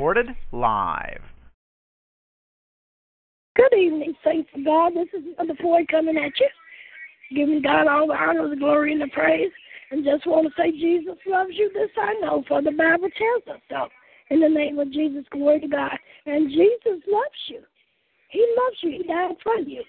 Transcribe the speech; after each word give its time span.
Recorded 0.00 0.34
live. 0.50 1.20
Good 3.54 3.74
evening, 3.78 4.14
saints 4.24 4.48
of 4.54 4.64
God. 4.64 4.92
This 4.94 5.08
is 5.12 5.22
Mother 5.36 5.52
Floyd 5.60 5.88
coming 5.90 6.16
at 6.16 6.32
you, 6.40 6.48
giving 7.36 7.60
God 7.60 7.86
all 7.86 8.06
the 8.06 8.14
honor, 8.14 8.48
the 8.48 8.56
glory, 8.56 8.92
and 8.92 9.02
the 9.02 9.08
praise. 9.08 9.50
And 9.90 10.02
just 10.02 10.26
want 10.26 10.46
to 10.46 10.52
say, 10.56 10.72
Jesus 10.72 11.18
loves 11.26 11.50
you. 11.52 11.70
This 11.74 11.90
I 12.00 12.14
know, 12.22 12.42
for 12.48 12.62
the 12.62 12.70
Bible 12.70 13.10
tells 13.12 13.54
us 13.54 13.60
so. 13.68 13.88
In 14.30 14.40
the 14.40 14.48
name 14.48 14.78
of 14.78 14.90
Jesus, 14.90 15.26
glory 15.30 15.60
to 15.60 15.68
God. 15.68 15.98
And 16.24 16.48
Jesus 16.48 17.04
loves 17.06 17.42
you. 17.48 17.60
He 18.30 18.40
loves 18.56 18.76
you. 18.82 19.02
He 19.02 19.06
died 19.06 19.36
for 19.42 19.58
you. 19.58 19.82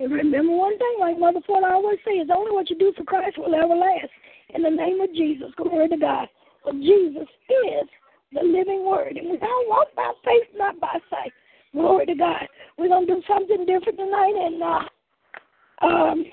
And 0.00 0.10
remember 0.10 0.56
one 0.56 0.78
thing, 0.78 0.96
like 1.00 1.18
Mother 1.18 1.40
Ford 1.46 1.64
always 1.64 1.98
says, 2.02 2.28
only 2.34 2.50
what 2.50 2.70
you 2.70 2.78
do 2.78 2.94
for 2.96 3.04
Christ 3.04 3.36
will 3.36 3.54
ever 3.54 3.76
last. 3.76 4.08
In 4.54 4.62
the 4.62 4.70
name 4.70 5.02
of 5.02 5.12
Jesus, 5.12 5.52
glory 5.58 5.90
to 5.90 5.98
God. 5.98 6.28
For 6.62 6.72
Jesus 6.72 7.28
is 7.28 7.88
the 8.34 8.42
living 8.42 8.84
word. 8.84 9.16
And 9.16 9.30
we 9.30 9.36
don't 9.38 9.68
walk 9.68 9.88
by 9.96 10.12
faith, 10.24 10.48
not 10.56 10.78
by 10.80 10.98
sight. 11.10 11.32
Glory 11.72 12.06
to 12.06 12.14
God. 12.14 12.46
We're 12.78 12.88
going 12.88 13.06
to 13.06 13.14
do 13.14 13.22
something 13.26 13.66
different 13.66 13.98
tonight. 13.98 14.34
And, 14.34 14.62
uh, 14.62 15.86
um, 15.86 16.24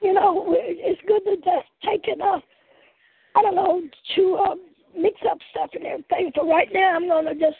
you 0.00 0.12
know, 0.12 0.54
it's 0.58 1.00
good 1.06 1.24
to 1.24 1.36
just 1.36 1.68
take 1.84 2.06
it 2.06 2.20
up. 2.20 2.42
I 3.36 3.42
don't 3.42 3.56
know, 3.56 3.82
to 4.16 4.34
uh, 4.36 4.54
mix 4.96 5.18
up 5.28 5.38
stuff 5.50 5.70
and 5.74 5.84
everything. 5.84 6.30
So 6.36 6.48
right 6.48 6.68
now, 6.72 6.94
I'm 6.94 7.08
going 7.08 7.26
to 7.26 7.34
just 7.34 7.56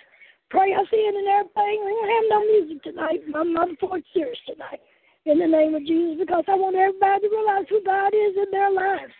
pray 0.50 0.72
us 0.72 0.86
in 0.92 1.12
and 1.16 1.28
everything. 1.28 1.82
We 1.84 1.90
don't 1.90 2.14
have 2.14 2.30
no 2.30 2.40
music 2.46 2.82
tonight. 2.84 3.20
My 3.28 3.42
mother 3.42 3.74
for 3.80 3.98
serious 4.12 4.38
tonight. 4.46 4.80
In 5.26 5.38
the 5.38 5.46
name 5.46 5.74
of 5.74 5.86
Jesus, 5.86 6.20
because 6.20 6.44
I 6.48 6.54
want 6.54 6.76
everybody 6.76 7.26
to 7.26 7.34
realize 7.34 7.64
who 7.70 7.82
God 7.82 8.12
is 8.12 8.36
in 8.36 8.50
their 8.52 8.70
lives. 8.70 9.12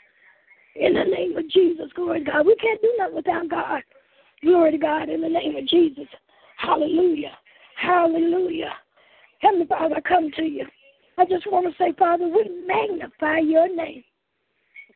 In 0.77 0.93
the 0.93 1.05
name 1.05 1.37
of 1.37 1.49
Jesus, 1.49 1.87
glory 1.95 2.23
to 2.23 2.31
God. 2.31 2.47
We 2.47 2.55
can't 2.57 2.81
do 2.83 2.93
nothing 2.99 3.17
without 3.17 3.49
God. 3.49 3.83
Glory 4.45 4.73
to 4.73 4.79
God 4.79 5.09
in 5.09 5.23
the 5.23 5.29
name 5.29 5.57
of 5.57 5.67
Jesus. 5.67 6.07
Hallelujah. 6.59 7.33
Hallelujah. 7.81 8.73
Heavenly 9.41 9.67
Father, 9.67 9.97
I 9.97 10.01
come 10.01 10.31
to 10.37 10.43
you. 10.43 10.67
I 11.17 11.25
just 11.25 11.51
want 11.51 11.67
to 11.67 11.83
say, 11.83 11.95
Father, 11.99 12.29
we 12.29 12.45
magnify 12.67 13.39
your 13.39 13.75
name. 13.75 14.05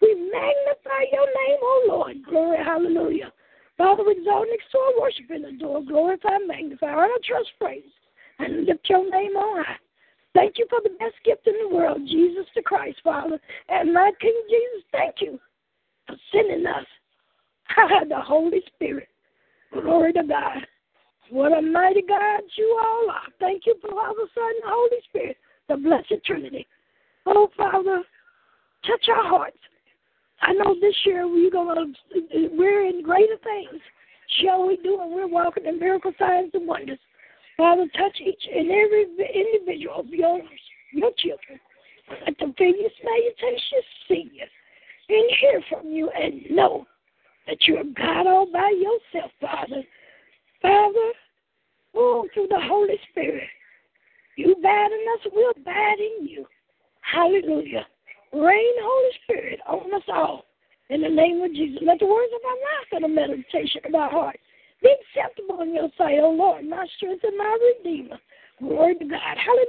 We 0.03 0.15
magnify 0.15 1.09
your 1.13 1.27
name, 1.27 1.59
O 1.63 1.87
oh 1.89 1.97
Lord. 1.97 2.17
Glory, 2.25 2.59
hallelujah. 2.63 3.33
Father, 3.79 4.05
we 4.05 4.13
exalt 4.13 4.49
and 4.49 4.55
extol, 4.55 4.93
worship, 5.01 5.31
and 5.31 5.45
adore, 5.47 5.83
glorify, 5.83 6.37
magnify, 6.47 6.93
honor, 6.93 7.19
trust, 7.25 7.51
praise, 7.59 7.83
and 8.41 8.67
lift 8.67 8.89
your 8.89 9.09
name 9.11 9.37
on 9.37 9.65
high. 9.65 9.77
Thank 10.35 10.59
you 10.59 10.67
for 10.69 10.81
the 10.83 10.95
best 10.99 11.15
gift 11.25 11.47
in 11.47 11.55
the 11.63 11.75
world, 11.75 12.01
Jesus 12.07 12.47
the 12.55 12.63
Christ, 12.63 12.99
Father. 13.03 13.41
And 13.69 13.95
my 13.95 14.13
King 14.21 14.41
Jesus, 14.51 14.85
thank 14.93 15.17
you 15.21 15.41
for 16.07 16.17
sending 16.33 16.67
us 16.67 16.85
the 18.09 18.21
Holy 18.21 18.61
Spirit. 18.75 19.09
Glory 19.73 20.13
to 20.15 20.23
God. 20.23 20.67
What 21.31 21.57
a 21.57 21.61
mighty 21.61 22.03
God 22.03 22.41
you 22.57 22.79
all 22.81 23.11
are. 23.11 23.29
Thank 23.39 23.65
you 23.67 23.75
Father, 23.83 24.23
Son, 24.35 24.53
and 24.63 24.65
Holy 24.65 24.97
Spirit, 25.09 25.37
the 25.69 25.77
blessed 25.77 26.25
Trinity. 26.25 26.67
Oh, 27.27 27.51
Father, 27.57 28.03
touch 28.87 29.09
our 29.09 29.29
hearts. 29.29 29.59
I 30.41 30.53
know 30.53 30.75
this 30.81 30.95
year 31.05 31.27
we're 31.27 31.51
gonna 31.51 31.87
we're 32.53 32.87
in 32.87 33.03
greater 33.03 33.37
things. 33.43 33.81
Shall 34.41 34.67
we 34.67 34.77
do 34.77 35.01
and 35.01 35.13
we're 35.13 35.27
walking 35.27 35.67
in 35.67 35.79
miracle 35.79 36.13
signs 36.19 36.51
and 36.55 36.67
wonders. 36.67 36.99
Father, 37.57 37.87
touch 37.97 38.17
each 38.21 38.43
and 38.55 38.71
every 38.71 39.07
individual 39.35 40.01
of 40.01 40.09
your 40.09 40.41
your 40.93 41.11
children. 41.19 41.59
Smell 43.01 43.23
you, 43.23 43.33
taste 43.39 43.63
you, 43.73 43.83
see 44.09 44.31
you, 44.33 44.45
and 45.09 45.37
hear 45.41 45.63
from 45.69 45.91
you, 45.91 46.11
and 46.11 46.51
know 46.51 46.87
that 47.49 47.67
you're 47.67 47.83
God 47.97 48.27
all 48.27 48.47
by 48.53 48.71
yourself, 48.77 49.33
Father. 49.41 49.83
Father, 50.61 51.13
oh, 51.97 52.29
through 52.35 52.49
the 52.51 52.61
Holy 52.61 52.97
Spirit, 53.11 53.49
you 54.37 54.53
abide 54.53 54.93
in 54.93 55.05
us, 55.15 55.33
we'll 55.33 55.51
abide 55.51 55.99
in 55.99 56.29
you. 56.29 56.47
Hallelujah. 57.01 57.87
Reign, 58.33 58.75
Holy 58.83 59.11
Spirit, 59.25 59.61
on 59.67 59.93
us 59.95 60.03
all. 60.09 60.45
In 60.91 61.01
the 61.01 61.09
name 61.09 61.43
of 61.43 61.53
Jesus, 61.53 61.81
let 61.85 61.99
the 61.99 62.07
words 62.07 62.33
of 62.37 62.45
our 62.45 62.55
mouth 62.55 62.93
and 62.93 63.05
the 63.05 63.09
meditation 63.09 63.81
of 63.87 63.95
our 63.95 64.11
heart 64.11 64.39
be 64.83 64.93
acceptable 64.93 65.63
in 65.63 65.75
your 65.75 65.89
sight, 65.97 66.21
O 66.21 66.31
Lord, 66.31 66.69
my 66.69 66.87
strength 66.97 67.25
and 67.25 67.37
my 67.37 67.59
redeemer. 67.61 68.19
Glory 68.61 68.95
to 68.97 69.05
God. 69.05 69.37
Hallelujah. 69.37 69.69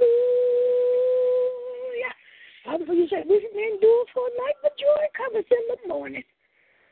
Father, 2.64 2.86
for 2.86 2.94
you 2.94 3.08
said 3.08 3.24
we 3.28 3.40
can 3.40 3.50
endure 3.58 4.04
for 4.12 4.26
a 4.28 4.30
night, 4.44 4.56
but 4.62 4.78
joy 4.78 5.08
cometh 5.16 5.46
in 5.50 5.64
the 5.68 5.88
morning. 5.88 6.22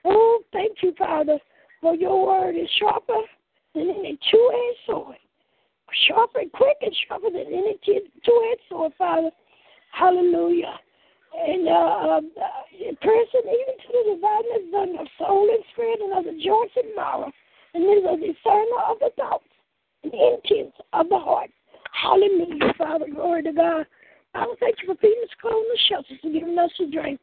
Oh, 0.04 0.40
thank 0.52 0.78
you, 0.82 0.94
Father, 0.98 1.38
for 1.80 1.94
your 1.94 2.26
word 2.26 2.56
is 2.56 2.68
sharper 2.78 3.20
than 3.74 3.90
any 3.90 4.18
two-edged 4.30 4.78
sword. 4.86 5.16
Sharper 6.06 6.40
and 6.40 6.52
quick 6.52 6.76
and 6.82 6.94
sharper 7.06 7.30
than 7.30 7.46
any 7.46 7.78
two-edged 7.84 8.62
sword, 8.68 8.92
Father. 8.98 9.30
Hallelujah 9.92 10.78
and 11.34 11.68
uh, 11.68 12.16
um, 12.18 12.30
uh, 12.40 12.94
person 13.02 13.42
even 13.44 13.76
to 13.78 13.88
the 13.92 14.14
dividing 14.16 14.72
of 14.74 14.88
the 14.88 15.08
soul 15.18 15.48
and 15.50 15.64
spirit 15.72 16.00
and 16.00 16.12
of 16.16 16.24
the 16.24 16.42
joints 16.42 16.74
and 16.76 16.94
marrow, 16.96 17.30
and 17.74 17.84
is 17.84 18.04
a 18.04 18.16
discerner 18.16 18.80
of 18.88 18.98
the 19.00 19.10
thoughts 19.16 19.44
and 20.02 20.12
intents 20.12 20.76
of 20.92 21.08
the 21.08 21.18
heart. 21.18 21.50
Hallelujah, 21.92 22.72
Father, 22.76 23.06
glory 23.12 23.42
to 23.42 23.52
God. 23.52 23.86
I 24.34 24.46
will 24.46 24.56
thank 24.60 24.76
you 24.82 24.92
for 24.92 25.00
feeding 25.00 25.22
us, 25.22 25.34
clothing 25.40 25.68
us, 25.72 25.80
shelters, 25.88 26.18
and 26.22 26.32
giving 26.32 26.58
us 26.58 26.70
a 26.80 26.90
drink. 26.90 27.20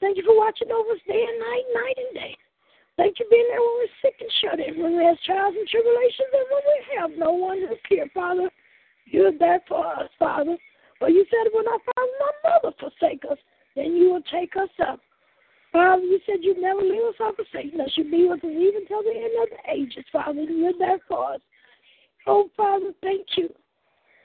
Thank 0.00 0.16
you 0.16 0.24
for 0.24 0.36
watching 0.36 0.70
over 0.70 0.92
us 0.94 1.02
day 1.06 1.26
and 1.26 1.38
night, 1.38 1.66
night 1.74 1.98
and 1.98 2.14
day. 2.14 2.36
Thank 2.96 3.18
you 3.18 3.26
for 3.26 3.30
being 3.30 3.46
there 3.50 3.62
when 3.62 3.74
we're 3.82 3.98
sick 4.02 4.16
and 4.18 4.30
shut 4.42 4.58
in, 4.58 4.82
when 4.82 4.96
we 4.96 5.04
have 5.04 5.18
trials 5.22 5.54
and 5.58 5.68
tribulations, 5.68 6.30
and 6.34 6.46
when 6.50 6.64
we 6.66 6.78
have 6.98 7.10
no 7.18 7.32
one 7.32 7.60
to 7.62 7.76
care, 7.88 8.10
Father. 8.14 8.50
You're 9.06 9.32
there 9.32 9.60
for 9.68 9.86
us, 9.86 10.10
Father. 10.18 10.56
But 11.00 11.12
you 11.12 11.24
said, 11.30 11.50
when 11.54 11.66
our 11.66 11.78
father 11.78 12.10
and 12.10 12.26
our 12.26 12.60
mother 12.62 12.76
forsake 12.78 13.22
us, 13.30 13.38
then 13.76 13.94
you 13.94 14.10
will 14.10 14.26
take 14.30 14.56
us 14.56 14.70
up. 14.86 15.00
Father, 15.72 16.02
you 16.02 16.18
said 16.26 16.42
you'd 16.42 16.58
never 16.58 16.82
leave 16.82 17.06
us 17.06 17.14
or 17.20 17.32
forsake 17.34 17.74
us. 17.74 17.90
You'd 17.94 18.10
be 18.10 18.26
with 18.26 18.42
us 18.42 18.50
even 18.50 18.86
till 18.86 19.02
the 19.02 19.14
end 19.14 19.34
of 19.42 19.48
the 19.50 19.62
ages, 19.70 20.04
Father, 20.10 20.42
you're 20.42 20.72
there 20.78 20.98
for 21.06 21.34
us. 21.34 21.40
Oh, 22.26 22.50
Father, 22.56 22.92
thank 23.00 23.26
you 23.36 23.48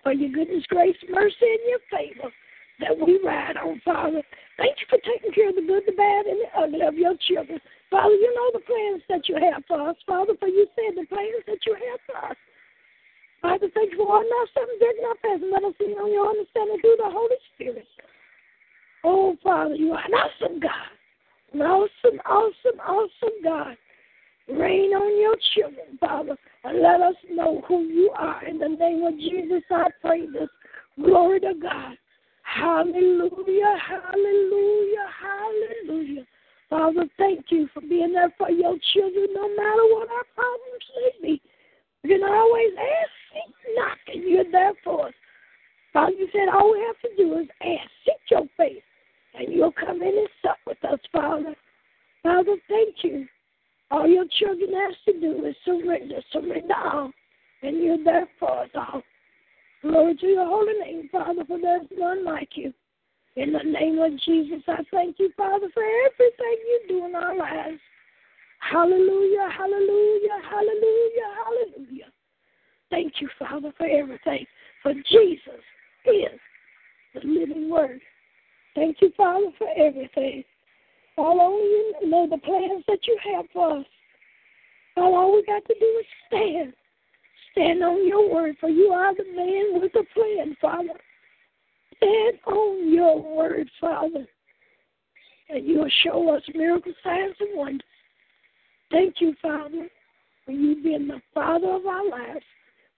for 0.02 0.12
your 0.14 0.32
goodness, 0.32 0.66
grace, 0.68 0.96
mercy, 1.10 1.36
and 1.42 1.70
your 1.70 1.80
favor 1.92 2.32
that 2.80 2.98
we 2.98 3.20
ride 3.24 3.58
on, 3.58 3.82
Father. 3.86 4.22
Thank 4.58 4.78
you 4.82 4.88
for 4.90 5.00
taking 5.02 5.32
care 5.34 5.50
of 5.50 5.56
the 5.56 5.62
good, 5.62 5.84
the 5.86 5.94
bad, 5.94 6.26
and 6.26 6.40
the 6.42 6.50
ugly 6.58 6.82
of 6.82 6.96
your 6.96 7.16
children. 7.28 7.60
Father, 7.90 8.16
you 8.16 8.34
know 8.34 8.60
the 8.60 8.66
plans 8.66 9.04
that 9.10 9.30
you 9.30 9.36
have 9.36 9.64
for 9.68 9.90
us, 9.90 9.96
Father, 10.06 10.34
for 10.40 10.48
you 10.48 10.68
said 10.76 10.98
the 10.98 11.06
plans 11.08 11.44
that 11.48 11.60
you 11.66 11.74
have 11.74 12.00
for 12.06 12.18
us 12.32 12.38
Father, 13.44 13.68
thank 13.76 13.92
you 13.92 13.98
for 13.98 14.08
all 14.08 14.24
our 14.24 14.48
seven 14.54 14.80
days 14.80 14.96
in 14.98 15.06
our 15.06 15.16
past. 15.16 15.44
Let 15.52 15.66
us 15.66 15.74
see 15.78 15.92
on 16.00 16.14
your 16.14 16.30
understanding 16.30 16.80
through 16.80 16.96
the 16.98 17.12
Holy 17.12 17.36
Spirit. 17.54 17.86
Oh, 19.04 19.36
Father, 19.44 19.76
you 19.76 19.92
are 19.92 20.00
an 20.00 20.14
awesome 20.14 20.62
God. 20.62 20.72
An 21.52 21.62
awesome, 21.62 22.22
awesome, 22.26 22.80
awesome 22.80 23.44
God. 23.44 23.76
Rain 24.48 24.92
on 24.92 25.20
your 25.20 25.36
children, 25.54 25.98
Father, 26.00 26.38
and 26.64 26.82
let 26.82 27.02
us 27.02 27.16
know 27.30 27.62
who 27.68 27.84
you 27.84 28.12
are. 28.18 28.46
In 28.46 28.60
the 28.60 28.70
name 28.70 29.04
of 29.04 29.18
Jesus, 29.20 29.64
I 29.70 29.90
pray 30.02 30.26
this. 30.26 30.50
Glory 31.04 31.42
to 31.42 31.54
God. 31.62 31.98
Hallelujah, 32.54 33.78
hallelujah, 33.88 35.08
hallelujah. 35.22 36.26
Father, 36.70 37.06
thank 37.18 37.46
you 37.50 37.68
for 37.74 37.82
being 37.82 38.14
there 38.14 38.34
for 38.38 38.52
your 38.52 38.78
children 38.94 39.28
no 39.34 39.50
matter 39.50 39.84
what 39.94 40.08
our 40.10 40.26
problems 40.36 40.84
may 40.96 41.28
be. 41.30 41.42
You 42.04 42.20
can 42.20 42.24
always 42.24 42.72
ask 42.78 43.10
seek, 43.34 43.76
knock, 43.76 43.98
and 44.08 44.24
you're 44.24 44.52
there 44.52 44.74
for 44.84 45.08
us. 45.08 45.14
Father, 45.94 46.14
you 46.14 46.28
said 46.32 46.50
all 46.54 46.72
we 46.74 46.80
have 46.86 47.00
to 47.02 47.16
do 47.18 47.40
is 47.40 47.48
ask, 47.62 47.90
seek 48.06 48.22
your 48.30 48.46
face, 48.58 48.84
and 49.34 49.52
you'll 49.52 49.72
come 49.72 50.02
in 50.02 50.18
and 50.18 50.30
sup 50.42 50.58
with 50.68 50.84
us, 50.86 51.00
Father. 51.12 51.56
Father, 52.22 52.56
thank 52.68 52.96
you. 53.04 53.26
All 53.90 54.08
your 54.08 54.26
children 54.40 54.74
have 54.74 54.94
to 55.14 55.20
do 55.20 55.46
is 55.46 55.56
surrender, 55.66 56.22
surrender 56.32 56.74
all, 56.84 57.12
and 57.64 57.84
you're 57.84 58.04
there 58.04 58.28
for 58.40 58.64
us 58.64 58.70
all. 58.76 59.02
Glory 59.94 60.16
to 60.16 60.26
your 60.26 60.48
holy 60.48 60.74
name, 60.80 61.08
Father, 61.12 61.46
for 61.46 61.60
there's 61.62 61.86
none 61.96 62.26
like 62.26 62.50
you. 62.56 62.74
In 63.36 63.54
the 63.54 63.60
name 63.60 64.00
of 64.00 64.20
Jesus, 64.22 64.64
I 64.68 64.80
thank 64.90 65.20
you, 65.20 65.30
Father, 65.38 65.68
for 65.72 65.84
everything 65.84 66.58
you 66.66 66.82
do 66.88 67.06
in 67.06 67.14
our 67.14 67.38
lives. 67.38 67.80
Hallelujah, 68.60 69.50
hallelujah, 69.56 70.40
hallelujah, 70.50 71.30
hallelujah. 71.46 72.06
Thank 72.90 73.22
you, 73.22 73.30
Father, 73.38 73.72
for 73.78 73.86
everything. 73.86 74.48
For 74.82 74.96
Jesus 74.96 75.62
is 76.06 76.40
the 77.14 77.22
living 77.24 77.70
word. 77.70 78.02
Thank 78.74 78.98
you, 79.00 79.12
Father, 79.16 79.52
for 79.60 79.68
everything. 79.78 80.44
All 81.20 81.40
only 81.40 81.68
you 81.68 82.10
know 82.10 82.28
the 82.28 82.40
plans 82.40 82.84
that 82.88 83.06
you 83.06 83.16
have 83.32 83.46
for 83.54 83.78
us. 83.78 83.86
All, 84.98 85.36
we 85.36 85.44
got 85.46 85.64
to 85.66 85.76
do 85.80 85.86
is 86.00 86.06
stand. 86.26 86.74
Stand 87.54 87.84
on 87.84 88.08
your 88.08 88.34
word, 88.34 88.56
for 88.60 88.70
you 88.70 88.88
are 88.88 89.16
the 89.16 89.26
man 89.36 89.80
with 89.80 89.94
a 89.96 90.04
plan, 90.14 90.56
Father. 90.60 91.00
Stand 91.98 92.40
on 92.48 92.92
your 92.92 93.22
word, 93.22 93.70
Father. 93.80 94.26
And 95.50 95.66
you'll 95.66 95.90
show 96.04 96.36
us 96.36 96.42
miracle 96.54 96.94
signs 97.04 97.36
and 97.40 97.58
wonders. 97.58 97.82
Thank 98.92 99.16
you, 99.20 99.36
Father, 99.42 99.88
for 100.46 100.52
you 100.52 100.82
being 100.82 101.08
the 101.08 101.22
Father 101.34 101.74
of 101.74 101.86
our 101.86 102.10
lives. 102.10 102.46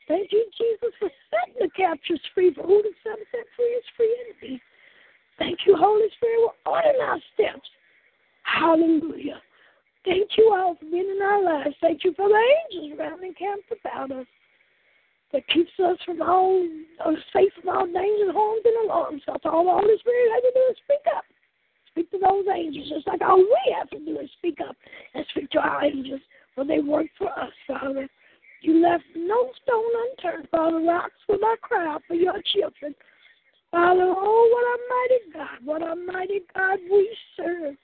Thank 0.08 0.32
you, 0.32 0.46
Jesus, 0.58 0.96
for 1.00 1.10
setting 1.30 1.56
the 1.60 1.70
captives 1.76 2.22
free. 2.34 2.54
For 2.54 2.64
who 2.64 2.82
the 2.82 2.92
Son 3.04 3.18
set 3.32 3.46
free 3.56 3.66
is 3.66 3.84
free 3.98 4.16
indeed. 4.42 4.62
Thank 5.38 5.60
you, 5.66 5.76
Holy 5.78 6.08
Spirit, 6.16 6.52
for 6.64 6.72
ordering 6.78 7.02
our 7.02 7.20
steps. 7.34 7.68
Hallelujah. 8.44 9.42
Thank 10.06 10.30
you 10.38 10.54
all 10.56 10.76
for 10.76 10.86
being 10.86 11.10
in 11.14 11.22
our 11.22 11.44
lives. 11.44 11.76
Thank 11.82 12.04
you 12.04 12.14
for 12.16 12.30
the 12.30 12.42
angels 12.74 12.98
around 12.98 13.24
and 13.24 13.36
camped 13.36 13.72
about 13.72 14.12
us 14.12 14.28
that 15.34 15.48
keeps 15.48 15.72
us 15.84 15.98
from 16.06 16.22
all 16.22 16.68
uh, 17.04 17.12
safe 17.34 17.52
from 17.60 17.76
all 17.76 17.86
dangers, 17.86 18.34
harms, 18.34 18.62
and 18.66 18.86
alarms. 18.86 19.22
That's 19.28 19.46
all 19.46 19.66
the 19.66 19.72
Holy 19.72 19.98
Spirit 20.00 20.32
has 20.34 20.44
to 20.44 20.52
do 20.54 20.64
is 20.72 20.78
speak 20.84 21.06
up. 21.16 21.24
Speak 21.90 22.12
to 22.12 22.20
those 22.20 22.46
angels, 22.54 22.90
just 22.90 23.08
like 23.08 23.22
all 23.22 23.38
we 23.38 23.76
have 23.78 23.90
to 23.92 24.00
do 24.00 24.20
is 24.20 24.30
speak 24.38 24.60
up 24.68 24.76
and 25.14 25.26
speak 25.32 25.50
to 25.52 25.60
our 25.60 25.84
angels, 25.86 26.22
for 26.54 26.66
they 26.66 26.80
work 26.80 27.08
for 27.18 27.30
us, 27.30 27.52
Father. 27.68 28.08
You 28.62 28.82
left 28.82 29.04
no 29.16 29.52
stone 29.64 29.92
unturned, 30.10 30.50
Father. 30.50 30.80
Rocks 30.80 31.14
will 31.30 31.40
not 31.40 31.62
cry 31.62 31.88
out 31.88 32.02
for 32.08 32.16
your 32.16 32.42
children. 32.54 32.96
Father, 33.72 34.08
oh, 34.08 34.50
what 34.54 34.66
a 34.66 34.78
mighty 34.94 35.34
God, 35.34 35.66
what 35.66 35.82
a 35.82 35.96
mighty 35.96 36.42
God 36.56 36.80
we 36.92 37.18
serve. 37.36 37.76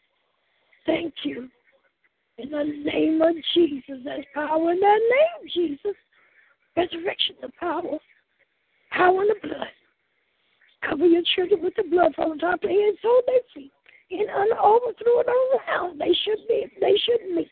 Thank 0.85 1.13
you. 1.23 1.49
In 2.38 2.49
the 2.49 2.63
name 2.63 3.21
of 3.21 3.35
Jesus, 3.53 3.99
there's 4.03 4.25
power 4.33 4.71
in 4.71 4.79
that 4.79 4.99
name, 4.99 5.49
Jesus. 5.53 5.95
Resurrection, 6.75 7.35
the 7.41 7.50
power, 7.59 7.97
power 8.91 9.21
in 9.21 9.27
the 9.27 9.47
blood. 9.47 9.68
Cover 10.88 11.06
your 11.06 11.21
children 11.35 11.62
with 11.62 11.75
the 11.75 11.83
blood 11.83 12.13
from 12.15 12.31
the 12.31 12.38
top 12.38 12.56
of 12.56 12.62
their 12.62 12.71
head 12.71 12.95
so 13.01 13.21
they 13.27 13.39
feet. 13.53 13.71
And 14.12 14.29
overthrow 14.62 15.21
it 15.21 15.27
around. 15.27 16.00
They 16.00 16.13
should 16.25 16.45
be, 16.47 16.65
they 16.81 16.97
should 17.06 17.33
meet. 17.33 17.50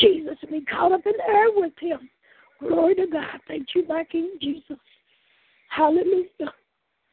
Jesus 0.00 0.36
be 0.50 0.60
caught 0.62 0.92
up 0.92 1.06
in 1.06 1.12
the 1.16 1.28
air 1.28 1.46
with 1.54 1.72
him. 1.80 2.08
Glory 2.60 2.94
to 2.96 3.06
God. 3.06 3.40
Thank 3.48 3.68
you, 3.74 3.84
my 3.88 4.04
King 4.04 4.36
Jesus. 4.40 4.78
Hallelujah. 5.68 6.52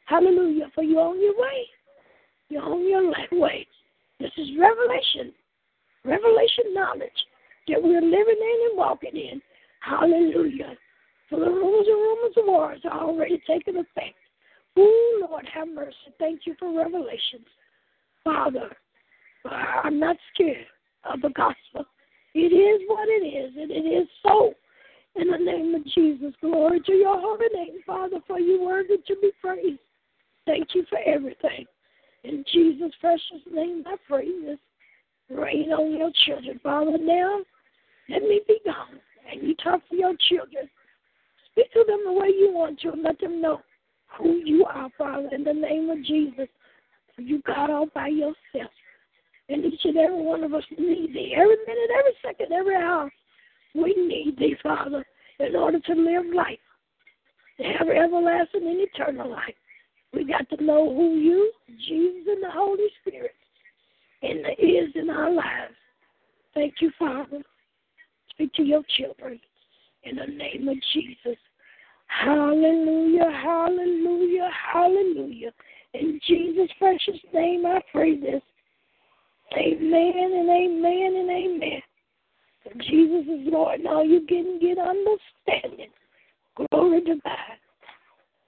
Hallelujah. 0.05 0.71
For 0.75 0.83
you're 0.83 1.01
on 1.01 1.21
your 1.21 1.39
way. 1.39 1.65
You're 2.49 2.63
on 2.63 2.87
your 2.87 3.11
way. 3.39 3.67
This 4.19 4.31
is 4.37 4.49
revelation. 4.59 5.33
Revelation 6.05 6.73
knowledge 6.73 7.09
that 7.67 7.81
we're 7.81 8.01
living 8.01 8.37
in 8.39 8.67
and 8.69 8.77
walking 8.77 9.15
in. 9.15 9.41
Hallelujah. 9.79 10.77
For 11.33 11.39
the 11.39 11.49
rumors 11.49 11.87
and 11.87 11.95
rumors 11.95 12.33
of 12.37 12.45
wars 12.45 12.81
are 12.91 13.01
already 13.01 13.41
taking 13.47 13.77
effect. 13.77 14.13
Oh, 14.77 15.27
Lord, 15.27 15.49
have 15.51 15.67
mercy. 15.67 15.95
Thank 16.19 16.41
you 16.45 16.53
for 16.59 16.77
revelations. 16.77 17.47
Father, 18.23 18.69
I'm 19.83 19.99
not 19.99 20.15
scared 20.31 20.67
of 21.11 21.21
the 21.21 21.29
gospel. 21.29 21.85
It 22.35 22.53
is 22.53 22.81
what 22.87 23.07
it 23.09 23.25
is, 23.25 23.51
and 23.57 23.71
it 23.71 23.87
is 23.89 24.07
so. 24.21 24.53
In 25.15 25.31
the 25.31 25.39
name 25.39 25.73
of 25.73 25.83
Jesus, 25.85 26.35
glory 26.39 26.81
to 26.81 26.91
your 26.91 27.19
holy 27.19 27.47
name, 27.51 27.79
Father, 27.83 28.17
for 28.27 28.39
you 28.39 28.61
worthy 28.61 28.97
to 29.07 29.15
be 29.19 29.31
praised. 29.41 29.79
Thank 30.45 30.75
you 30.75 30.85
for 30.87 30.99
everything. 31.03 31.65
In 32.23 32.45
Jesus' 32.53 32.93
precious 33.01 33.41
name, 33.51 33.83
I 33.87 33.95
pray 34.07 34.27
this. 34.45 34.59
Rain 35.31 35.71
on 35.71 35.97
your 35.97 36.11
children, 36.27 36.59
Father. 36.61 36.99
Now, 36.99 37.39
let 38.07 38.21
me 38.21 38.41
be 38.47 38.59
gone. 38.63 38.99
And 39.31 39.41
you 39.41 39.55
talk 39.55 39.81
to 39.89 39.95
your 39.95 40.13
children. 40.29 40.69
Speak 41.53 41.71
to 41.73 41.83
them 41.87 41.99
the 42.05 42.13
way 42.13 42.27
you 42.27 42.51
want 42.51 42.79
to 42.81 42.91
and 42.91 43.03
let 43.03 43.19
them 43.19 43.39
know 43.39 43.61
who 44.17 44.41
you 44.43 44.65
are, 44.65 44.89
Father, 44.97 45.29
in 45.31 45.43
the 45.43 45.53
name 45.53 45.89
of 45.89 46.03
Jesus. 46.03 46.47
You 47.17 47.41
got 47.43 47.69
all 47.69 47.87
by 47.93 48.07
yourself. 48.07 48.71
And 49.49 49.63
each 49.65 49.81
and 49.83 49.97
every 49.97 50.21
one 50.21 50.43
of 50.43 50.53
us 50.53 50.63
need 50.77 51.13
thee. 51.13 51.35
Every 51.35 51.57
minute, 51.67 51.89
every 51.99 52.13
second, 52.23 52.51
every 52.51 52.75
hour. 52.75 53.11
We 53.75 53.93
need 53.95 54.37
thee, 54.39 54.55
Father, 54.63 55.05
in 55.39 55.55
order 55.55 55.79
to 55.79 55.93
live 55.93 56.25
life. 56.33 56.57
To 57.57 57.63
have 57.63 57.87
everlasting 57.87 58.67
and 58.67 58.81
eternal 58.81 59.29
life. 59.29 59.55
We 60.11 60.23
got 60.23 60.49
to 60.49 60.63
know 60.63 60.93
who 60.95 61.15
you, 61.15 61.51
Jesus, 61.87 62.27
and 62.27 62.43
the 62.43 62.51
Holy 62.51 62.87
Spirit, 63.01 63.33
and 64.21 64.45
the 64.45 64.51
is 64.63 64.91
in 64.95 65.09
our 65.09 65.31
lives. 65.31 65.73
Thank 66.53 66.75
you, 66.81 66.91
Father. 66.97 67.41
Speak 68.29 68.53
to 68.53 68.63
your 68.63 68.83
children 68.95 69.39
in 70.03 70.15
the 70.15 70.25
name 70.25 70.67
of 70.67 70.77
Jesus. 70.93 71.37
Hallelujah, 72.07 73.31
hallelujah, 73.31 74.49
hallelujah. 74.71 75.51
In 75.93 76.19
Jesus' 76.27 76.69
precious 76.77 77.19
name, 77.33 77.65
I 77.65 77.81
pray 77.91 78.19
this. 78.19 78.41
Amen 79.57 80.13
and 80.15 80.49
amen 80.49 81.15
and 81.15 81.29
amen. 81.29 81.81
Jesus 82.79 83.25
is 83.27 83.51
Lord. 83.51 83.81
Now 83.81 84.01
you 84.01 84.21
can 84.27 84.59
get 84.59 84.77
understanding. 84.77 85.89
Glory 86.71 87.01
to 87.01 87.15
God. 87.23 87.57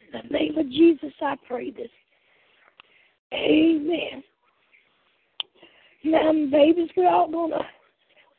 In 0.01 0.21
the 0.21 0.37
name 0.37 0.57
of 0.57 0.69
Jesus, 0.69 1.13
I 1.21 1.35
pray 1.47 1.71
this. 1.71 1.89
Amen. 3.33 4.23
Now, 6.03 6.31
babies, 6.51 6.89
we're 6.95 7.09
all 7.09 7.29
gonna 7.29 7.65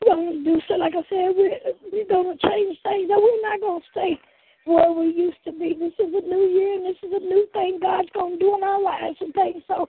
we're 0.05 0.15
gonna 0.15 0.45
do 0.45 0.61
so. 0.69 0.75
Like 0.75 0.95
I 0.95 1.03
said, 1.09 1.35
we're 1.37 1.59
we're 1.93 2.09
gonna 2.09 2.37
change 2.39 2.79
things. 2.83 3.09
Now, 3.09 3.21
we're 3.21 3.43
not 3.43 3.61
gonna 3.61 3.85
stay 3.91 4.21
where 4.65 4.93
we 4.93 5.07
used 5.07 5.43
to 5.45 5.53
be. 5.53 5.77
This 5.79 5.95
is 5.99 6.13
a 6.13 6.27
new 6.27 6.47
year, 6.49 6.75
and 6.75 6.85
this 6.85 6.99
is 7.03 7.13
a 7.15 7.21
new 7.21 7.47
thing 7.53 7.79
God's 7.81 8.09
gonna 8.15 8.37
do 8.37 8.57
in 8.57 8.65
our 8.65 8.83
lives 8.83 9.17
and 9.21 9.33
things. 9.33 9.63
So, 9.69 9.89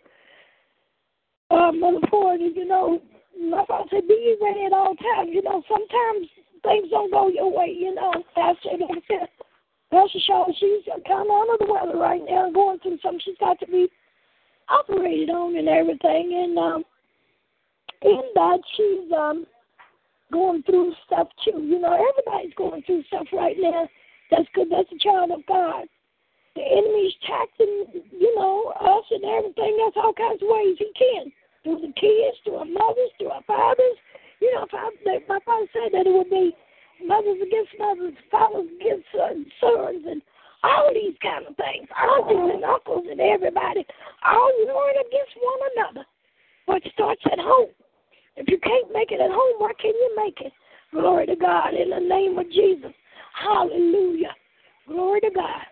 um, 1.51 1.79
Mother 1.79 2.05
Ford, 2.09 2.39
you 2.41 2.65
know, 2.65 3.01
my 3.39 3.65
father 3.65 3.89
said, 3.91 4.07
be 4.07 4.37
ready 4.41 4.65
at 4.65 4.73
all 4.73 4.95
times. 4.95 5.29
You 5.31 5.41
know, 5.43 5.61
sometimes 5.67 6.27
things 6.63 6.89
don't 6.89 7.11
go 7.11 7.29
your 7.29 7.51
way. 7.51 7.75
You 7.77 7.93
know, 7.93 8.11
Pastor, 8.35 8.69
like 8.79 8.97
I 8.97 9.01
said, 9.07 9.27
Pastor 9.91 10.19
Shaw, 10.25 10.45
she's 10.59 10.83
kind 11.07 11.29
of 11.29 11.31
under 11.31 11.57
the 11.59 11.71
weather 11.71 11.97
right 11.97 12.21
now, 12.27 12.49
going 12.51 12.79
through 12.79 12.99
something 13.01 13.21
she's 13.23 13.37
got 13.39 13.59
to 13.59 13.67
be 13.67 13.87
operated 14.69 15.29
on 15.29 15.55
and 15.55 15.69
everything. 15.69 16.33
And 16.33 16.57
um, 16.57 16.83
in 18.01 18.21
that, 18.35 18.59
she's 18.75 19.11
um, 19.15 19.45
going 20.31 20.63
through 20.63 20.93
stuff 21.05 21.27
too. 21.43 21.61
You 21.63 21.79
know, 21.79 21.93
everybody's 21.93 22.53
going 22.55 22.83
through 22.83 23.03
stuff 23.07 23.27
right 23.33 23.55
now. 23.59 23.87
That's 24.31 24.47
good. 24.53 24.67
That's 24.69 24.91
a 24.91 24.99
child 24.99 25.31
of 25.31 25.45
God. 25.47 25.87
The 26.55 26.63
enemy's 26.63 27.13
taxing, 27.25 28.01
you 28.11 28.33
know, 28.35 28.73
us 28.81 29.05
and 29.11 29.23
everything. 29.23 29.77
That's 29.77 29.97
all 29.97 30.13
kinds 30.13 30.41
of 30.41 30.49
ways 30.49 30.75
he 30.79 30.91
can. 30.97 31.31
Through 31.63 31.81
the 31.85 31.93
kids, 31.93 32.37
through 32.43 32.57
our 32.57 32.65
mothers, 32.65 33.13
through 33.19 33.29
our 33.29 33.43
fathers. 33.43 33.97
You 34.41 34.53
know, 34.53 34.65
if 34.65 34.73
I, 34.73 34.89
my 35.27 35.39
father 35.45 35.67
said 35.73 35.93
that 35.93 36.07
it 36.07 36.13
would 36.13 36.29
be 36.29 36.55
mothers 37.05 37.37
against 37.45 37.71
mothers, 37.77 38.13
fathers 38.31 38.69
against 38.81 39.05
sons, 39.13 39.45
sons, 39.61 40.03
and 40.07 40.21
all 40.63 40.89
these 40.93 41.15
kind 41.21 41.45
of 41.45 41.55
things. 41.55 41.87
Aunties 41.93 42.57
and 42.57 42.63
uncles 42.63 43.05
and 43.09 43.21
everybody, 43.21 43.85
all 44.25 44.51
warring 44.65 44.97
against 44.97 45.37
one 45.37 45.61
another. 45.77 46.05
But 46.65 46.81
starts 46.93 47.21
at 47.31 47.39
home. 47.39 47.69
If 48.37 48.47
you 48.47 48.59
can't 48.59 48.93
make 48.93 49.11
it 49.11 49.19
at 49.19 49.31
home, 49.31 49.55
why 49.57 49.71
can't 49.81 49.95
you 49.95 50.13
make 50.15 50.39
it? 50.41 50.53
Glory 50.91 51.25
to 51.25 51.35
God 51.35 51.73
in 51.73 51.89
the 51.89 51.99
name 51.99 52.37
of 52.37 52.49
Jesus. 52.51 52.93
Hallelujah. 53.33 54.33
Glory 54.87 55.19
to 55.21 55.31
God. 55.33 55.65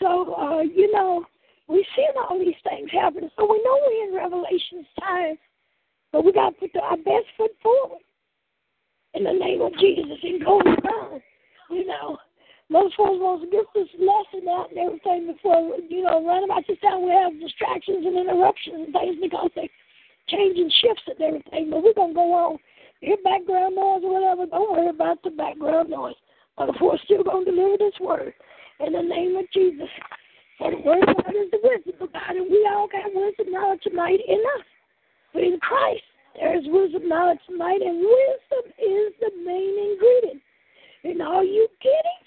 So, 0.00 0.34
uh, 0.34 0.62
you 0.62 0.90
know, 0.92 1.24
we've 1.68 1.84
seen 1.94 2.08
all 2.16 2.38
these 2.38 2.54
things 2.68 2.90
happen. 2.90 3.30
So 3.36 3.44
we 3.44 3.60
know 3.64 3.78
we're 3.86 4.08
in 4.08 4.14
Revelation's 4.14 4.86
time. 4.98 5.36
But 6.12 6.24
we 6.24 6.32
got 6.32 6.50
to 6.60 6.68
put 6.68 6.80
our 6.80 6.96
best 6.96 7.26
foot 7.36 7.52
forward 7.62 8.04
in 9.14 9.24
the 9.24 9.32
name 9.32 9.62
of 9.62 9.72
Jesus 9.78 10.18
and 10.22 10.44
go 10.44 10.60
around. 10.60 11.22
You 11.70 11.86
know, 11.86 12.18
most 12.68 12.94
folks 12.96 13.16
want 13.16 13.42
to 13.42 13.48
get 13.48 13.64
this 13.74 13.88
lesson 13.96 14.46
out 14.48 14.68
and 14.70 14.78
everything 14.78 15.32
before, 15.32 15.76
you 15.88 16.02
know, 16.04 16.24
right 16.24 16.44
about 16.44 16.64
this 16.68 16.78
time 16.80 17.02
we 17.04 17.10
have 17.10 17.32
distractions 17.40 18.04
and 18.04 18.16
interruptions 18.16 18.76
and 18.76 18.92
things 18.92 19.16
because 19.20 19.50
they're 19.56 19.72
changing 20.28 20.70
shifts 20.80 21.02
and 21.06 21.20
everything. 21.20 21.70
But 21.70 21.82
we're 21.82 21.92
to 21.92 22.14
go 22.14 22.32
on. 22.32 22.58
Hear 23.00 23.16
background 23.24 23.74
noise 23.74 24.02
or 24.04 24.14
whatever, 24.14 24.46
don't 24.46 24.70
worry 24.70 24.88
about 24.88 25.22
the 25.24 25.30
background 25.30 25.90
noise. 25.90 26.14
But 26.56 26.68
we're 26.80 26.98
still 27.04 27.24
to 27.24 27.44
deliver 27.44 27.76
this 27.78 27.98
word 28.00 28.32
in 28.78 28.92
the 28.92 29.02
name 29.02 29.36
of 29.36 29.44
Jesus. 29.52 29.88
For 30.58 30.70
the 30.70 30.78
word 30.78 31.02
of 31.08 31.16
God 31.16 31.34
is 31.34 31.50
the 31.50 31.58
wisdom 31.62 31.94
of 32.00 32.12
God, 32.12 32.36
and 32.36 32.48
we 32.48 32.68
all 32.70 32.86
got 32.86 33.12
wisdom 33.12 33.50
knowledge 33.50 33.80
tonight 33.82 34.20
in 34.28 34.38
us. 34.58 34.66
But 35.32 35.42
in 35.42 35.58
Christ, 35.60 36.04
There 36.38 36.56
is 36.56 36.64
wisdom, 36.66 37.08
knowledge, 37.08 37.40
and 37.48 37.58
might, 37.58 37.82
and 37.82 37.98
wisdom 37.98 38.72
is 38.78 39.12
the 39.20 39.30
main 39.44 39.92
ingredient. 39.92 40.42
And 41.04 41.20
all 41.22 41.44
you 41.44 41.68
getting? 41.82 42.22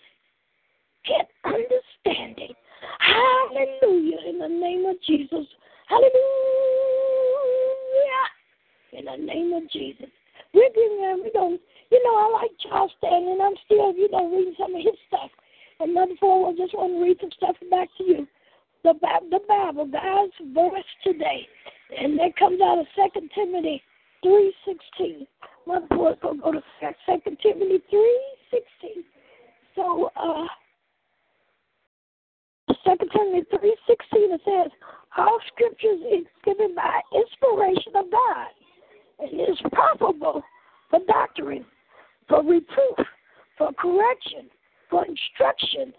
Get 1.08 1.30
understanding. 1.46 2.54
Hallelujah. 3.00 4.18
In 4.28 4.40
the 4.40 4.48
name 4.48 4.86
of 4.86 4.96
Jesus. 5.08 5.46
Hallelujah. 5.88 6.85
In 8.94 9.06
the 9.06 9.18
name 9.18 9.54
of 9.54 9.70
Jesus. 9.72 10.10
We're 10.54 10.70
getting 10.70 11.02
there. 11.02 11.18
we 11.18 11.32
don't 11.34 11.60
you 11.92 12.04
know, 12.04 12.16
I 12.18 12.42
like 12.42 12.52
Charles 12.68 12.92
Stanley 12.98 13.34
and 13.34 13.42
I'm 13.42 13.54
still, 13.66 13.94
you 13.94 14.10
know, 14.12 14.30
reading 14.30 14.56
some 14.60 14.74
of 14.76 14.82
his 14.82 14.98
stuff. 15.08 15.30
And 15.80 15.94
number 15.94 16.16
four, 16.20 16.50
I 16.50 16.56
just 16.56 16.74
want 16.74 16.94
to 16.94 17.04
read 17.04 17.18
some 17.22 17.32
stuff 17.38 17.56
back 17.70 17.90
to 17.98 18.04
you. 18.04 18.28
The, 18.84 18.94
the 19.30 19.40
Bible, 19.48 19.86
God's 19.86 20.34
voice 20.54 20.92
today. 21.04 21.48
And 21.98 22.18
that 22.20 22.36
comes 22.38 22.60
out 22.62 22.80
of 22.80 22.86
Second 22.96 23.30
Timothy 23.36 23.82
3.16. 24.24 25.28
Mother 25.68 25.88
boy's 25.90 26.18
going 26.22 26.38
to 26.38 26.44
go 26.44 26.52
to 26.54 26.62
Second 27.06 27.38
Timothy 27.42 27.82
3.16. 27.94 28.60
So, 29.76 30.10
uh, 30.16 30.46
Second 32.86 33.10
Timothy 33.12 33.46
3.16, 33.54 33.98
it 34.14 34.42
says, 34.46 34.72
all 35.18 35.40
scriptures 35.48 36.00
is 36.12 36.26
given 36.44 36.76
by 36.76 37.02
inspiration 37.14 37.96
of 37.96 38.12
God 38.12 38.48
and 39.20 39.40
is 39.42 39.58
profitable 39.72 40.44
for 40.90 41.00
doctrine, 41.08 41.66
for 42.28 42.44
reproof, 42.44 43.08
for 43.58 43.72
correction, 43.74 44.50
for 44.90 45.06
instruction 45.06 45.94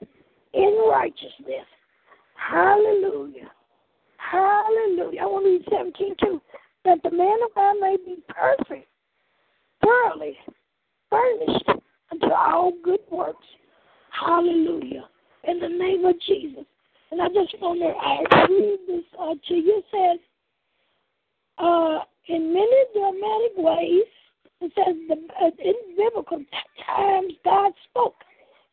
in 0.53 0.87
righteousness. 0.89 1.67
Hallelujah. 2.35 3.51
Hallelujah. 4.19 5.21
I 5.23 5.27
want 5.27 5.45
to 5.45 5.51
read 5.51 5.65
17 5.71 6.15
too. 6.21 6.41
That 6.85 6.99
the 7.03 7.11
man 7.11 7.39
of 7.45 7.55
God 7.55 7.75
may 7.81 7.97
be 7.97 8.17
perfect, 8.29 8.87
thoroughly 9.83 10.37
furnished 11.11 11.69
unto 12.13 12.27
all 12.27 12.73
good 12.85 13.01
works. 13.11 13.47
Hallelujah. 14.11 15.09
In 15.45 15.59
the 15.59 15.69
name 15.69 16.05
of 16.05 16.15
Jesus. 16.27 16.65
And 17.11 17.23
I 17.23 17.29
just 17.29 17.55
want 17.61 17.81
to 17.81 18.55
read 18.55 18.79
this 18.87 19.05
uh, 19.19 19.35
to 19.49 19.55
you. 19.55 19.83
Says, 19.93 20.19
uh, 21.59 22.01
in 22.29 22.53
many 22.53 22.85
dramatic 22.95 23.53
ways, 23.57 24.11
it 24.61 24.73
says 24.75 24.97
the, 25.09 25.15
uh, 25.41 25.51
in 25.65 25.75
biblical 25.97 26.43
times 26.85 27.33
God 27.45 27.73
spoke 27.91 28.17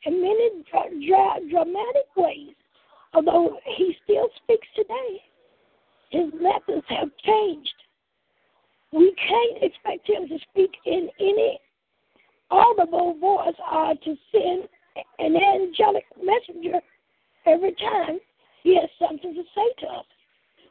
in 0.05 0.21
many 0.21 0.63
dra- 0.71 0.89
dra- 1.07 1.49
dramatic 1.49 2.07
ways, 2.17 2.55
although 3.13 3.57
He 3.77 3.95
still 4.03 4.27
speaks 4.43 4.67
today. 4.75 5.21
His 6.09 6.31
methods 6.33 6.85
have 6.89 7.09
changed. 7.23 7.73
We 8.91 9.13
can't 9.15 9.63
expect 9.63 10.09
Him 10.09 10.27
to 10.27 10.37
speak 10.49 10.71
in 10.85 11.09
any 11.19 11.59
audible 12.49 13.15
voice 13.19 13.55
or 13.71 13.93
to 13.95 14.15
send 14.31 14.67
an 15.19 15.35
angelic 15.35 16.05
messenger 16.21 16.79
every 17.45 17.73
time 17.73 18.19
He 18.63 18.75
has 18.75 18.89
something 18.99 19.33
to 19.33 19.43
say 19.55 19.85
to 19.85 19.87
us. 19.87 20.05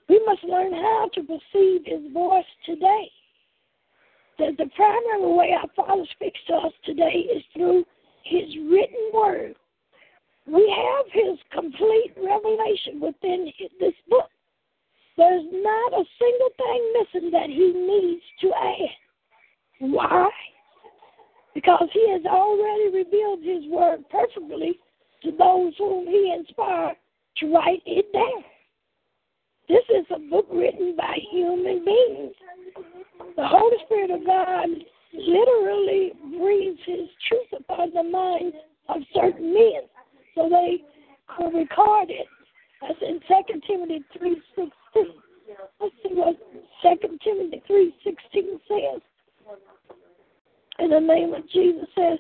We 0.08 0.22
must 0.26 0.44
learn 0.44 0.72
how 0.72 1.10
to 1.14 1.20
perceive 1.22 1.82
His 1.86 2.12
voice 2.12 2.44
today 2.66 3.10
the, 4.38 4.52
the 4.58 4.70
primary 4.74 5.32
way 5.34 5.52
our 5.52 5.68
Father 5.76 6.04
speaks 6.12 6.40
to 6.48 6.54
us 6.54 6.72
today 6.84 7.26
is 7.34 7.42
through 7.54 7.84
His 8.24 8.48
written 8.70 9.10
word. 9.12 9.54
We 10.46 10.72
have 10.74 11.06
His 11.12 11.38
complete 11.52 12.12
revelation 12.16 13.00
within 13.00 13.52
this 13.78 13.94
book. 14.08 14.28
There's 15.16 15.44
not 15.52 15.92
a 15.92 16.04
single 16.18 16.50
thing 16.56 16.92
missing 16.98 17.30
that 17.30 17.48
He 17.48 17.72
needs 17.72 18.22
to 18.40 18.50
add. 18.54 19.90
Why? 19.92 20.28
Because 21.54 21.88
He 21.92 22.10
has 22.10 22.22
already 22.24 22.96
revealed 22.96 23.40
His 23.42 23.70
word 23.70 24.00
perfectly 24.10 24.78
to 25.24 25.30
those 25.30 25.72
whom 25.78 26.06
He 26.06 26.34
inspired 26.36 26.96
to 27.38 27.52
write 27.52 27.82
it 27.86 28.12
down. 28.12 28.44
This 29.68 29.84
is 29.90 30.04
a 30.14 30.18
book 30.18 30.46
written 30.52 30.96
by 30.96 31.16
human 31.30 31.84
beings. 31.84 32.34
The 33.36 33.46
Holy 33.46 33.76
Spirit 33.86 34.10
of 34.10 34.26
God 34.26 34.68
literally 35.14 36.12
breathes 36.38 36.80
His 36.84 37.08
truth 37.28 37.60
upon 37.60 37.92
the 37.94 38.02
minds 38.02 38.56
of 38.88 39.02
certain 39.14 39.54
men, 39.54 39.82
so 40.34 40.48
they 40.48 40.82
could 41.28 41.54
record 41.54 42.10
it. 42.10 42.26
That's 42.80 43.00
in 43.00 43.20
Second 43.28 43.62
Timothy 43.66 44.04
three 44.18 44.42
sixteen. 44.56 45.14
Let's 45.80 45.94
see 46.02 46.14
what 46.14 46.36
Second 46.82 47.20
Timothy 47.22 47.62
three 47.66 47.94
sixteen 48.04 48.58
says. 48.68 49.00
In 50.78 50.90
the 50.90 51.00
name 51.00 51.32
of 51.32 51.48
Jesus 51.50 51.86
says 51.94 52.18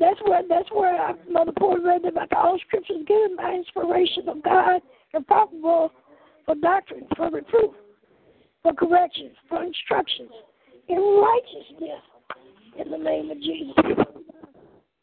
that's 0.00 0.20
where 0.24 0.42
that's 0.48 0.70
where 0.72 1.00
I, 1.00 1.12
Mother 1.30 1.52
Paul 1.58 1.78
read 1.82 2.04
about 2.04 2.32
all 2.32 2.58
scriptures 2.66 3.04
given 3.06 3.36
by 3.36 3.52
inspiration 3.52 4.28
of 4.28 4.42
God 4.42 4.80
and 5.14 5.26
probable 5.26 5.92
for 6.44 6.54
doctrine, 6.56 7.06
for 7.16 7.30
reproof, 7.30 7.72
for 8.62 8.72
correction, 8.74 9.30
for 9.48 9.62
instructions 9.62 10.30
in 10.88 10.96
righteousness 10.96 12.02
in 12.78 12.90
the 12.90 12.98
name 12.98 13.30
of 13.30 13.38
Jesus. 13.38 13.74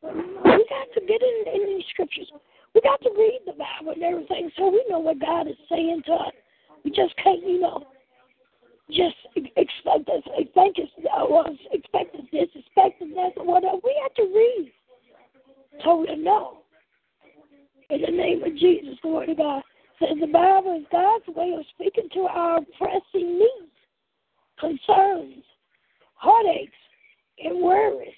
We 0.03 0.65
got 0.69 0.87
to 0.95 1.01
get 1.07 1.21
in, 1.21 1.53
in 1.53 1.65
these 1.67 1.85
scriptures. 1.91 2.31
We 2.73 2.81
got 2.81 3.01
to 3.01 3.09
read 3.17 3.41
the 3.45 3.53
Bible 3.53 3.93
and 3.93 4.03
everything 4.03 4.49
so 4.57 4.69
we 4.69 4.83
know 4.89 4.99
what 4.99 5.19
God 5.19 5.47
is 5.47 5.55
saying 5.69 6.03
to 6.05 6.13
us. 6.13 6.33
We 6.83 6.91
just 6.91 7.15
can't, 7.23 7.41
you 7.45 7.59
know, 7.59 7.83
just 8.89 9.15
expect 9.35 10.09
us, 10.09 10.23
think 10.55 10.77
it's, 10.77 10.91
uh, 11.13 11.25
expect 11.71 12.15
this, 12.31 12.49
expect 12.55 12.99
that, 12.99 13.31
or 13.37 13.45
whatever. 13.45 13.77
We 13.83 13.95
have 14.01 14.13
to 14.15 14.23
read 14.23 14.71
so 15.83 16.05
him 16.05 16.23
no. 16.23 16.59
In 17.89 18.01
the 18.01 18.11
name 18.11 18.43
of 18.43 18.55
Jesus, 18.57 18.97
glory 19.01 19.27
to 19.27 19.35
God. 19.35 19.63
Says 19.99 20.17
the 20.21 20.27
Bible 20.27 20.77
is 20.79 20.85
God's 20.91 21.27
way 21.27 21.53
of 21.57 21.65
speaking 21.73 22.07
to 22.13 22.21
our 22.21 22.61
pressing 22.77 23.39
needs, 23.39 23.73
concerns, 24.59 25.43
heartaches, 26.13 26.73
and 27.43 27.59
worries. 27.59 28.13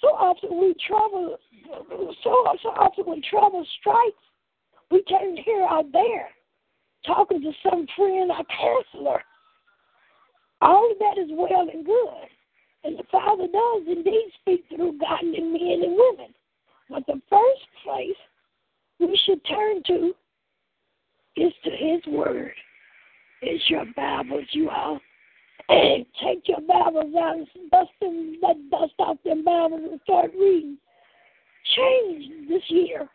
So 0.00 0.08
often 0.08 0.58
we 0.58 0.74
trouble, 0.86 1.36
so, 2.22 2.44
so 2.62 2.68
often 2.68 3.04
when 3.06 3.22
trouble 3.28 3.66
strikes, 3.80 4.22
we 4.90 5.02
turn 5.02 5.36
here 5.36 5.66
or 5.68 5.82
there, 5.92 6.28
talking 7.04 7.42
to 7.42 7.52
some 7.62 7.86
friend 7.96 8.30
or 8.30 8.44
counselor. 8.44 9.22
All 10.60 10.90
of 10.90 10.98
that 10.98 11.20
is 11.20 11.30
well 11.32 11.68
and 11.72 11.84
good. 11.84 12.28
And 12.84 12.98
the 12.98 13.04
Father 13.10 13.46
does 13.46 13.82
indeed 13.86 14.30
speak 14.40 14.64
through 14.68 14.98
godly 14.98 15.40
men 15.40 15.82
and 15.82 15.96
women. 15.96 16.34
But 16.88 17.06
the 17.06 17.20
first 17.28 17.66
place 17.84 18.16
we 19.00 19.20
should 19.26 19.44
turn 19.46 19.77
to 19.88 20.12
is 21.36 21.52
to 21.64 21.70
His 21.70 22.00
Word. 22.06 22.52
It's 23.42 23.64
your 23.68 23.84
Bibles, 23.96 24.44
you 24.52 24.70
all. 24.70 25.00
Take 25.68 26.46
your 26.46 26.60
Bibles 26.60 27.14
out 27.16 27.36
and 27.36 27.70
dust 27.70 27.90
them, 28.00 28.36
dust 28.70 28.92
off 28.98 29.16
them 29.24 29.44
Bibles 29.44 29.82
and 29.90 30.00
start 30.04 30.30
reading. 30.38 30.78
Change 31.76 32.48
this 32.48 32.62
year. 32.68 33.08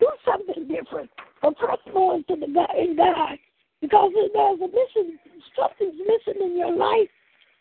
Do 0.00 0.08
something 0.24 0.68
different. 0.68 1.10
Or 1.42 1.54
press 1.54 1.78
more 1.92 2.16
into 2.16 2.36
the 2.36 2.52
God 2.52 2.70
in 2.78 2.96
God. 2.96 3.38
Because 3.80 4.10
there's 4.14 4.58
a 4.60 4.66
missing 4.66 5.18
something's 5.58 5.98
missing 5.98 6.42
in 6.42 6.56
your 6.56 6.74
life, 6.74 7.08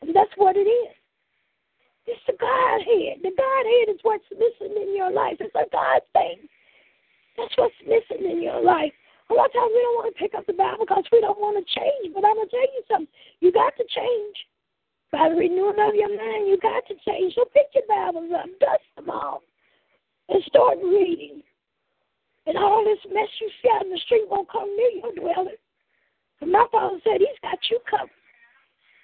and 0.01 0.15
that's 0.15 0.31
what 0.37 0.55
it 0.55 0.67
is. 0.67 0.95
It's 2.05 2.21
the 2.25 2.33
Godhead. 2.39 3.19
The 3.21 3.35
Godhead 3.35 3.95
is 3.95 3.99
what's 4.03 4.23
missing 4.31 4.75
in 4.81 4.95
your 4.95 5.11
life. 5.11 5.37
It's 5.39 5.53
a 5.55 5.69
God 5.71 6.01
thing. 6.13 6.47
That's 7.37 7.53
what's 7.55 7.75
missing 7.85 8.25
in 8.25 8.41
your 8.41 8.61
life. 8.61 8.91
A 9.29 9.33
lot 9.33 9.47
of 9.47 9.53
times 9.53 9.71
we 9.73 9.81
don't 9.81 9.97
want 10.01 10.09
to 10.09 10.19
pick 10.19 10.33
up 10.33 10.45
the 10.47 10.57
Bible 10.57 10.85
because 10.87 11.05
we 11.11 11.21
don't 11.21 11.39
want 11.39 11.59
to 11.59 11.65
change. 11.69 12.13
But 12.13 12.25
I'm 12.25 12.35
going 12.35 12.49
to 12.49 12.55
tell 12.55 12.71
you 12.73 12.83
something. 12.89 13.13
You 13.39 13.51
got 13.51 13.77
to 13.77 13.85
change. 13.85 14.35
By 15.11 15.29
the 15.29 15.35
renewing 15.35 15.79
of 15.79 15.95
your 15.95 16.11
mind, 16.11 16.47
you 16.49 16.57
got 16.57 16.83
to 16.87 16.95
change. 17.05 17.35
So 17.35 17.45
pick 17.53 17.71
your 17.75 17.87
Bibles 17.87 18.31
up, 18.35 18.49
dust 18.59 18.87
them 18.95 19.09
off, 19.09 19.41
and 20.29 20.43
start 20.47 20.79
reading. 20.83 21.43
And 22.47 22.57
all 22.57 22.83
this 22.83 22.99
mess 23.11 23.27
you 23.39 23.49
see 23.61 23.69
out 23.75 23.85
in 23.85 23.91
the 23.91 23.99
street 24.05 24.27
won't 24.27 24.49
come 24.51 24.67
near 24.75 25.03
your 25.03 25.13
dwelling. 25.15 25.59
But 26.39 26.49
my 26.49 26.65
father 26.71 26.99
said 27.03 27.19
he's 27.19 27.39
got 27.41 27.59
you 27.69 27.79
covered. 27.89 28.11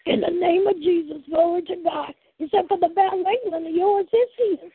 In 0.05 0.21
the 0.21 0.31
name 0.31 0.67
of 0.67 0.75
Jesus, 0.75 1.23
glory 1.29 1.61
to 1.63 1.75
God. 1.83 2.13
He 2.37 2.47
said, 2.51 2.67
for 2.67 2.77
the 2.79 2.89
battle 2.89 3.23
ain't 3.27 3.51
none 3.51 3.67
of 3.67 3.73
yours 3.73 4.07
is 4.11 4.29
his. 4.37 4.71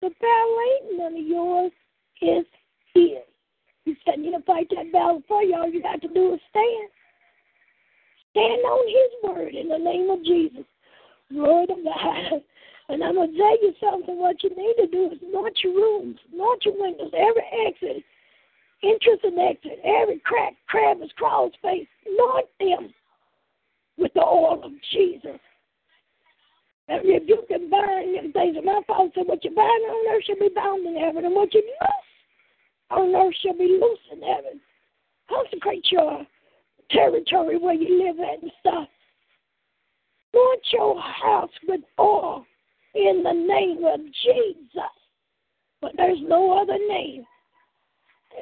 The 0.00 0.10
battle 0.20 0.58
ain't 0.68 0.98
none 0.98 1.16
of 1.16 1.26
yours 1.26 1.72
is 2.22 2.46
his. 2.94 3.24
He 3.84 3.96
said, 4.04 4.16
you 4.18 4.32
to 4.32 4.42
fight 4.42 4.68
that 4.74 4.92
battle 4.92 5.22
for 5.28 5.42
you. 5.42 5.54
All 5.54 5.70
you 5.70 5.82
got 5.82 6.00
to 6.02 6.08
do 6.08 6.34
is 6.34 6.40
stand. 6.50 6.90
Stand 8.30 8.62
on 8.64 8.86
his 8.88 9.30
word 9.30 9.54
in 9.54 9.68
the 9.68 9.78
name 9.78 10.10
of 10.10 10.24
Jesus. 10.24 10.64
Lord 11.30 11.70
of 11.70 11.78
God. 11.84 12.42
And 12.88 13.02
I'm 13.02 13.14
going 13.14 13.32
to 13.32 13.38
tell 13.38 13.62
you 13.62 13.72
something. 13.80 14.18
What 14.18 14.42
you 14.42 14.50
need 14.50 14.74
to 14.78 14.86
do 14.86 15.10
is 15.12 15.18
anoint 15.26 15.58
your 15.62 15.74
rooms, 15.74 16.18
anoint 16.32 16.64
your 16.64 16.74
windows, 16.78 17.10
every 17.16 17.42
exit, 17.66 18.04
entrance 18.82 19.20
and 19.24 19.38
exit, 19.38 19.80
every 19.84 20.20
crack, 20.24 20.54
crevice, 20.68 21.10
crawl 21.16 21.50
space. 21.58 21.88
Anoint 22.06 22.46
them 22.60 22.94
with 23.98 24.12
the 24.14 24.22
oil 24.22 24.62
of 24.64 24.72
Jesus. 24.92 25.40
If 26.88 27.28
you 27.28 27.42
can 27.48 27.68
bind 27.68 28.16
them 28.16 28.32
things, 28.32 28.56
my 28.64 28.80
father 28.86 29.10
said, 29.14 29.26
what 29.26 29.44
you 29.44 29.50
bind 29.50 29.66
on 29.68 30.14
earth 30.14 30.24
shall 30.24 30.38
be 30.38 30.50
bound 30.54 30.86
in 30.86 30.96
heaven, 30.96 31.24
and 31.24 31.34
what 31.34 31.52
you 31.52 31.62
loose 31.62 32.90
on 32.90 33.14
earth 33.14 33.34
shall 33.42 33.58
be 33.58 33.78
loose 33.80 33.98
in 34.12 34.22
heaven. 34.22 34.60
Consecrate 35.28 35.84
your 35.90 36.24
territory 36.90 37.58
where 37.58 37.74
you 37.74 38.04
live 38.06 38.20
at 38.20 38.42
and 38.42 38.52
stuff. 38.60 38.88
Anoint 40.32 40.62
your 40.72 41.00
house 41.00 41.50
with 41.66 41.80
oil 41.98 42.44
in 42.94 43.22
the 43.24 43.32
name 43.32 43.84
of 43.84 44.00
Jesus. 44.22 44.94
But 45.80 45.92
there's 45.96 46.20
no 46.22 46.60
other 46.60 46.78
name. 46.88 47.24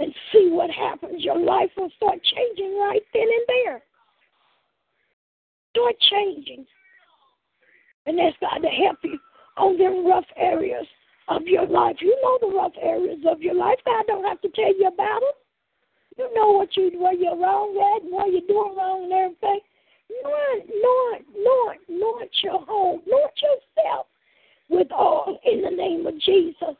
And 0.00 0.12
see 0.32 0.48
what 0.50 0.70
happens. 0.70 1.22
Your 1.22 1.38
life 1.38 1.70
will 1.76 1.90
start 1.96 2.18
changing 2.34 2.76
right 2.78 3.02
then 3.12 3.22
and 3.22 3.46
there. 3.46 3.82
Start 5.70 5.94
changing. 6.10 6.66
And 8.06 8.18
that's 8.18 8.36
to 8.38 8.68
help 8.68 8.98
you 9.02 9.18
on 9.56 9.78
them 9.78 10.06
rough 10.06 10.26
areas 10.36 10.86
of 11.28 11.42
your 11.46 11.66
life. 11.66 11.96
You 12.00 12.16
know 12.22 12.38
the 12.40 12.54
rough 12.54 12.74
areas 12.80 13.20
of 13.26 13.40
your 13.40 13.54
life. 13.54 13.78
God 13.84 14.04
don't 14.06 14.24
have 14.24 14.40
to 14.42 14.48
tell 14.50 14.76
you 14.76 14.88
about 14.88 15.20
them. 15.20 15.32
You 16.16 16.34
know 16.34 16.52
what 16.52 16.76
you 16.76 16.90
where 16.98 17.14
you're 17.14 17.36
wrong 17.36 17.74
at 17.96 18.02
and 18.02 18.12
what 18.12 18.30
you're 18.30 18.42
doing 18.46 18.76
wrong 18.76 19.04
and 19.04 19.12
everything. 19.12 19.60
Lord, 20.22 20.62
Lord, 20.82 21.22
Lord, 21.36 21.76
Lord 21.88 22.28
your 22.42 22.60
home, 22.64 23.00
Lord 23.06 23.30
yourself 23.42 24.06
with 24.68 24.92
all 24.92 25.38
in 25.44 25.62
the 25.62 25.70
name 25.70 26.06
of 26.06 26.18
Jesus. 26.20 26.76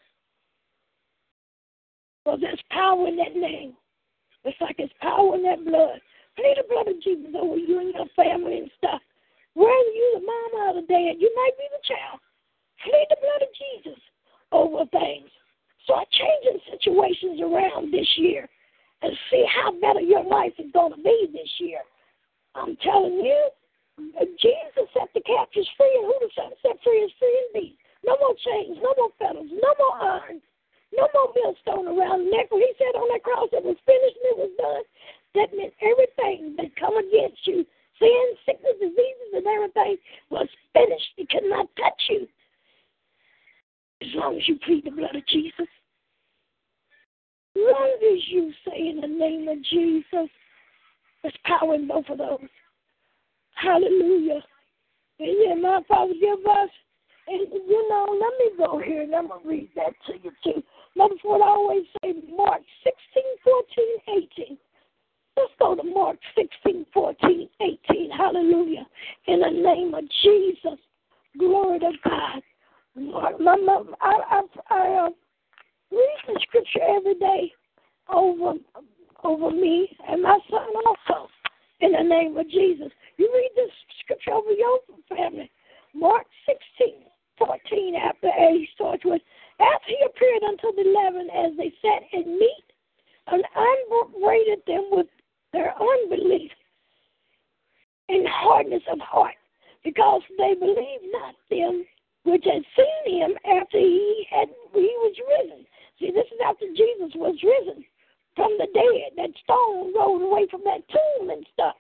Well, 2.24 2.38
there's 2.38 2.62
power 2.70 3.08
in 3.08 3.16
that 3.16 3.34
name. 3.34 3.74
It's 4.44 4.60
like 4.60 4.76
there's 4.76 4.90
power 5.00 5.34
in 5.34 5.42
that 5.44 5.64
blood. 5.64 6.00
Plead 6.36 6.56
the 6.56 6.64
blood 6.68 6.88
of 6.88 7.02
Jesus 7.02 7.34
over 7.38 7.56
you 7.56 7.80
and 7.80 7.94
your 7.94 8.06
family 8.16 8.58
and 8.58 8.70
stuff. 8.78 9.00
Whether 9.54 9.92
you 9.94 10.18
the 10.18 10.26
mama 10.26 10.58
or 10.70 10.74
the 10.80 10.86
dad, 10.86 11.18
you 11.18 11.30
might 11.34 11.56
be 11.56 11.66
the 11.70 11.82
child. 11.86 12.20
Plead 12.82 13.06
the 13.10 13.16
blood 13.22 13.42
of 13.42 13.52
Jesus 13.54 14.00
over 14.52 14.84
things. 14.90 15.30
Start 15.84 16.08
changing 16.10 16.60
situations 16.70 17.40
around 17.40 17.92
this 17.92 18.08
year 18.16 18.48
and 19.02 19.12
see 19.30 19.44
how 19.46 19.72
better 19.80 20.00
your 20.00 20.24
life 20.24 20.52
is 20.58 20.72
going 20.72 20.92
to 20.92 21.02
be 21.02 21.28
this 21.32 21.50
year. 21.60 21.80
I'm 22.54 22.76
telling 22.82 23.20
you, 23.20 23.48
Jesus 24.40 24.90
set 24.92 25.08
the 25.14 25.22
captives 25.22 25.68
free, 25.76 25.94
and 25.98 26.06
who 26.06 26.16
the 26.20 26.30
Son 26.34 26.50
set 26.62 26.82
free 26.82 27.04
is 27.04 27.12
free 27.18 27.36
indeed. 27.52 27.76
No 28.04 28.16
more 28.20 28.34
chains, 28.42 28.78
no 28.82 28.92
more 28.96 29.12
fetters, 29.18 29.50
no 29.50 29.70
more 29.78 29.96
iron, 30.02 30.40
no 30.92 31.08
more 31.14 31.30
millstone 31.36 31.86
around 31.88 32.26
the 32.26 32.30
neck. 32.30 32.50
When 32.50 32.60
he 32.60 32.72
said 32.76 32.96
on 32.96 33.08
that 33.12 33.22
cross 33.22 33.48
it 33.52 33.64
was 33.64 33.78
finished 33.86 34.18
and 34.18 34.28
it 34.34 34.38
was 34.38 34.52
done, 34.58 34.84
that 35.34 35.56
meant 35.56 35.74
everything 35.80 36.54
that 36.58 36.76
come 36.76 36.96
against 36.96 37.46
you, 37.46 37.64
sin, 38.04 38.36
sickness, 38.44 38.76
diseases, 38.80 39.30
and 39.32 39.46
everything 39.46 39.96
was 40.30 40.48
finished. 40.72 41.12
It 41.16 41.28
could 41.30 41.48
not 41.48 41.68
touch 41.76 42.02
you 42.10 42.26
as 44.02 44.08
long 44.14 44.36
as 44.36 44.46
you 44.48 44.58
plead 44.64 44.84
the 44.84 44.90
blood 44.90 45.16
of 45.16 45.26
Jesus. 45.26 45.68
As 47.56 47.62
long 47.62 47.96
as 48.12 48.20
you 48.28 48.52
say 48.66 48.88
in 48.88 49.00
the 49.00 49.06
name 49.06 49.48
of 49.48 49.62
Jesus, 49.64 50.28
there's 51.22 51.34
power 51.44 51.74
in 51.74 51.86
both 51.86 52.08
of 52.10 52.18
those. 52.18 52.40
Hallelujah. 53.54 54.42
And 55.20 55.36
then 55.40 55.62
my 55.62 55.80
Father 55.88 56.12
give 56.20 56.44
us, 56.44 56.70
and 57.28 57.40
you 57.52 57.88
know, 57.88 58.06
let 58.10 58.32
me 58.38 58.66
go 58.66 58.78
here 58.78 59.02
and 59.02 59.14
I'm 59.14 59.28
to 59.28 59.34
read 59.44 59.70
that 59.76 59.94
to 60.06 60.14
you 60.22 60.32
too. 60.42 60.62
Number 60.96 61.14
four, 61.22 61.42
I 61.42 61.48
always 61.48 61.84
say 62.02 62.12
Mark 62.36 62.60
16, 62.82 63.22
14, 63.44 64.26
18. 64.46 64.58
Let's 65.36 65.52
go 65.58 65.74
to 65.74 65.82
Mark 65.82 66.16
16, 66.36 66.86
14, 66.94 67.48
18. 67.60 68.10
Hallelujah. 68.10 68.86
In 69.26 69.40
the 69.40 69.50
name 69.50 69.94
of 69.94 70.04
Jesus. 70.22 70.78
Glory 71.38 71.80
to 71.80 71.90
God. 72.04 72.42
Mark, 72.96 73.40
my 73.40 73.56
mom, 73.56 73.94
I, 74.00 74.18
I, 74.30 74.42
I 74.70 75.06
uh, 75.06 75.10
read 75.90 76.18
the 76.28 76.40
scripture 76.42 76.80
every 76.88 77.14
day 77.14 77.52
over 78.08 78.54
over 79.24 79.50
me 79.50 79.88
and 80.08 80.22
my 80.22 80.38
son 80.50 80.68
also. 80.86 81.28
In 81.80 81.92
the 81.92 82.02
name 82.02 82.36
of 82.36 82.48
Jesus. 82.48 82.92
You 83.16 83.30
read 83.34 83.50
this 83.56 83.70
scripture 84.00 84.32
over 84.32 84.52
your 84.52 84.78
family. 85.08 85.50
Mark 85.94 86.26
16, 86.46 87.02
14, 87.38 87.94
after 87.96 88.28
A 88.28 88.68
starts 88.74 89.04
with, 89.04 89.22
After 89.60 89.88
he 89.88 89.98
appeared 90.06 90.42
unto 90.44 90.74
the 90.76 90.88
eleven 90.88 91.28
as 91.30 91.56
they 91.56 91.72
sat 91.82 92.02
in 92.12 92.38
meat, 92.38 92.64
and 93.28 93.42
unbraided 93.56 94.60
them 94.66 94.88
with 94.90 95.06
their 95.54 95.72
unbelief 95.80 96.50
and 98.08 98.26
hardness 98.28 98.82
of 98.92 98.98
heart, 99.00 99.38
because 99.84 100.20
they 100.36 100.54
believed 100.54 101.06
not 101.12 101.34
them 101.48 101.86
which 102.24 102.44
had 102.44 102.64
seen 102.74 103.20
him 103.22 103.30
after 103.46 103.78
he 103.78 104.26
had 104.28 104.48
he 104.74 104.92
was 105.06 105.16
risen. 105.38 105.64
See, 105.98 106.10
this 106.10 106.26
is 106.26 106.40
after 106.44 106.66
Jesus 106.74 107.14
was 107.14 107.38
risen 107.44 107.84
from 108.34 108.50
the 108.58 108.66
dead. 108.74 109.14
That 109.16 109.30
stone 109.44 109.94
rolled 109.94 110.22
away 110.22 110.48
from 110.50 110.62
that 110.64 110.82
tomb 110.90 111.30
and 111.30 111.46
stuff 111.52 111.76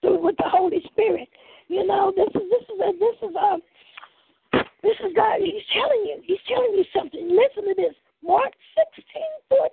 through 0.00 0.22
with 0.22 0.36
the 0.36 0.48
Holy 0.48 0.80
Spirit. 0.92 1.28
You 1.68 1.86
know, 1.86 2.12
this 2.14 2.30
is 2.30 2.46
this 2.48 2.64
is 2.70 2.78
a, 2.78 2.90
this 2.94 3.18
is 3.26 3.34
a 3.34 3.50
this 4.84 4.96
is 5.02 5.12
God. 5.16 5.42
He's 5.42 5.66
telling 5.74 6.02
you. 6.06 6.22
He's 6.22 6.44
telling 6.46 6.72
you 6.78 6.84
something. 6.94 7.26
Listen 7.26 7.66
to 7.68 7.74
this. 7.74 7.96
Mark 8.22 8.54
16, 8.96 9.02
14, 9.50 9.66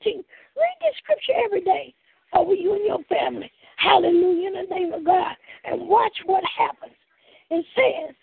18. 0.00 0.24
Read 0.56 0.76
this 0.80 0.96
scripture 1.04 1.36
every 1.44 1.60
day 1.60 1.94
over 2.34 2.54
you 2.54 2.74
and 2.74 2.84
your 2.84 3.02
family. 3.04 3.50
Hallelujah 3.76 4.48
in 4.48 4.54
the 4.54 4.74
name 4.74 4.92
of 4.92 5.04
God. 5.04 5.34
And 5.64 5.88
watch 5.88 6.16
what 6.26 6.44
happens. 6.56 6.94
It 7.50 7.64
says, 7.74 8.14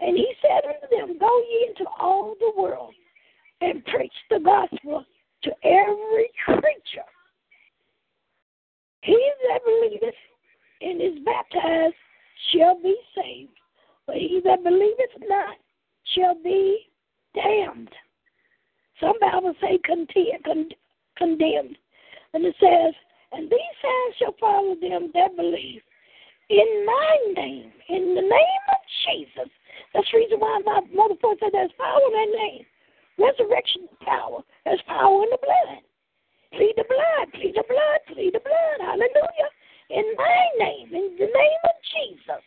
And 0.00 0.16
he 0.16 0.32
said 0.40 0.68
unto 0.68 0.88
them, 0.96 1.18
Go 1.18 1.42
ye 1.50 1.68
into 1.68 1.88
all 1.98 2.34
the 2.38 2.52
world 2.60 2.94
and 3.60 3.84
preach 3.86 4.12
the 4.30 4.38
gospel 4.38 5.04
to 5.42 5.50
every 5.64 6.30
creature. 6.44 7.08
He 9.02 9.32
that 9.48 9.60
believeth 9.64 10.14
and 10.82 11.00
is 11.00 11.24
baptized 11.24 11.94
shall 12.52 12.80
be 12.82 12.96
saved, 13.14 13.52
but 14.06 14.16
he 14.16 14.40
that 14.44 14.62
believeth 14.62 15.28
not 15.28 15.56
shall 16.14 16.34
be 16.42 16.86
damned. 17.34 17.90
Some 19.00 19.14
Bibles 19.20 19.56
say 19.60 19.78
condemned. 19.84 20.74
And 22.32 22.44
it 22.44 22.54
says, 22.60 22.94
And 23.32 23.48
these 23.48 23.74
signs 23.82 24.14
shall 24.18 24.34
follow 24.40 24.74
them 24.80 25.10
that 25.14 25.36
believe. 25.36 25.82
In 26.50 26.84
my 26.84 27.16
name, 27.36 27.72
in 27.88 28.14
the 28.14 28.22
name 28.22 28.64
of 28.74 28.80
Jesus. 29.06 29.50
That's 29.94 30.06
the 30.10 30.18
reason 30.18 30.40
why 30.40 30.60
my 30.64 30.80
mother 30.92 31.14
said 31.22 31.50
there's 31.52 31.70
power 31.78 32.00
in 32.06 32.12
that 32.12 32.32
name. 32.36 32.64
Resurrection 33.18 33.86
power. 34.02 34.42
There's 34.64 34.82
power 34.86 35.22
in 35.22 35.30
the 35.30 35.38
blood. 35.42 35.82
Plead 36.52 36.74
the 36.76 36.84
blood, 36.88 37.32
plead 37.34 37.54
the 37.54 37.64
blood, 37.68 38.00
plead 38.08 38.34
the 38.34 38.40
blood. 38.40 38.78
Hallelujah. 38.80 39.50
In 39.90 40.04
my 40.16 40.46
name, 40.58 40.88
in 40.94 41.16
the 41.18 41.26
name 41.26 41.62
of 41.64 41.76
Jesus, 41.94 42.44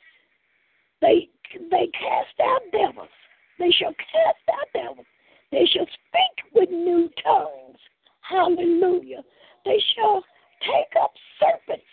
they 1.02 1.30
they 1.72 1.88
cast 1.92 2.36
out 2.44 2.62
devils. 2.72 3.12
They 3.60 3.72
shall 3.72 3.94
cast 3.94 4.44
out 4.52 4.68
devils. 4.74 5.06
They 5.52 5.66
shall 5.72 5.86
speak 5.86 6.54
with 6.54 6.70
new 6.70 7.10
tongues. 7.24 7.80
Hallelujah. 8.22 9.24
They 9.66 9.82
shall 9.96 10.24
take 10.64 10.96
up 11.02 11.14
serpents. 11.40 11.86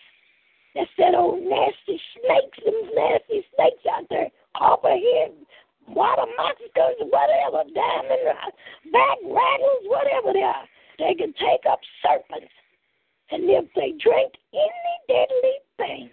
That's 0.75 0.89
that 0.97 1.15
old 1.15 1.43
oh, 1.43 1.49
nasty 1.49 1.99
snakes, 2.15 2.57
them 2.63 2.79
nasty 2.95 3.43
snakes 3.55 3.83
out 3.91 4.07
there, 4.09 4.31
copperhead, 4.55 5.35
water 5.87 6.25
monsters, 6.37 6.97
whatever, 7.11 7.67
diamond, 7.75 8.23
back 8.91 9.17
rattlers, 9.27 9.83
whatever 9.91 10.31
they 10.31 10.43
are. 10.43 10.67
They 10.97 11.13
can 11.15 11.33
take 11.33 11.67
up 11.69 11.79
serpents. 12.01 12.53
And 13.31 13.43
if 13.49 13.65
they 13.75 13.95
drink 13.99 14.31
any 14.53 14.95
deadly 15.07 15.57
thing, 15.77 16.09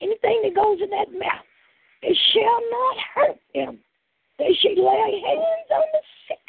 anything 0.00 0.42
that 0.44 0.54
goes 0.54 0.78
in 0.82 0.90
that 0.90 1.10
mouth, 1.10 1.46
it 2.02 2.16
shall 2.32 2.60
not 2.70 2.96
hurt 3.14 3.40
them. 3.54 3.78
They 4.38 4.54
shall 4.62 4.78
lay 4.78 5.22
hands 5.26 5.70
on 5.74 5.86
the 5.92 6.02
sick, 6.28 6.46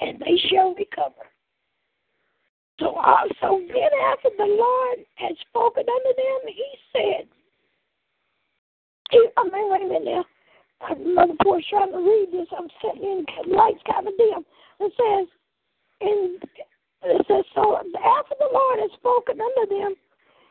and 0.00 0.18
they 0.18 0.36
shall 0.48 0.74
recover. 0.74 1.30
So 2.80 2.96
also 2.96 3.60
then 3.68 3.92
after 4.10 4.30
the 4.36 4.44
Lord 4.44 4.98
had 5.16 5.36
spoken 5.48 5.84
unto 5.84 6.12
them, 6.16 6.40
he 6.48 6.68
said, 6.92 7.28
I 9.36 9.44
mean, 9.44 9.70
wait 9.70 9.82
a 9.82 9.84
minute 9.84 10.04
now. 10.04 10.24
Uh, 10.80 10.94
Mother 10.94 11.34
Poor's 11.42 11.66
trying 11.68 11.92
to 11.92 11.98
read 11.98 12.28
this. 12.32 12.48
I'm 12.56 12.68
sitting 12.80 13.04
in 13.04 13.52
lights 13.52 13.80
kind 13.84 14.08
of 14.08 14.16
dim. 14.16 14.44
It 14.80 14.92
says, 14.96 15.28
in 16.00 16.38
it 17.02 17.26
says, 17.28 17.44
so 17.54 17.76
after 17.76 18.34
the 18.38 18.48
Lord 18.52 18.78
had 18.80 18.90
spoken 18.98 19.40
unto 19.40 19.74
them, 19.74 19.94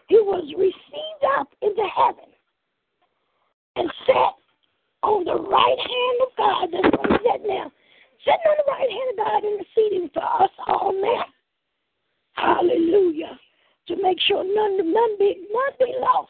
he 0.08 0.18
was 0.18 0.46
received 0.58 1.24
up 1.38 1.48
into 1.62 1.84
heaven 1.96 2.30
and 3.76 3.92
sat 4.06 4.34
on 5.04 5.26
the 5.26 5.36
right 5.36 5.80
hand 5.80 6.18
of 6.26 6.30
God. 6.38 6.70
That's 6.74 6.98
where 6.98 7.18
he's 7.18 7.28
at 7.34 7.42
now. 7.48 7.72
Sitting 8.26 8.50
on 8.50 8.58
the 8.65 8.72
right 8.72 8.89
hand 8.89 9.10
of 9.13 9.18
God 9.18 9.42
interceding 9.46 10.10
for 10.13 10.44
us 10.44 10.52
all 10.68 10.94
now. 10.94 11.26
Hallelujah. 12.39 13.38
To 13.88 14.02
make 14.02 14.19
sure 14.28 14.43
none, 14.43 14.78
none, 14.93 15.17
be, 15.17 15.47
none 15.52 15.73
be 15.80 15.93
lost. 15.99 16.30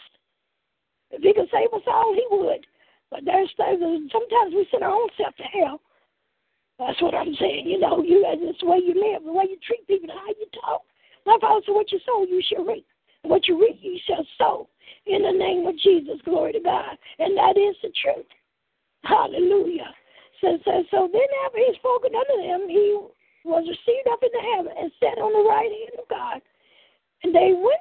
If 1.12 1.22
he 1.22 1.34
could 1.34 1.50
save 1.52 1.74
us 1.74 1.86
all, 1.88 2.14
he 2.14 2.26
would. 2.32 2.66
But 3.12 3.26
there's 3.26 3.50
sometimes 3.58 4.54
we 4.54 4.68
send 4.72 4.84
our 4.84 4.92
own 4.92 5.10
self 5.18 5.36
to 5.36 5.44
hell. 5.44 5.82
That's 6.78 7.02
what 7.02 7.14
I'm 7.14 7.34
saying. 7.36 7.68
You 7.68 7.80
know, 7.80 8.04
you 8.04 8.24
it's 8.26 8.62
the 8.62 8.68
way 8.68 8.78
you 8.78 8.94
live, 8.94 9.26
the 9.26 9.34
way 9.34 9.46
you 9.50 9.58
treat 9.66 9.86
people, 9.88 10.10
how 10.14 10.30
you 10.30 10.46
talk. 10.54 10.84
My 11.26 11.38
Father 11.42 11.62
said, 11.66 11.76
"What 11.76 11.92
you 11.92 12.00
sow, 12.06 12.24
you 12.24 12.42
shall 12.48 12.64
reap. 12.64 12.86
What 13.24 13.48
you 13.48 13.60
reap, 13.60 13.80
you 13.82 14.00
shall 14.06 14.26
sow." 14.38 14.70
In 15.06 15.24
the 15.24 15.32
name 15.32 15.66
of 15.66 15.76
Jesus, 15.78 16.22
glory 16.24 16.54
to 16.54 16.60
God, 16.60 16.98
and 17.18 17.36
that 17.36 17.58
is 17.58 17.76
the 17.82 17.92
truth. 18.02 18.30
Hallelujah. 19.04 19.94
So, 20.40 20.58
so, 20.64 20.84
so 20.92 21.10
then 21.12 21.28
after 21.46 21.58
he 21.58 21.74
spoken 21.76 22.16
unto 22.16 22.48
them, 22.48 22.70
he 22.70 22.96
was 23.44 23.68
received 23.68 24.08
up 24.08 24.24
into 24.24 24.40
heaven 24.56 24.72
and 24.78 24.92
sat 25.00 25.18
on 25.18 25.34
the 25.34 25.50
right 25.50 25.72
hand 25.72 25.89
they 27.34 27.54
went 27.54 27.79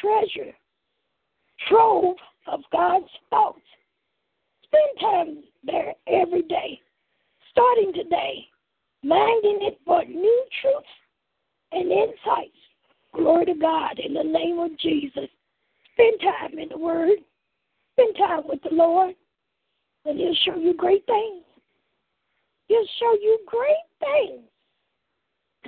treasure 0.00 0.52
trove 1.68 2.16
of 2.46 2.60
God's 2.72 3.10
thoughts. 3.30 3.60
Spend 4.64 5.00
time 5.00 5.42
there 5.64 5.94
every 6.06 6.42
day, 6.42 6.80
starting 7.50 7.92
today, 7.92 8.46
minding 9.02 9.58
it 9.62 9.78
for 9.84 10.04
new 10.04 10.44
truths 10.60 10.86
and 11.72 11.90
insights 11.92 12.56
Glory 13.14 13.44
to 13.44 13.54
God 13.54 13.98
in 13.98 14.14
the 14.14 14.22
name 14.22 14.58
of 14.58 14.76
Jesus. 14.78 15.28
Spend 15.92 16.20
time 16.20 16.58
in 16.58 16.68
the 16.70 16.78
Word. 16.78 17.18
Spend 17.92 18.16
time 18.16 18.42
with 18.48 18.62
the 18.62 18.74
Lord, 18.74 19.14
and 20.06 20.18
He'll 20.18 20.34
show 20.46 20.56
you 20.56 20.74
great 20.74 21.04
things. 21.06 21.44
He'll 22.68 22.86
show 22.98 23.12
you 23.20 23.38
great 23.46 23.76
things. 24.00 24.40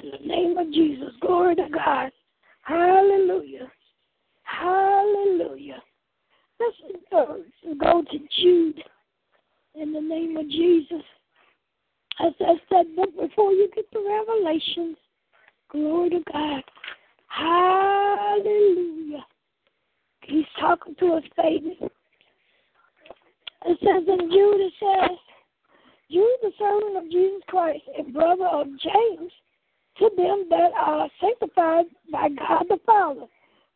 In 0.03 0.11
the 0.11 0.27
name 0.27 0.57
of 0.57 0.73
Jesus. 0.73 1.13
Glory 1.21 1.55
to 1.57 1.69
God. 1.73 2.11
Hallelujah. 2.63 3.71
Hallelujah. 4.45 5.83
Let's 6.61 6.77
uh, 7.13 7.35
go 7.81 8.03
to 8.03 8.19
Jude 8.41 8.83
in 9.75 9.93
the 9.93 10.01
name 10.01 10.37
of 10.37 10.49
Jesus. 10.49 11.03
As 12.25 12.33
I 12.41 12.55
said 12.69 12.87
before 12.95 13.53
you 13.53 13.69
get 13.75 13.91
to 13.93 13.99
Revelations, 14.07 14.97
glory 15.71 16.11
to 16.11 16.21
God. 16.33 16.63
Hallelujah. 17.27 19.25
He's 20.23 20.45
talking 20.61 20.95
to 21.01 21.15
us, 21.15 21.25
baby. 21.37 21.77
It 23.67 23.79
says 23.81 24.05
in 24.07 24.31
Jude, 24.31 24.61
it 24.61 24.73
says, 24.79 25.19
Jude, 26.11 26.37
the 26.43 26.53
servant 26.59 26.97
of 26.99 27.11
Jesus 27.11 27.43
Christ 27.49 27.83
and 27.99 28.15
brother 28.15 28.47
of 28.47 28.69
James, 28.69 29.33
to 29.99 30.11
them 30.17 30.47
that 30.51 30.71
are 30.79 31.09
sanctified 31.21 31.87
by 32.13 32.29
God 32.29 32.67
the 32.69 32.79
Father 32.87 33.27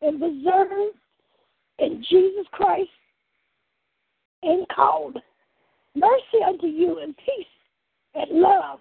and 0.02 0.18
preserved 0.18 0.96
in 1.78 2.04
Jesus 2.08 2.46
Christ 2.52 2.90
and 4.42 4.66
called. 4.68 5.16
Mercy 5.94 6.44
unto 6.46 6.66
you 6.66 7.00
and 7.00 7.16
peace 7.16 7.46
and 8.14 8.40
love 8.40 8.78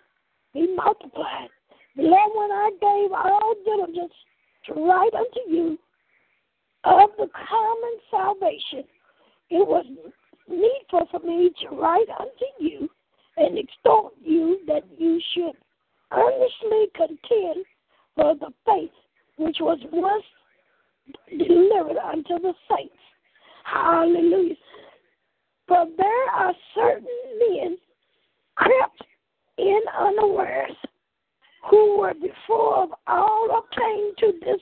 be 0.53 0.73
multiplied. 0.75 1.49
Beloved, 1.95 2.31
when 2.35 2.51
I 2.51 2.71
gave 2.79 3.11
all 3.11 3.53
diligence 3.65 4.13
to 4.67 4.73
write 4.73 5.13
unto 5.13 5.39
you 5.49 5.77
of 6.83 7.09
the 7.17 7.27
common 7.49 7.97
salvation. 8.09 8.87
It 9.49 9.65
was 9.67 9.85
needful 10.47 11.07
for 11.11 11.19
me 11.19 11.51
to 11.61 11.75
write 11.75 12.07
unto 12.19 12.45
you 12.59 12.89
and 13.37 13.57
extort 13.57 14.13
you 14.23 14.59
that 14.67 14.83
you 14.97 15.21
should 15.33 15.53
earnestly 16.11 16.87
contend 16.95 17.65
for 18.15 18.35
the 18.35 18.51
faith 18.65 18.91
which 19.37 19.57
was 19.59 19.79
once 19.91 20.23
delivered 21.29 21.97
unto 21.97 22.39
the 22.39 22.53
saints. 22.69 22.95
Hallelujah. 23.63 24.55
For 25.67 25.85
there 25.97 26.29
are 26.31 26.53
certain 26.73 27.07
men 27.39 27.77
crept 28.55 29.03
in 29.57 29.81
unawares 29.99 30.75
who 31.69 31.97
were 31.97 32.13
before 32.13 32.83
of 32.83 32.89
all 33.07 33.63
obtained 33.63 34.17
to 34.19 34.33
this 34.45 34.61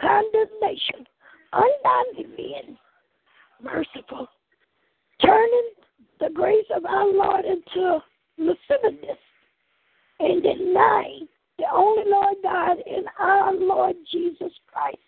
condemnation, 0.00 1.06
ungodly 1.52 2.26
men, 2.36 2.76
merciful, 3.62 4.28
turning 5.22 5.70
the 6.20 6.30
grace 6.34 6.66
of 6.74 6.84
our 6.84 7.06
Lord 7.06 7.44
into 7.44 8.02
lasciviousness 8.38 9.18
and 10.20 10.42
denying 10.42 11.28
the 11.58 11.64
only 11.72 12.04
Lord 12.06 12.36
God 12.42 12.78
and 12.86 13.06
our 13.18 13.54
Lord 13.54 13.96
Jesus 14.10 14.52
Christ. 14.70 14.98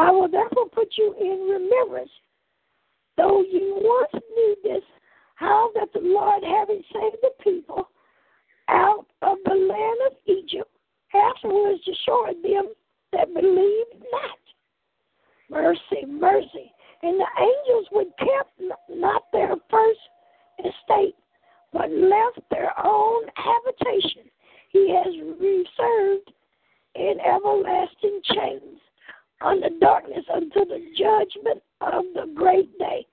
I 0.00 0.10
will 0.10 0.28
therefore 0.28 0.66
put 0.70 0.94
you 0.96 1.14
in 1.20 1.46
remembrance, 1.46 2.10
though 3.18 3.42
you 3.42 3.76
once 3.82 4.24
knew 4.34 4.56
this, 4.62 4.82
how 5.34 5.70
that 5.74 5.92
the 5.92 6.00
Lord, 6.00 6.42
having 6.42 6.82
saved 6.90 7.18
the 7.20 7.32
people, 7.44 7.86
out 8.68 9.04
of 9.20 9.36
the 9.44 9.54
land 9.54 9.98
of 10.06 10.16
Egypt, 10.24 10.70
afterwards 11.12 11.84
destroyed 11.84 12.42
them 12.42 12.72
that 13.12 13.34
believed 13.34 14.06
not. 14.10 14.38
Mercy, 15.50 16.06
mercy. 16.08 16.72
And 17.02 17.20
the 17.20 17.26
angels 17.38 17.86
would 17.92 18.08
kept 18.18 18.58
not 18.88 19.24
their 19.34 19.54
first 19.70 20.00
estate, 20.60 21.16
but 21.74 21.90
left 21.90 22.40
their 22.50 22.72
own 22.82 23.24
habitation. 23.36 24.30
He 24.70 24.94
has 24.96 25.14
reserved 25.38 26.32
in 26.94 27.20
everlasting 27.20 28.20
chains 28.24 28.80
under 29.40 29.68
darkness 29.80 30.24
until 30.32 30.64
the 30.66 30.80
judgment 30.96 31.62
of 31.80 32.04
the 32.14 32.32
great 32.34 32.76
day. 32.78 33.06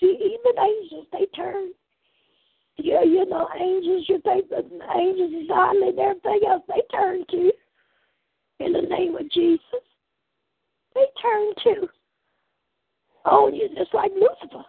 See, 0.00 0.16
even 0.18 0.62
angels, 0.62 1.06
they 1.12 1.26
turn. 1.36 1.70
Yeah, 2.76 3.02
you 3.02 3.24
know, 3.26 3.48
angels, 3.58 4.06
you 4.08 4.20
think 4.24 4.48
that 4.50 4.64
angels 4.96 5.32
is 5.32 5.48
godly 5.48 5.88
and 5.88 5.98
everything 5.98 6.40
else, 6.48 6.62
they 6.68 6.82
turn 6.90 7.24
to 7.30 7.52
in 8.60 8.72
the 8.72 8.82
name 8.82 9.16
of 9.16 9.30
Jesus. 9.30 9.84
They 10.94 11.06
turn 11.22 11.52
to. 11.64 11.88
Oh, 13.26 13.48
you 13.48 13.68
just 13.76 13.94
like 13.94 14.10
Lucifer. 14.12 14.64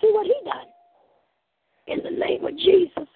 See 0.00 0.10
what 0.12 0.26
he 0.26 0.34
done 0.44 0.66
in 1.86 2.04
the 2.04 2.18
name 2.18 2.44
of 2.44 2.56
Jesus. 2.56 3.08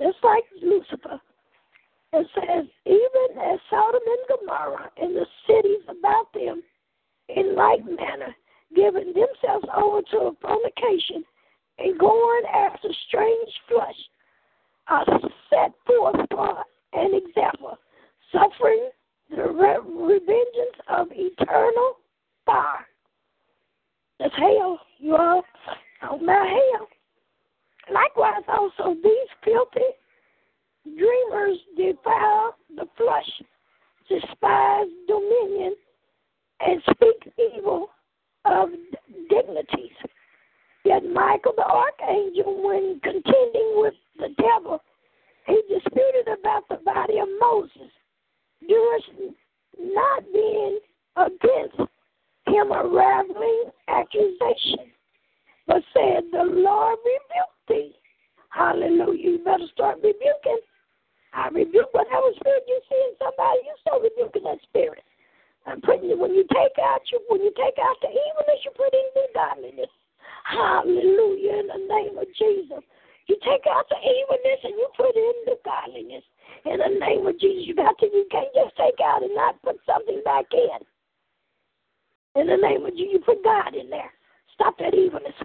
Just 0.00 0.18
like 0.22 0.44
Lucifer. 0.62 1.20
It 2.12 2.26
says, 2.34 2.66
even 2.86 3.38
as 3.40 3.60
Sodom 3.70 4.00
and 4.04 4.38
Gomorrah 4.40 4.90
and 4.96 5.14
the 5.14 5.26
cities 5.46 5.82
about 5.88 6.32
them, 6.34 6.62
in 7.28 7.54
like 7.54 7.84
manner, 7.84 8.34
giving 8.74 9.12
themselves 9.14 9.66
over 9.76 10.02
to 10.10 10.36
fornication 10.42 11.24
and 11.78 11.98
going 11.98 12.42
after 12.52 12.88
strange 13.06 13.50
flesh, 13.68 13.94
are 14.88 15.04
set 15.48 15.72
forth 15.86 16.16
for 16.30 16.64
an 16.94 17.14
example, 17.14 17.78
suffering 18.32 18.90
the 19.30 19.36
revengeance 19.36 20.80
of 20.88 21.06
eternal 21.12 21.98
fire. 22.44 22.86
That's 24.18 24.34
hell, 24.36 24.80
you 24.98 25.14
all. 25.16 25.44
Talking 26.00 26.24
about 26.24 26.48
hell. 26.48 26.88
Likewise, 27.92 28.42
also, 28.48 28.94
these 29.02 29.28
filthy 29.44 29.86
dreamers 30.84 31.58
defile 31.76 32.56
the 32.76 32.86
flesh, 32.96 33.42
despise 34.08 34.86
dominion, 35.06 35.74
and 36.60 36.82
speak 36.90 37.32
evil 37.38 37.88
of 38.44 38.68
dignities. 39.28 39.96
Yet 40.84 41.04
Michael 41.04 41.52
the 41.56 41.64
archangel, 41.64 42.62
when 42.66 43.00
contending 43.02 43.72
with 43.76 43.94
the 44.18 44.28
devil, 44.38 44.80
he 45.46 45.60
disputed 45.68 46.28
about 46.28 46.68
the 46.68 46.78
body 46.84 47.18
of 47.18 47.28
Moses, 47.38 47.90
durst 48.66 49.34
not 49.78 50.24
being 50.32 50.78
against 51.16 51.90
him 52.46 52.72
a 52.72 52.86
raveling 52.86 53.70
accusation, 53.88 54.90
but 55.66 55.82
said, 55.92 56.24
The 56.32 56.44
Lord 56.44 56.98
rebuked 57.04 57.68
thee. 57.68 57.94
Hallelujah. 58.50 59.30
You 59.30 59.38
better 59.44 59.66
start 59.72 59.96
rebuking. 59.96 60.58
I 61.32 61.48
rebuke 61.48 61.94
whatever 61.94 62.34
spirit 62.34 62.66
you 62.66 62.80
see 62.90 63.00
in 63.10 63.14
somebody, 63.18 63.62
you 63.62 63.74
start 63.80 64.02
rebuking 64.02 64.44
that 64.44 64.58
spirit. 64.66 65.04
I'm 65.66 65.80
putting 65.80 66.10
when 66.18 66.34
you 66.34 66.44
take 66.50 66.74
out 66.82 67.04
you 67.12 67.20
when 67.28 67.42
you 67.42 67.52
take 67.54 67.76
out 67.78 67.96
the 68.00 68.08
evilness, 68.08 68.64
you 68.64 68.72
put 68.74 68.90
in 68.90 69.08
the 69.14 69.26
godliness. 69.34 69.92
Hallelujah 70.44 71.60
in 71.60 71.66
the 71.68 71.80
name 71.86 72.18
of 72.18 72.26
Jesus. 72.34 72.82
You 73.28 73.36
take 73.46 73.62
out 73.70 73.86
the 73.86 74.00
evilness 74.00 74.60
and 74.64 74.74
you 74.74 74.88
put 74.96 75.14
in 75.14 75.36
the 75.46 75.56
godliness. 75.62 76.24
In 76.66 76.78
the 76.82 76.98
name 76.98 77.26
of 77.26 77.38
Jesus, 77.38 77.68
you 77.68 77.74
got 77.76 77.98
to 77.98 78.06
you 78.06 78.26
can't 78.30 78.50
just 78.54 78.74
take 78.76 78.98
out 79.04 79.22
and 79.22 79.34
not 79.34 79.60
put 79.62 79.78
something 79.86 80.20
back 80.24 80.46
in. 80.50 80.80
In 82.40 82.46
the 82.48 82.56
name 82.56 82.86
of 82.86 82.92
Jesus, 82.96 83.12
you 83.12 83.20
put 83.20 83.44
God 83.44 83.74
in 83.74 83.90
there. 83.90 84.10
Stop 84.54 84.78
that 84.78 84.94
evilness 84.94 85.36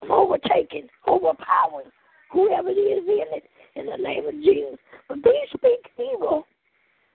from 0.00 0.10
overtaking, 0.10 0.88
overpowering 1.06 1.92
whoever 2.32 2.70
it 2.70 2.80
is 2.80 3.04
in 3.06 3.28
it. 3.36 3.44
In 3.78 3.86
the 3.86 3.96
name 3.96 4.26
of 4.26 4.34
Jesus. 4.34 4.78
But 5.08 5.18
these 5.22 5.48
speak 5.54 5.90
evil 5.98 6.46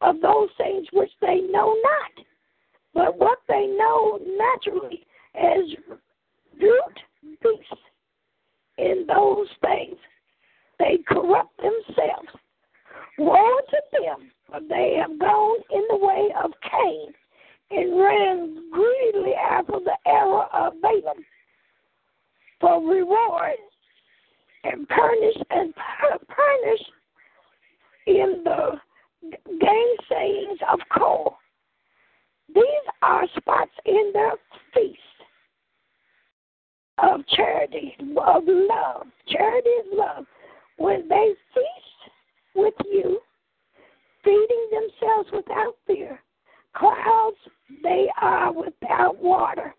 of 0.02 0.22
those 0.22 0.50
things 0.58 0.88
which 0.94 1.12
they 1.22 1.42
know 1.52 1.76
not 1.84 2.26
but 2.94 3.18
what 3.18 3.40
they 3.48 3.68
know 3.68 4.20
naturally 4.38 5.06
as 5.36 5.64
brute 6.60 7.00
beasts 7.42 7.84
in 8.78 9.06
those 9.08 9.48
things, 9.62 9.98
they 10.80 11.00
corrupt 11.08 11.56
themselves. 11.58 12.30
Woe 13.18 13.60
to 13.70 13.78
them, 13.92 14.32
for 14.48 14.60
they 14.68 14.98
have 15.00 15.20
gone 15.20 15.60
in 15.72 15.84
the 15.90 15.98
way 15.98 16.30
of 16.44 16.52
Cain 16.70 17.14
and 17.72 18.00
ran 18.00 18.72
greedily 18.72 19.34
after 19.34 19.80
the 19.80 19.98
error 20.06 20.46
of 20.54 20.74
Balaam 20.82 21.26
for 22.60 22.82
reward 22.82 23.58
and 24.64 24.88
punish 24.88 25.36
and 25.50 25.74
punish 26.28 26.82
in 28.08 28.44
the 28.44 28.80
gainsayings 29.62 30.60
of 30.72 30.80
Core. 30.98 31.36
These 32.54 32.64
are 33.02 33.26
spots 33.38 33.72
in 33.86 34.12
the 34.14 34.32
feast 34.74 35.00
of 37.00 37.26
charity, 37.28 37.96
of 38.00 38.44
love. 38.46 39.08
Charity 39.28 39.70
is 39.70 39.88
love. 39.94 40.26
When 40.78 41.08
they 41.08 41.34
feast 41.54 42.12
with 42.56 42.74
you, 42.92 43.20
feeding 44.24 44.70
themselves 44.72 45.30
without 45.34 45.76
fear, 45.88 46.20
clouds 46.76 47.38
they 47.82 48.08
are 48.22 48.52
without 48.52 49.18
water, 49.22 49.74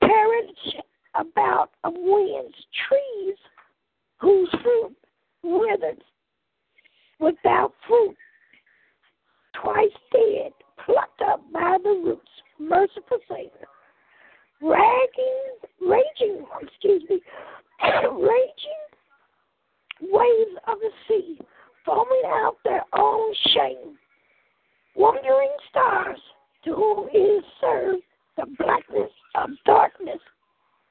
perish 0.00 0.74
about 1.14 1.70
winds, 1.84 2.54
trees 2.88 3.36
whose 4.20 4.50
fruit 4.62 4.96
withered 5.42 6.02
without 7.18 7.72
fruit, 7.86 8.16
twice 9.62 9.88
dead, 10.12 10.52
plucked 10.84 11.20
up 11.22 11.40
by 11.52 11.76
the 11.82 11.90
roots. 11.90 12.28
Merciful 12.58 13.18
Savior. 13.28 13.68
Ragging, 14.62 15.56
raging, 15.80 16.44
excuse 16.60 17.02
me, 17.08 17.20
raging 18.12 18.80
waves 20.02 20.56
of 20.66 20.78
the 20.80 20.90
sea, 21.08 21.38
foaming 21.84 22.22
out 22.26 22.56
their 22.64 22.84
own 22.94 23.34
shame. 23.54 23.96
Wandering 24.96 25.52
stars, 25.70 26.18
to 26.64 26.74
whom 26.74 27.08
is 27.08 27.44
served 27.60 28.02
the 28.36 28.46
blackness 28.58 29.10
of 29.34 29.50
darkness 29.64 30.20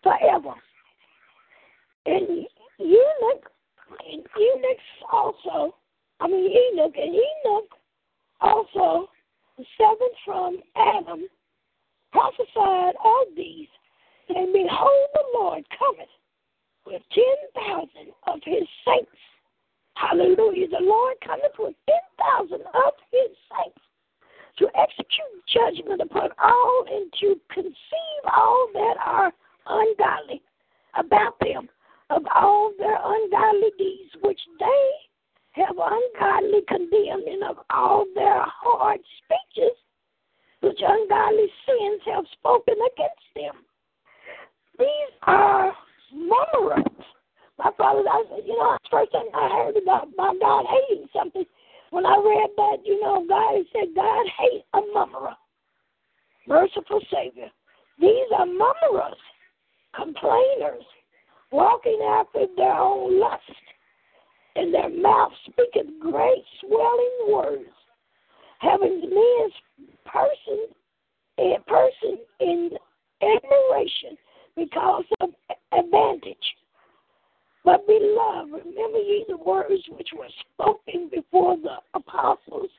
forever. 0.01 0.53
And 2.05 2.47
eunuch, 2.79 3.51
eunuchs 4.37 4.89
also, 5.11 5.75
I 6.19 6.27
mean 6.27 6.51
Enoch 6.51 6.93
and 6.95 7.15
Enoch 7.15 7.69
also 8.41 9.09
the 9.57 9.65
seventh 9.77 10.15
from 10.25 10.57
Adam, 10.75 11.27
prophesied 12.11 12.95
of 13.03 13.27
these, 13.35 13.67
and 14.29 14.53
behold, 14.53 15.09
the 15.13 15.23
Lord 15.33 15.63
cometh 15.77 16.07
with 16.85 17.01
ten 17.13 17.63
thousand 17.63 18.13
of 18.27 18.39
his 18.45 18.67
saints. 18.85 19.11
Hallelujah. 19.95 20.69
The 20.69 20.79
Lord 20.79 21.15
cometh 21.25 21.51
with 21.59 21.75
ten 21.87 21.99
thousand 22.17 22.61
of 22.61 22.93
his 23.11 23.35
saints 23.51 23.81
to 24.59 24.67
execute 24.75 25.43
judgment 25.53 26.01
upon 26.01 26.29
all 26.41 26.85
and 26.89 27.11
to 27.19 27.35
conceive 27.53 28.23
all 28.33 28.69
that 28.73 28.95
are 29.05 29.33
ungodly 29.67 30.41
about 30.95 31.37
them 31.39 31.67
of 32.09 32.23
all 32.33 32.71
their 32.77 32.97
ungodly 33.03 33.71
deeds 33.77 34.11
which 34.21 34.39
they 34.59 34.91
have 35.51 35.75
ungodly 35.77 36.61
condemned, 36.67 37.27
and 37.27 37.43
of 37.43 37.57
all 37.69 38.05
their 38.15 38.43
hard 38.45 38.99
speeches 39.17 39.75
which 40.61 40.79
ungodly 40.85 41.47
sins 41.65 42.01
have 42.05 42.25
spoken 42.33 42.75
against 42.75 43.27
them. 43.35 43.63
These 44.77 45.13
are 45.23 45.73
murmurers. 46.13 46.85
My 47.57 47.71
father, 47.77 48.03
I 48.09 48.23
you 48.45 48.57
know, 48.57 48.77
first 48.89 49.11
thing 49.11 49.29
I 49.33 49.49
heard 49.49 49.77
about 49.81 50.07
my 50.15 50.33
God 50.39 50.65
hating 50.69 51.07
something, 51.13 51.45
when 51.91 52.05
I 52.05 52.15
read 52.15 52.49
that, 52.55 52.77
you 52.85 53.01
know, 53.01 53.25
God 53.27 53.63
said 53.73 53.95
God 53.95 54.25
hates 54.37 54.65
a 54.73 54.81
murmurer. 54.93 55.35
Merciful 56.47 57.01
Savior. 57.11 57.49
These 57.99 58.31
are 58.37 58.45
murmurers, 58.45 59.17
complainers, 59.95 60.83
walking 61.51 61.99
after 62.07 62.45
their 62.55 62.73
own 62.73 63.19
lust 63.19 63.41
and 64.55 64.73
their 64.73 64.89
mouth 64.89 65.31
speaketh 65.45 65.87
great 65.99 66.43
swelling 66.61 67.33
words, 67.33 67.69
having 68.59 69.01
men's 69.01 69.53
person 70.05 70.67
in 71.37 71.55
person 71.67 72.17
in 72.39 72.71
admiration 73.21 74.17
because 74.55 75.05
of 75.21 75.29
advantage. 75.71 76.37
But 77.63 77.85
beloved, 77.87 78.51
remember 78.51 78.99
ye 78.99 79.25
the 79.27 79.37
words 79.37 79.83
which 79.97 80.09
were 80.17 80.27
spoken 80.53 81.09
before 81.13 81.57
the 81.57 81.77
apostles 81.93 82.69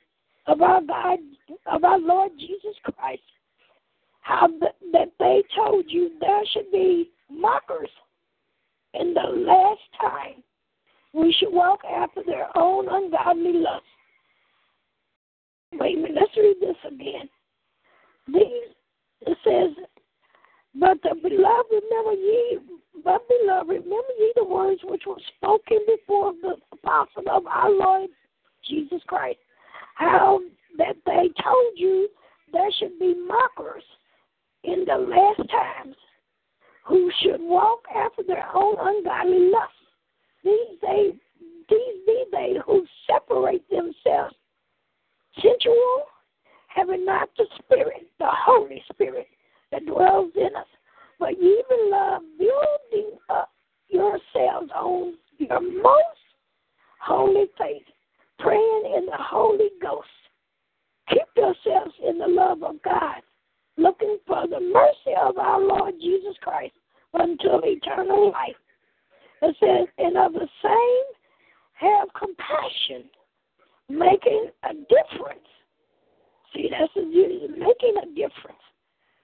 of 0.47 0.63
our 0.63 0.83
God, 0.83 1.19
of 1.67 1.85
our 1.85 1.99
Lord 1.99 2.33
Jesus 2.39 2.75
Christ, 2.83 3.23
how 4.23 4.49
that 4.93 5.13
they 5.19 5.43
told 5.57 5.85
you 5.89 6.13
there 6.21 6.43
should 6.53 6.71
be 6.73 7.11
mockers 7.31 7.89
in 8.95 9.15
the 9.15 9.45
last 9.47 9.81
time 10.01 10.43
we 11.13 11.35
should 11.39 11.53
walk 11.53 11.81
after 11.85 12.23
their 12.25 12.47
own 12.57 12.87
ungodly 12.89 13.55
lust. 13.55 13.85
Wait 15.73 15.97
a 15.97 16.01
minute, 16.01 16.19
let's 16.21 16.37
read 16.37 16.57
this 16.61 16.77
again. 16.87 17.29
These 18.27 18.75
it 19.23 19.37
says, 19.45 19.85
But 20.75 20.99
the 21.03 21.15
beloved 21.15 21.71
remember 21.71 22.13
ye 22.13 22.59
but 23.05 23.23
beloved, 23.29 23.69
remember 23.69 24.13
ye 24.19 24.33
the 24.37 24.45
words 24.45 24.81
which 24.85 25.03
were 25.07 25.21
spoken 25.37 25.79
before 25.87 26.33
the 26.43 26.57
apostle 26.73 27.25
of 27.31 27.47
our 27.47 27.71
Lord 27.71 28.11
Jesus 28.69 29.01
Christ, 29.07 29.39
how 29.95 30.41
that 30.77 30.97
they 31.07 31.31
told 31.43 31.73
you 31.77 32.09
there 32.53 32.71
should 32.79 32.99
be 32.99 33.15
mockers 33.27 33.85
in 34.65 34.85
the 34.87 34.97
last 34.97 35.49
times 35.49 35.97
who 36.85 37.11
should 37.23 37.41
walk 37.41 37.81
after 37.95 38.23
their 38.23 38.47
own 38.55 38.77
ungodly 38.79 39.51
lusts. 39.51 39.75
These 40.45 40.79
they 40.83 41.13
these 41.69 42.07
be 42.07 42.25
they 42.33 42.55
who 42.67 42.85
separate 43.07 43.69
themselves 43.71 44.35
sensual, 45.37 46.05
having 46.69 47.05
not 47.05 47.29
the 47.37 47.45
Spirit, 47.59 48.09
the 48.19 48.29
Holy 48.29 48.83
Spirit 48.93 49.27
that 49.71 49.87
dwells 49.87 50.33
in 50.35 50.55
us. 50.57 50.67
But 51.19 51.41
ye 51.41 51.63
beloved, 51.69 52.25
building 52.39 53.19
up 53.29 53.51
yourselves 53.89 54.71
on 54.75 55.15
your 55.39 55.61
most 55.61 56.21
holy 57.01 57.47
faith, 57.59 57.87
praying 58.39 58.95
in 58.97 59.07
the 59.07 59.19
Holy 59.19 59.71
Ghost. 59.83 60.09
Keep 61.09 61.29
yourselves 61.37 61.95
in 62.07 62.19
the 62.19 62.27
love 62.27 62.63
of 62.63 62.81
God, 62.83 63.23
looking 63.77 64.19
for 64.27 64.47
the 64.47 64.61
mercy 64.61 65.17
of 65.21 65.39
our 65.39 65.61
Lord 65.61 65.95
Jesus 66.01 66.35
Christ 66.43 66.75
until 67.15 67.61
eternal 67.65 68.31
life. 68.33 68.57
It 69.43 69.57
says, 69.59 69.89
and 69.99 70.17
of 70.17 70.33
the 70.33 70.49
same 70.63 71.05
have 71.75 72.09
compassion, 72.19 73.09
making 73.89 74.51
a 74.65 74.75
difference. 74.75 75.47
See, 76.55 76.69
that's 76.71 76.93
making 76.97 77.95
a 78.03 78.07
difference. 78.07 78.61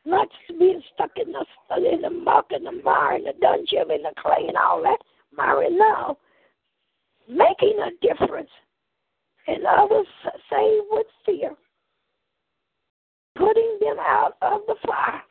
Not 0.04 0.28
just 0.46 0.58
being 0.58 0.80
stuck 0.94 1.10
in 1.16 1.32
the 1.32 1.44
in 1.76 2.02
the 2.02 2.10
muck 2.10 2.46
and 2.50 2.64
the 2.64 2.80
mire 2.84 3.16
and 3.16 3.26
the 3.26 3.32
dungeon 3.40 3.90
and 3.90 4.04
the 4.04 4.12
clay 4.22 4.46
and 4.46 4.56
all 4.56 4.80
that. 4.82 4.98
Mire 5.36 5.68
now. 5.70 6.16
Making 7.28 7.78
a 7.82 7.90
difference. 8.06 8.50
And 9.48 9.66
others 9.66 10.06
say 10.48 10.80
with 10.90 11.06
fear. 11.24 11.50
Putting 13.36 13.78
them 13.80 13.96
out 13.98 14.34
of 14.42 14.62
the 14.66 14.74
fire. 14.86 15.22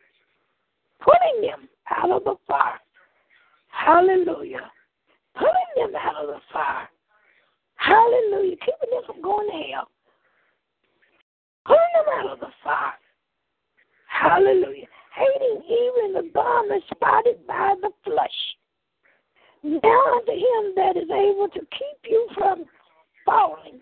Putting 0.99 1.41
them 1.41 1.67
out 1.89 2.11
of 2.11 2.23
the 2.23 2.35
fire. 2.47 2.79
Hallelujah. 3.69 4.71
Putting 5.33 5.75
them 5.75 5.95
out 5.95 6.23
of 6.23 6.27
the 6.27 6.41
fire. 6.53 6.89
Hallelujah. 7.75 8.55
Keeping 8.57 8.89
them 8.91 9.01
from 9.05 9.21
going 9.21 9.47
to 9.47 9.73
hell. 9.73 9.89
Putting 11.65 11.93
them 11.95 12.13
out 12.19 12.33
of 12.33 12.39
the 12.39 12.51
fire. 12.63 12.93
Hallelujah. 14.07 14.87
Hating 15.15 15.61
even 15.63 16.13
the 16.13 16.29
garment 16.33 16.83
spotted 16.91 17.45
by 17.47 17.75
the 17.81 17.89
flesh. 18.03 18.29
Now 19.63 20.03
unto 20.15 20.31
him 20.31 20.73
that 20.75 20.95
is 20.95 21.09
able 21.09 21.49
to 21.53 21.59
keep 21.59 22.09
you 22.09 22.27
from 22.35 22.65
falling 23.25 23.81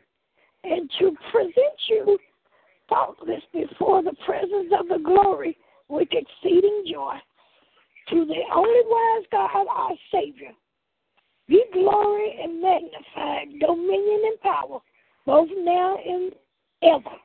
and 0.64 0.90
to 1.00 1.16
present 1.32 1.78
you 1.90 2.18
faultless 2.90 3.42
before 3.52 4.04
the 4.04 4.16
presence 4.26 4.72
of 4.80 4.88
the 4.88 5.04
glory 5.04 5.58
with 5.90 6.08
exceeding 6.12 6.84
joy. 6.92 7.16
To 8.10 8.26
the 8.26 8.42
only 8.54 8.82
wise 8.86 9.26
God, 9.32 9.68
our 9.70 9.92
Savior, 10.12 10.52
be 11.48 11.64
glory 11.72 12.38
and 12.42 12.62
magnified, 12.62 13.60
dominion 13.60 14.22
and 14.26 14.42
power, 14.42 14.80
both 15.26 15.50
now 15.58 15.98
and 15.98 16.34
ever. 16.84 17.16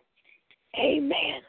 Amen. 0.79 1.41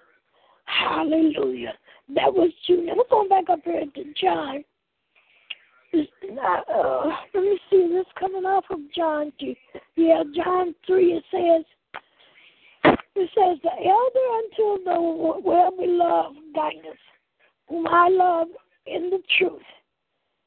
Hallelujah. 0.66 1.74
That 2.16 2.34
was 2.34 2.52
Jude. 2.66 2.90
We're 2.96 3.04
going 3.10 3.30
back 3.30 3.50
up 3.50 3.60
here 3.64 3.86
to 3.86 4.04
John. 4.20 4.64
Uh, 5.94 7.10
let 7.34 7.44
me 7.44 7.60
see. 7.70 7.88
This 7.92 8.06
coming 8.20 8.46
off 8.46 8.66
of 8.70 8.80
John. 8.96 9.32
Yeah, 9.96 10.24
John 10.36 10.76
3, 10.86 11.14
it 11.14 11.24
says, 11.32 11.66
it 13.20 13.30
says, 13.36 13.60
the 13.64 13.72
elder 13.86 14.26
unto 14.38 14.84
the 14.84 15.42
well 15.44 15.72
beloved 15.72 16.38
Gaius, 16.56 16.98
whom 17.68 17.88
I 17.88 18.10
love 18.10 18.48
in 18.86 19.10
the 19.10 19.20
truth. 19.38 19.62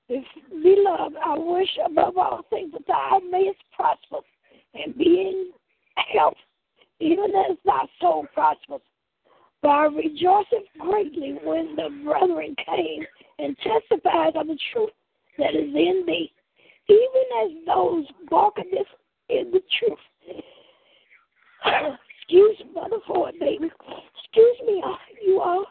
If 0.08 0.24
beloved, 0.50 1.16
I 1.24 1.38
wish 1.38 1.68
above 1.84 2.18
all 2.18 2.42
things 2.50 2.72
that 2.72 2.86
thou 2.86 3.20
mayest 3.30 3.60
prosper 3.74 4.18
and 4.74 4.96
be 4.96 5.04
in 5.04 5.50
health, 6.12 6.36
even 7.00 7.32
as 7.50 7.56
thy 7.64 7.84
soul 8.00 8.26
prospers. 8.34 8.80
For 9.60 9.70
I 9.70 9.86
rejoiced 9.86 10.54
greatly 10.78 11.38
when 11.44 11.76
the 11.76 11.88
brethren 12.04 12.56
came 12.66 13.06
and 13.38 13.56
testified 13.58 14.36
of 14.36 14.48
the 14.48 14.58
truth 14.72 14.90
that 15.38 15.54
is 15.54 15.74
in 15.74 16.04
thee, 16.06 16.32
even 16.88 17.24
as 17.44 17.50
those 17.66 18.04
walking 18.30 18.70
in 19.28 19.50
the 19.52 19.62
truth. 19.78 19.98
Excuse 22.32 22.62
Mother 22.74 22.96
Ford, 23.06 23.34
baby. 23.38 23.66
Excuse 23.66 24.56
me, 24.66 24.82
you 25.22 25.38
all. 25.38 25.66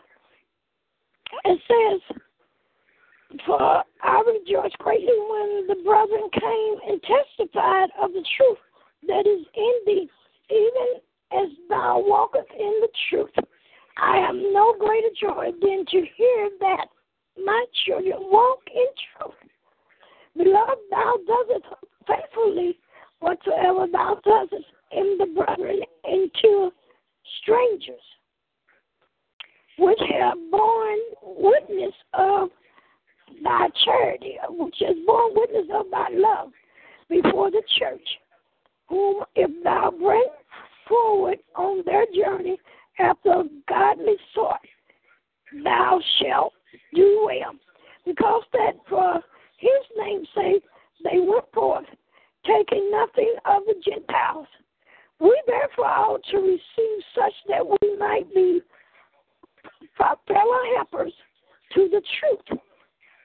It 1.46 1.60
says, 1.68 2.18
For 3.48 3.84
I 4.04 4.24
rejoiced 4.28 4.78
greatly 4.78 5.08
when 5.08 5.66
the 5.68 5.82
brethren 5.84 6.30
came 6.40 6.76
and 6.88 7.02
testified 7.02 7.90
of 8.00 8.12
the 8.14 8.24
truth 8.38 8.60
that 9.08 9.26
is 9.26 9.44
in 9.56 9.74
thee, 9.88 10.10
even 10.52 11.02
as 11.32 11.50
thou 11.68 12.04
walkest 12.06 12.52
in 12.52 12.80
the 12.82 12.90
truth. 13.10 13.34
I 13.98 14.18
have 14.18 14.36
no 14.36 14.76
greater 14.80 15.10
joy 15.20 15.48
than 15.60 15.84
to 15.84 16.06
hear 16.16 16.50
that 16.60 16.86
my 17.44 17.66
children 17.88 18.18
walk 18.20 18.60
in 18.72 18.86
truth. 19.18 19.34
Beloved, 20.38 20.78
thou 20.92 21.16
doest 21.26 21.66
faithfully 22.06 22.78
whatsoever 23.20 23.88
thou 23.92 24.20
doest 24.24 24.64
in 24.96 25.18
the 25.18 25.26
brethren 25.26 25.80
into 26.06 26.72
strangers, 27.42 28.02
which 29.78 30.00
have 30.20 30.38
borne 30.52 31.00
witness 31.24 31.94
of 32.14 32.50
thy 33.44 33.68
charity, 33.86 34.38
which 34.50 34.76
has 34.80 34.96
borne 35.06 35.34
witness 35.36 35.68
of 35.74 35.86
thy 35.92 36.08
love 36.12 36.52
before 37.10 37.52
the 37.52 37.62
church, 37.80 38.08
whom 38.88 39.24
if 39.36 39.52
thou 39.64 39.92
bring 39.92 40.28
forward 40.88 41.38
on 41.56 41.84
their 41.86 42.06
journey 42.14 42.58
after 43.00 43.44
godly 43.68 44.16
sort, 44.34 44.60
thou 45.64 46.00
shalt 46.20 46.54
do 46.94 47.24
well. 47.26 47.54
Because 48.06 48.44
that 48.54 48.74
for 48.90 49.22
his 49.58 49.98
name's 49.98 50.28
sake 50.36 50.64
they 51.04 51.20
went 51.20 51.46
forth, 51.54 51.86
taking 52.46 52.92
nothing 52.92 53.36
of 53.46 53.64
the 53.66 53.76
Gentiles. 53.84 54.48
We 55.22 55.40
therefore 55.46 55.86
ought 55.86 56.24
to 56.32 56.38
receive 56.38 57.04
such 57.16 57.34
that 57.48 57.66
we 57.66 57.98
might 57.98 58.34
be 58.34 58.62
fellow 59.98 60.60
helpers 60.76 61.14
to 61.76 61.88
the 61.90 62.02
truth. 62.20 62.60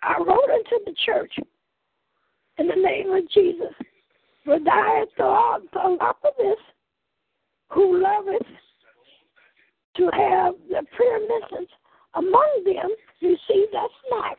I 0.03 0.19
wrote 0.19 0.51
unto 0.51 0.85
the 0.85 0.95
church 1.07 1.33
in 2.59 2.69
the 2.69 2.77
name 2.77 3.11
of 3.13 3.29
Jesus, 3.31 3.73
for 4.45 4.59
thou 4.59 5.07
art 5.19 5.63
the 5.73 6.33
this, 6.39 6.59
who 7.71 8.03
loveth 8.03 8.47
to 9.97 10.11
have 10.13 10.55
the 10.69 10.83
preeminence 10.95 11.71
among 12.15 12.63
them, 12.65 12.91
see, 13.49 13.67
that's 13.73 13.93
not. 14.11 14.37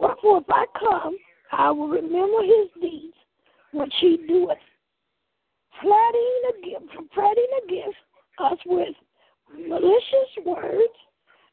Wherefore, 0.00 0.38
if 0.38 0.44
I 0.48 0.64
come, 0.78 1.16
I 1.52 1.70
will 1.70 1.88
remember 1.88 2.42
his 2.42 2.82
deeds 2.82 3.14
which 3.72 3.94
he 4.00 4.18
doeth, 4.28 4.58
fretting 5.80 7.48
against 7.64 7.98
us 8.38 8.58
with 8.66 8.94
malicious 9.68 10.44
words, 10.44 10.94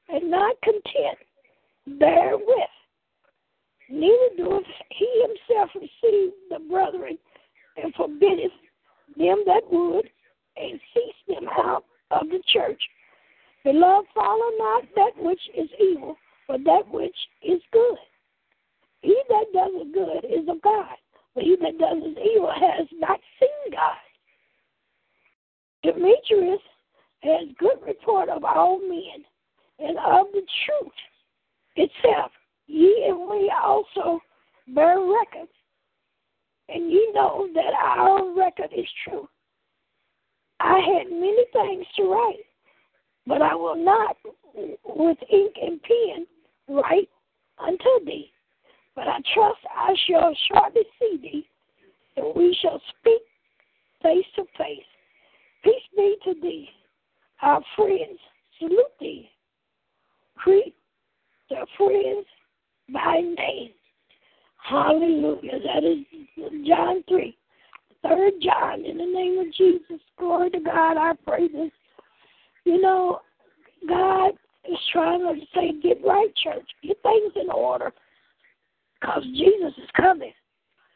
and 0.10 0.30
not 0.32 0.56
content 0.62 1.18
therewith. 2.00 2.76
Neither 3.90 4.30
doeth 4.38 4.64
he 4.90 5.08
himself 5.22 5.70
receive 5.76 6.32
the 6.50 6.60
brethren, 6.70 7.18
and 7.82 7.94
forbiddeth 7.96 8.52
them 9.18 9.44
that 9.46 9.62
would, 9.72 10.10
and 10.58 10.80
cease 10.94 11.36
them 11.36 11.48
out 11.58 11.86
of 12.12 12.30
the 12.30 12.42
church. 12.52 12.82
Beloved, 13.64 14.08
follow 14.14 14.50
not 14.58 14.84
that 14.96 15.12
which 15.18 15.42
is 15.58 15.70
evil, 15.80 16.16
but 16.48 16.64
that 16.64 16.84
which 16.90 17.16
is 17.44 17.62
good. 17.72 17.98
He 19.02 19.16
that 19.30 19.46
does 19.54 19.72
good 19.94 20.26
is 20.26 20.48
of 20.50 20.62
God, 20.62 20.96
but 21.36 21.44
he 21.44 21.56
that 21.62 21.78
does 21.78 21.98
evil 22.34 22.52
has 22.52 22.88
not 22.94 23.20
seen 23.40 23.72
God. 23.72 23.98
Demetrius 25.84 26.62
has 27.22 27.48
good 27.60 27.78
report 27.86 28.30
of 28.30 28.44
all 28.44 28.80
men 28.80 29.24
and 29.80 29.98
of 29.98 30.28
the 30.34 30.42
truth 30.66 30.92
itself. 31.76 32.32
Ye 32.68 33.06
and 33.08 33.30
we 33.30 33.52
also 33.64 34.20
bear 34.68 35.00
record 35.00 35.48
and 36.70 36.92
ye 36.92 37.12
know 37.14 37.48
that 37.54 37.74
our 37.74 38.34
record 38.36 38.72
is 38.76 38.88
true. 39.06 39.28
I 40.60 40.80
had 40.80 41.12
many 41.12 41.46
things 41.54 41.86
to 41.98 42.04
write, 42.04 42.46
but 43.26 43.42
I 43.42 43.56
will 43.56 43.76
not 43.76 44.18
with 44.86 45.18
ink 45.32 45.56
and 45.62 45.80
pen 45.82 46.28
write 46.68 47.10
unto 47.60 48.06
thee. 48.06 48.32
But 48.96 49.08
I 49.08 49.20
trust 49.34 49.60
I 49.76 49.94
shall 50.08 50.36
shortly 50.52 50.82
see 51.00 51.18
thee, 51.22 51.48
and 52.16 52.36
we 52.36 52.58
shall 52.62 52.82
speak 53.00 53.22
face 54.02 54.26
to 54.36 54.44
face. 54.58 54.84
Peace 55.68 55.84
be 55.98 56.16
to 56.24 56.34
thee. 56.42 56.70
Our 57.42 57.62
friends 57.76 58.20
salute 58.58 58.86
thee. 59.02 59.30
Greet 60.38 60.74
the 61.50 61.68
friends 61.76 62.26
by 62.94 63.20
name. 63.20 63.72
Hallelujah. 64.64 65.60
That 65.66 65.84
is 65.84 66.06
John 66.66 67.04
3. 67.10 67.38
Third 68.02 68.34
John, 68.42 68.86
in 68.86 68.98
the 68.98 69.06
name 69.06 69.40
of 69.40 69.54
Jesus. 69.56 70.00
Glory 70.18 70.52
to 70.52 70.60
God. 70.62 70.96
I 70.96 71.12
pray 71.28 71.50
this. 71.50 71.72
You 72.64 72.80
know, 72.80 73.20
God 73.90 74.30
is 74.72 74.78
trying 74.94 75.20
to 75.20 75.34
say, 75.54 75.74
get 75.84 75.98
right, 76.06 76.34
church. 76.42 76.70
Get 76.82 77.02
things 77.04 77.34
in 77.36 77.50
order. 77.50 77.92
Because 79.02 79.24
Jesus 79.34 79.74
is 79.78 79.90
coming. 79.98 80.34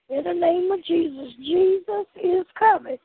In 0.09 0.23
the 0.23 0.33
name 0.33 0.71
of 0.71 0.81
Jesus. 0.85 1.33
Jesus 1.39 2.05
is 2.23 2.45
coming. 2.57 2.97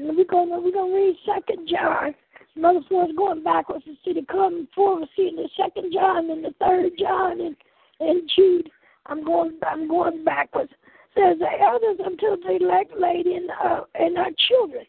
We're 0.00 0.24
gonna 0.24 0.60
we're 0.60 0.70
gonna 0.70 0.94
read 0.94 1.16
second 1.26 1.68
John. 1.68 2.14
Mother 2.54 2.80
was 2.88 3.10
going 3.16 3.42
backwards 3.42 3.84
instead 3.84 4.16
of 4.16 4.28
coming 4.28 4.68
forward, 4.72 5.08
seeing 5.16 5.34
the 5.34 5.48
second 5.56 5.92
John 5.92 6.30
and 6.30 6.44
the 6.44 6.54
third 6.60 6.92
John 6.98 7.40
and 7.40 7.56
and 7.98 8.30
Jude. 8.36 8.70
I'm 9.06 9.24
going 9.24 9.58
I'm 9.66 9.88
going 9.88 10.24
backwards. 10.24 10.70
Says 11.16 11.38
the 11.40 11.48
elders 11.60 11.98
until 12.04 12.36
the 12.36 12.64
elect 12.64 12.92
lady 12.96 13.34
and 13.34 13.50
uh, 13.50 13.80
and 13.96 14.16
our 14.18 14.30
children. 14.48 14.84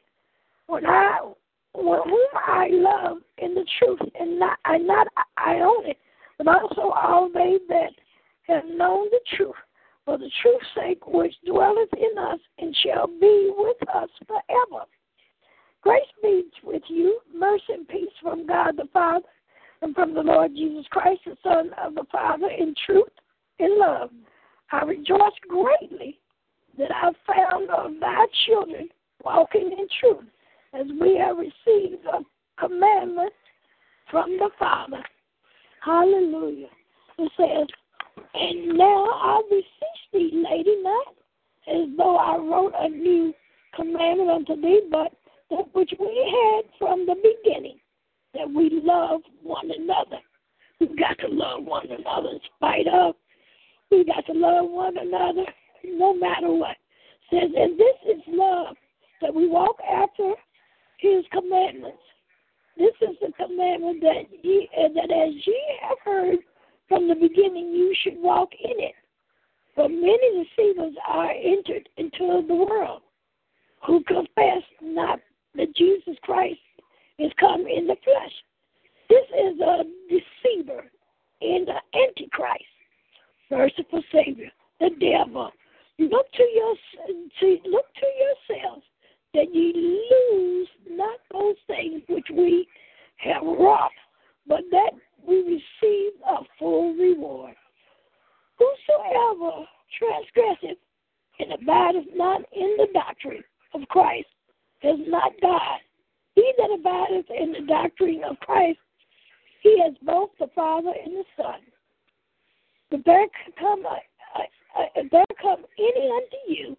When 0.67 0.85
I 0.85 1.21
when 1.73 2.01
whom 2.03 2.27
I 2.35 2.67
love 2.71 3.17
in 3.39 3.55
the 3.55 3.65
truth 3.79 3.99
and 4.19 4.37
not 4.37 4.59
I 4.65 4.77
not 4.77 5.07
I 5.37 5.55
own 5.55 5.89
it, 5.89 5.97
but 6.37 6.47
also 6.47 6.91
all 6.91 7.31
they 7.33 7.57
that 7.69 7.93
have 8.43 8.65
known 8.65 9.07
the 9.09 9.21
truth, 9.35 9.55
for 10.05 10.19
the 10.19 10.29
truth's 10.43 10.67
sake 10.75 11.07
which 11.07 11.33
dwelleth 11.47 11.93
in 11.93 12.15
us 12.19 12.39
and 12.59 12.75
shall 12.83 13.07
be 13.07 13.51
with 13.57 13.89
us 13.89 14.09
forever. 14.27 14.85
Grace 15.81 16.01
be 16.21 16.43
with 16.63 16.83
you, 16.87 17.19
mercy 17.33 17.73
and 17.73 17.87
peace 17.87 18.09
from 18.21 18.45
God 18.45 18.75
the 18.77 18.87
Father 18.91 19.25
and 19.81 19.95
from 19.95 20.13
the 20.13 20.21
Lord 20.21 20.51
Jesus 20.55 20.85
Christ, 20.91 21.21
the 21.25 21.37
Son 21.41 21.71
of 21.81 21.95
the 21.95 22.03
Father, 22.11 22.49
in 22.49 22.75
truth 22.85 23.07
and 23.59 23.77
love. 23.77 24.09
I 24.71 24.83
rejoice 24.83 25.31
greatly 25.47 26.19
that 26.77 26.91
I 26.93 27.11
found 27.25 27.69
of 27.69 27.99
thy 27.99 28.25
children 28.45 28.89
walking 29.23 29.71
in 29.77 29.87
truth, 29.99 30.25
as 30.73 30.85
we 30.99 31.17
have 31.17 31.37
received 31.37 32.05
a 32.05 32.19
commandment 32.59 33.33
from 34.11 34.37
the 34.37 34.49
Father. 34.59 35.03
Hallelujah. 35.83 36.67
It 37.17 37.31
says, 37.37 37.67
And 38.33 38.77
now 38.77 39.05
I 39.05 39.41
beseech 39.49 39.65
thee, 40.13 40.43
lady, 40.49 40.75
not 40.81 41.15
as 41.67 41.87
though 41.97 42.17
I 42.17 42.37
wrote 42.37 42.73
a 42.77 42.89
new 42.89 43.33
commandment 43.75 44.29
unto 44.29 44.61
thee, 44.61 44.81
but 44.91 45.13
that 45.49 45.65
which 45.73 45.91
we 45.99 46.55
had 46.55 46.65
from 46.77 47.05
the 47.05 47.15
beginning, 47.15 47.79
that 48.33 48.49
we 48.49 48.81
love 48.83 49.21
one 49.41 49.69
another. 49.71 50.21
We've 50.79 50.97
got 50.97 51.17
to 51.19 51.27
love 51.27 51.63
one 51.63 51.87
another 51.87 52.29
in 52.29 52.39
spite 52.55 52.87
of. 52.87 53.15
We've 53.91 54.05
got 54.05 54.25
to 54.27 54.33
love 54.33 54.69
one 54.69 54.97
another 54.97 55.45
no 55.83 56.13
matter 56.13 56.51
what. 56.51 56.77
Says, 57.29 57.49
and 57.55 57.77
this 57.77 58.15
is 58.15 58.21
love, 58.27 58.75
that 59.21 59.33
we 59.33 59.47
walk 59.47 59.77
after 59.81 60.33
his 60.97 61.23
commandments. 61.31 61.97
This 62.77 62.93
is 63.01 63.15
the 63.21 63.31
commandment 63.33 64.01
that 64.01 64.23
ye, 64.41 64.69
that 64.75 65.11
as 65.11 65.33
ye 65.45 65.61
have 65.81 65.97
heard 66.03 66.39
from 66.87 67.07
the 67.07 67.15
beginning, 67.15 67.71
you 67.71 67.93
should 68.01 68.17
walk 68.17 68.49
in 68.63 68.79
it. 68.79 68.95
For 69.75 69.89
many 69.89 70.45
deceivers 70.45 70.93
are 71.07 71.31
entered 71.31 71.89
into 71.97 72.45
the 72.47 72.55
world, 72.55 73.01
who 73.85 74.03
confess 74.03 74.63
not 74.81 75.19
that 75.59 75.75
Jesus 75.75 76.15
Christ 76.23 76.59
is 77.19 77.31
come 77.37 77.67
in 77.67 77.85
the 77.85 77.97
flesh. 78.03 78.31
This 79.09 79.25
is 79.37 79.59
a 79.59 79.83
deceiver 80.07 80.85
and 81.41 81.67
the 81.67 81.99
antichrist, 81.99 82.63
merciful 83.51 84.01
Savior, 84.11 84.49
the 84.79 84.89
devil. 85.01 85.51
Look 85.99 86.31
to 86.31 86.43
your 86.55 86.75
to 87.41 87.57
look 87.69 87.85
to 87.93 88.07
yourselves 88.55 88.85
that 89.33 89.53
ye 89.53 89.73
lose 89.75 90.67
not 90.89 91.19
those 91.33 91.57
things 91.67 92.03
which 92.07 92.27
we 92.33 92.65
have 93.17 93.43
wrought, 93.43 93.91
but 94.47 94.61
that 94.71 94.91
we 95.27 95.41
receive 95.41 96.11
a 96.25 96.37
full 96.57 96.93
reward. 96.93 97.53
Whosoever 98.57 99.65
transgresseth 99.97 100.77
and 101.39 101.51
abideth 101.51 102.05
not 102.15 102.43
in 102.55 102.77
the 102.77 102.87
doctrine 102.93 103.43
of 103.73 103.81
Christ 103.89 104.27
does 104.81 104.99
not 105.07 105.33
die. 105.41 105.77
He 106.35 106.53
that 106.57 106.71
abideth 106.71 107.25
in 107.29 107.51
the 107.51 107.67
doctrine 107.67 108.23
of 108.23 108.39
Christ, 108.39 108.79
he 109.61 109.81
has 109.83 109.93
both 110.03 110.29
the 110.39 110.47
Father 110.55 110.93
and 111.03 111.15
the 111.15 111.23
Son. 111.35 111.59
But 112.91 113.01
there 113.05 113.27
come, 113.59 113.85
uh, 113.85 114.39
uh, 114.39 114.81
uh, 114.81 115.03
there 115.11 115.25
come 115.41 115.65
any 115.77 116.09
unto 116.09 116.37
you, 116.47 116.77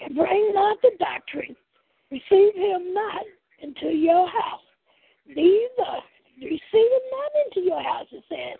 and 0.00 0.16
bring 0.16 0.52
not 0.54 0.78
the 0.82 0.90
doctrine, 0.98 1.56
receive 2.10 2.54
him 2.54 2.92
not 2.92 3.22
into 3.60 3.94
your 3.94 4.28
house. 4.28 4.60
Neither 5.26 6.00
receive 6.40 6.60
him 6.72 7.06
not 7.12 7.32
into 7.46 7.60
your 7.60 7.82
house, 7.82 8.06
it 8.12 8.24
says. 8.28 8.58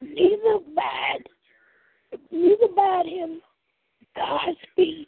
Neither 0.00 0.58
bad, 0.74 2.20
neither 2.30 2.68
bad 2.74 3.06
him 3.06 3.40
Godspeed. 4.16 5.06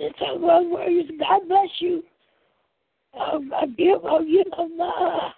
And 0.00 0.14
so 0.18 0.38
those 0.38 0.70
words, 0.70 1.10
God 1.18 1.48
bless 1.48 1.68
you. 1.80 2.02
Uh, 3.18 3.38
I 3.56 3.66
give, 3.66 3.98
oh, 4.04 4.20
you 4.20 4.44
know, 4.56 5.32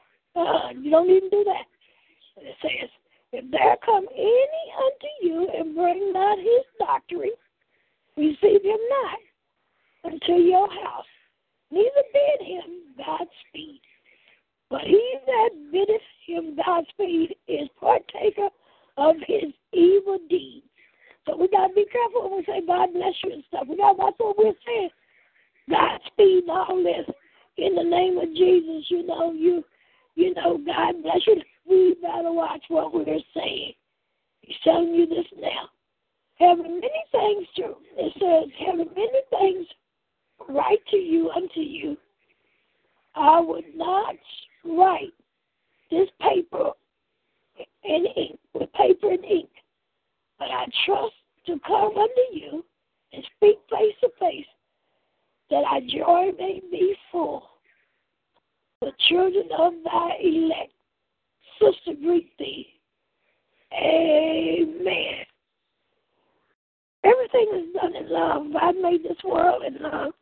you 0.80 0.90
don't 0.90 1.10
even 1.10 1.30
do 1.30 1.44
that. 1.44 1.66
And 2.36 2.46
it 2.46 2.56
says, 2.60 2.90
if 3.32 3.50
there 3.50 3.76
come 3.84 4.06
any 4.14 4.72
unto 4.76 5.08
you 5.22 5.48
and 5.56 5.74
bring 5.74 6.12
not 6.12 6.38
his 6.38 6.64
doctrine, 6.78 7.30
receive 8.16 8.62
him 8.62 8.78
not 8.90 10.12
unto 10.12 10.32
your 10.32 10.68
house, 10.68 11.06
neither 11.70 12.04
bid 12.12 12.46
him 12.46 12.94
Godspeed. 12.98 13.80
But 14.68 14.82
he 14.82 15.16
that 15.26 15.50
biddeth 15.72 16.02
him 16.26 16.56
Godspeed 16.56 17.34
is 17.48 17.68
partaker 17.80 18.48
of 18.96 19.16
his 19.26 19.52
evil 19.72 20.18
deeds. 20.28 20.66
So 21.26 21.36
we 21.36 21.48
gotta 21.48 21.74
be 21.74 21.86
careful 21.92 22.28
when 22.28 22.38
we 22.38 22.44
say 22.44 22.66
God 22.66 22.92
bless 22.92 23.14
you 23.24 23.32
and 23.32 23.44
stuff. 23.48 23.66
We 23.68 23.76
gotta 23.76 23.96
watch 23.96 24.14
what 24.18 24.38
we're 24.38 24.52
saying. 24.66 24.90
Godspeed 25.68 26.44
and 26.44 26.50
all 26.50 26.82
this. 26.82 27.14
In 27.58 27.74
the 27.74 27.84
name 27.84 28.18
of 28.18 28.28
Jesus, 28.34 28.86
you 28.88 29.06
know, 29.06 29.32
you 29.32 29.64
you 30.14 30.34
know, 30.34 30.58
God 30.58 31.02
bless 31.02 31.26
you. 31.26 31.40
We 31.68 31.96
gotta 32.02 32.32
watch 32.32 32.62
what 32.68 32.92
we're 32.94 33.18
saying. 33.34 33.72
He's 34.40 34.56
telling 34.64 34.94
you 34.94 35.06
this 35.06 35.26
now. 35.38 35.68
Having 36.38 36.80
many 36.80 37.04
things 37.12 37.46
to 37.56 37.76
it 37.96 38.12
says, 38.14 38.50
having 38.66 38.88
many 38.96 39.20
things 39.30 39.66
write 40.48 40.84
to 40.90 40.96
you 40.96 41.30
unto 41.30 41.60
you, 41.60 41.96
I 43.14 43.40
would 43.40 43.76
not 43.76 44.16
write 44.64 45.12
this 45.90 46.08
paper 46.20 46.70
and 47.84 48.06
ink 48.16 48.38
with 48.54 48.72
paper 48.72 49.12
and 49.12 49.24
ink 49.24 49.50
but 50.40 50.50
I 50.50 50.64
trust 50.86 51.14
to 51.46 51.60
come 51.66 51.96
unto 51.96 52.20
you 52.32 52.64
and 53.12 53.22
speak 53.36 53.58
face 53.70 53.94
to 54.00 54.08
face, 54.18 54.46
that 55.50 55.64
our 55.64 55.80
joy 55.80 56.32
may 56.38 56.60
be 56.70 56.94
full. 57.12 57.42
The 58.80 58.92
children 59.08 59.48
of 59.56 59.74
thy 59.84 60.16
elect, 60.22 60.72
sister, 61.60 62.00
greet 62.02 62.32
thee. 62.38 62.66
Amen. 63.74 65.26
Everything 67.04 67.46
is 67.54 67.74
done 67.74 67.94
in 67.94 68.10
love. 68.10 68.52
God 68.52 68.74
made 68.80 69.04
this 69.04 69.18
world 69.22 69.62
in 69.66 69.82
love. 69.82 70.12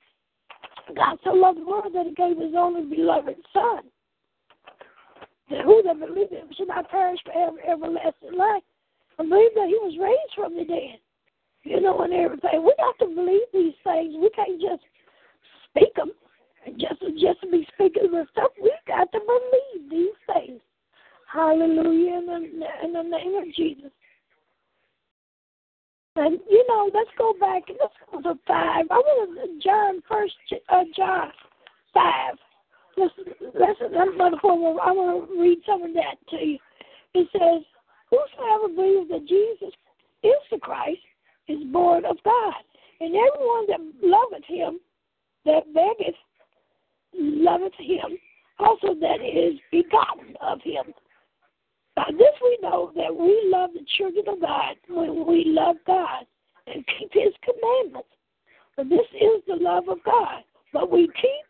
God 0.96 1.18
so 1.22 1.30
loved 1.30 1.60
the 1.60 1.66
world 1.66 1.92
that 1.94 2.06
he 2.06 2.14
gave 2.14 2.38
his 2.38 2.54
only 2.56 2.82
beloved 2.82 3.36
Son. 3.52 3.82
That 5.50 5.64
who 5.64 5.82
that 5.84 5.98
believe 6.00 6.30
him 6.30 6.48
should 6.56 6.68
not 6.68 6.90
perish 6.90 7.20
forever, 7.24 7.58
everlasting 7.66 8.36
life 8.36 8.62
believe 9.24 9.54
that 9.54 9.68
he 9.68 9.78
was 9.82 9.98
raised 10.00 10.34
from 10.34 10.56
the 10.56 10.64
dead. 10.64 10.98
You 11.64 11.80
know, 11.80 12.00
and 12.00 12.12
everything. 12.12 12.64
We 12.64 12.72
got 12.78 12.98
to 13.00 13.14
believe 13.14 13.48
these 13.52 13.74
things. 13.84 14.14
We 14.16 14.30
can't 14.30 14.60
just 14.60 14.82
speak 15.68 15.94
them 15.94 16.12
and 16.64 16.78
just 16.78 17.00
just 17.20 17.42
be 17.50 17.66
speaking 17.74 18.10
the 18.10 18.26
stuff. 18.32 18.52
We 18.62 18.72
got 18.86 19.10
to 19.12 19.20
believe 19.20 19.90
these 19.90 20.18
things. 20.32 20.60
Hallelujah 21.30 22.18
in 22.18 22.26
the, 22.26 22.86
in 22.86 22.92
the 22.92 23.02
name 23.02 23.34
of 23.36 23.54
Jesus. 23.54 23.90
And 26.16 26.38
you 26.48 26.64
know, 26.68 26.90
let's 26.94 27.10
go 27.18 27.34
back. 27.38 27.62
Let's 27.68 27.94
go 28.10 28.22
to 28.22 28.38
five. 28.46 28.86
I 28.90 28.96
want 28.96 29.38
to 29.38 29.62
John 29.62 30.02
first. 30.08 30.34
Uh, 30.68 30.84
John 30.96 31.30
five. 31.92 32.34
Listen. 32.96 33.94
I'm 33.96 34.16
going 34.18 34.32
to 34.32 34.38
I 34.82 34.90
want 34.90 35.28
to 35.28 35.40
read 35.40 35.58
some 35.66 35.82
of 35.82 35.94
that 35.94 36.16
to 36.30 36.36
you. 36.36 36.58
It 37.14 37.28
says, 37.32 37.64
"Whosoever 38.10 38.68
believes 38.68 39.08
that 39.10 39.26
Jesus 39.26 39.74
is 40.22 40.34
the 40.50 40.58
Christ 40.58 41.00
is 41.46 41.62
born 41.64 42.04
of 42.04 42.22
God, 42.22 42.54
and 43.00 43.14
everyone 43.14 43.66
that 43.68 43.80
loveth 44.02 44.44
Him, 44.44 44.80
that 45.44 45.72
beggeth, 45.72 46.16
loveth 47.12 47.74
Him, 47.74 48.18
also 48.58 48.94
that 48.94 49.20
is 49.20 49.58
begotten 49.70 50.36
of 50.40 50.60
Him." 50.62 50.94
By 51.94 52.10
this 52.12 52.34
we 52.40 52.58
know 52.62 52.92
that 52.94 53.14
we 53.14 53.42
love 53.46 53.72
the 53.72 53.84
children 53.96 54.28
of 54.28 54.40
God 54.40 54.76
when 54.88 55.26
we 55.26 55.44
love 55.46 55.76
God 55.86 56.26
and 56.66 56.86
keep 56.98 57.12
His 57.12 57.34
commandments. 57.42 58.08
For 58.74 58.84
this 58.84 59.06
is 59.14 59.42
the 59.46 59.56
love 59.56 59.88
of 59.88 60.02
God. 60.04 60.44
But 60.72 60.90
we 60.90 61.08
keep 61.08 61.44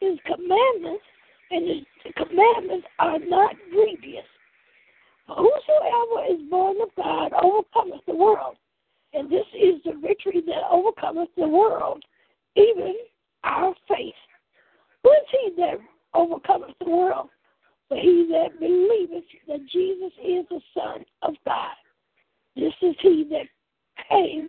His 0.00 0.18
commandments, 0.24 1.04
and 1.50 1.68
His 1.68 2.12
commandments 2.16 2.86
are 2.98 3.18
not 3.18 3.54
grievous. 3.70 4.24
Whosoever 5.36 6.34
is 6.34 6.50
born 6.50 6.76
of 6.80 6.88
God 6.96 7.32
overcometh 7.42 8.04
the 8.06 8.14
world. 8.14 8.56
And 9.12 9.30
this 9.30 9.46
is 9.54 9.82
the 9.84 9.98
victory 10.00 10.42
that 10.46 10.62
overcometh 10.70 11.30
the 11.36 11.48
world, 11.48 12.02
even 12.56 12.94
our 13.44 13.74
faith. 13.88 14.14
Who 15.02 15.10
is 15.10 15.26
he 15.30 15.50
that 15.56 15.78
overcometh 16.14 16.76
the 16.80 16.90
world? 16.90 17.28
But 17.88 17.98
he 17.98 18.28
that 18.30 18.60
believeth 18.60 19.24
that 19.48 19.66
Jesus 19.72 20.12
is 20.24 20.46
the 20.48 20.60
Son 20.74 21.04
of 21.22 21.34
God. 21.44 21.74
This 22.54 22.74
is 22.82 22.94
he 23.00 23.26
that 23.30 23.46
came 24.08 24.48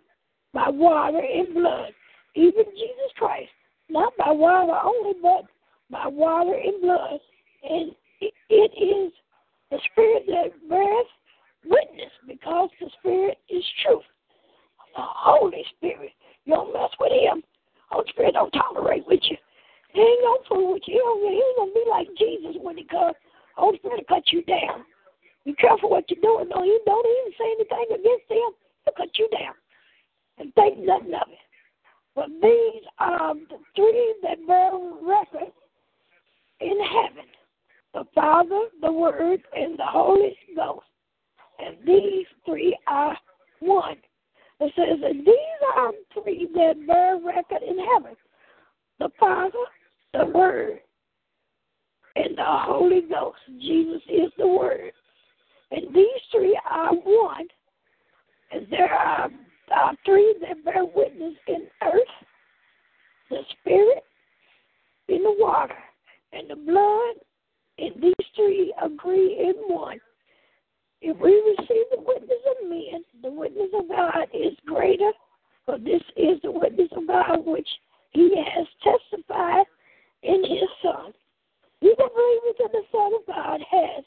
by 0.52 0.68
water 0.68 1.18
and 1.18 1.54
blood, 1.54 1.92
even 2.34 2.64
Jesus 2.64 3.12
Christ, 3.16 3.50
not 3.88 4.12
by 4.16 4.30
water 4.30 4.78
only, 4.84 5.14
but 5.20 5.44
by 5.90 6.06
water 6.06 6.54
and 6.54 6.80
blood. 6.82 7.20
And 7.68 7.92
it 8.20 8.72
is 8.78 9.12
the 9.72 9.80
Spirit 9.90 10.24
that 10.28 10.68
beareth 10.68 11.06
witness, 11.64 12.12
because 12.28 12.68
the 12.78 12.90
Spirit 13.00 13.38
is 13.48 13.64
truth. 13.82 14.04
The 14.94 15.00
Holy 15.00 15.64
Spirit, 15.76 16.12
you 16.44 16.54
don't 16.54 16.74
mess 16.74 16.90
with 17.00 17.10
him. 17.10 17.42
Holy 17.90 18.04
Spirit 18.10 18.34
don't 18.34 18.52
tolerate 18.52 19.06
with 19.06 19.20
you. 19.30 19.36
He 19.94 20.00
ain't 20.00 20.20
gonna 20.20 20.44
fool 20.46 20.72
with 20.74 20.82
you. 20.86 21.00
He 21.24 21.40
ain't 21.40 21.56
gonna 21.56 21.72
be 21.72 21.84
like 21.88 22.08
Jesus 22.18 22.60
when 22.60 22.76
he 22.76 22.84
comes. 22.84 23.16
Holy 23.56 23.78
Spirit 23.78 24.04
will 24.06 24.16
cut 24.16 24.24
you 24.30 24.42
down. 24.42 24.84
Be 25.46 25.54
careful 25.54 25.88
what 25.88 26.04
you're 26.10 26.20
doing. 26.20 26.50
No, 26.54 26.62
you 26.64 26.78
don't 26.84 27.06
even 27.06 27.32
say 27.38 27.48
anything 27.56 27.96
against 27.96 28.28
him. 28.28 28.52
He'll 28.84 28.94
cut 28.94 29.18
you 29.18 29.28
down. 29.32 29.54
And 30.36 30.54
think 30.54 30.78
nothing 30.80 31.14
of 31.14 31.28
it. 31.32 31.40
But 32.14 32.28
these 32.42 32.84
are 32.98 33.34
the 33.34 33.56
three 33.74 34.14
that 34.22 34.46
bear 34.46 34.72
record 35.00 35.52
in 36.60 36.78
heaven 36.78 37.24
the 37.94 38.04
Father, 38.14 38.68
the 38.80 38.92
Word, 38.92 39.40
and 39.54 39.78
the 39.78 39.86
Holy 39.86 40.36
Ghost. 40.56 40.86
And 41.58 41.76
these 41.86 42.26
three 42.46 42.76
are 42.86 43.16
one. 43.60 43.96
It 44.60 44.72
says 44.76 45.00
that 45.00 45.12
these 45.12 45.68
are 45.76 45.92
three 46.14 46.48
that 46.54 46.86
bear 46.86 47.18
record 47.18 47.62
in 47.62 47.78
heaven 47.78 48.16
the 48.98 49.10
Father, 49.18 49.58
the 50.12 50.26
Word, 50.26 50.78
and 52.14 52.36
the 52.36 52.44
Holy 52.44 53.02
Ghost. 53.02 53.38
Jesus 53.60 54.02
is 54.08 54.30
the 54.38 54.46
Word. 54.46 54.92
And 55.72 55.94
these 55.94 56.20
three 56.30 56.58
are 56.70 56.94
one. 56.94 57.48
And 58.52 58.66
there 58.70 58.92
are, 58.92 59.30
are 59.74 59.94
three 60.04 60.36
that 60.42 60.64
bear 60.64 60.84
witness 60.84 61.34
in 61.48 61.66
earth, 61.82 62.02
the 63.30 63.38
Spirit, 63.60 64.04
in 65.08 65.22
the 65.22 65.34
water, 65.38 65.74
and 66.32 66.48
the 66.48 66.56
blood. 66.56 67.14
And 67.78 68.02
these 68.02 68.26
three 68.36 68.74
agree 68.82 69.38
in 69.38 69.54
one. 69.74 69.98
If 71.00 71.16
we 71.18 71.32
receive 71.58 71.84
the 71.90 72.00
witness 72.00 72.38
of 72.50 72.68
men, 72.68 73.02
the 73.22 73.30
witness 73.30 73.70
of 73.74 73.88
God 73.88 74.28
is 74.32 74.52
greater, 74.66 75.10
for 75.64 75.78
this 75.78 76.02
is 76.16 76.40
the 76.42 76.52
witness 76.52 76.88
of 76.96 77.06
God 77.06 77.44
which 77.44 77.68
he 78.10 78.34
has 78.36 78.66
testified 78.82 79.64
in 80.22 80.42
his 80.44 80.68
Son. 80.82 81.12
He 81.80 81.92
that 81.98 82.14
believeth 82.14 82.60
in 82.60 82.72
the 82.72 82.82
Son 82.92 83.12
of 83.14 83.26
God 83.26 83.60
has 83.68 84.04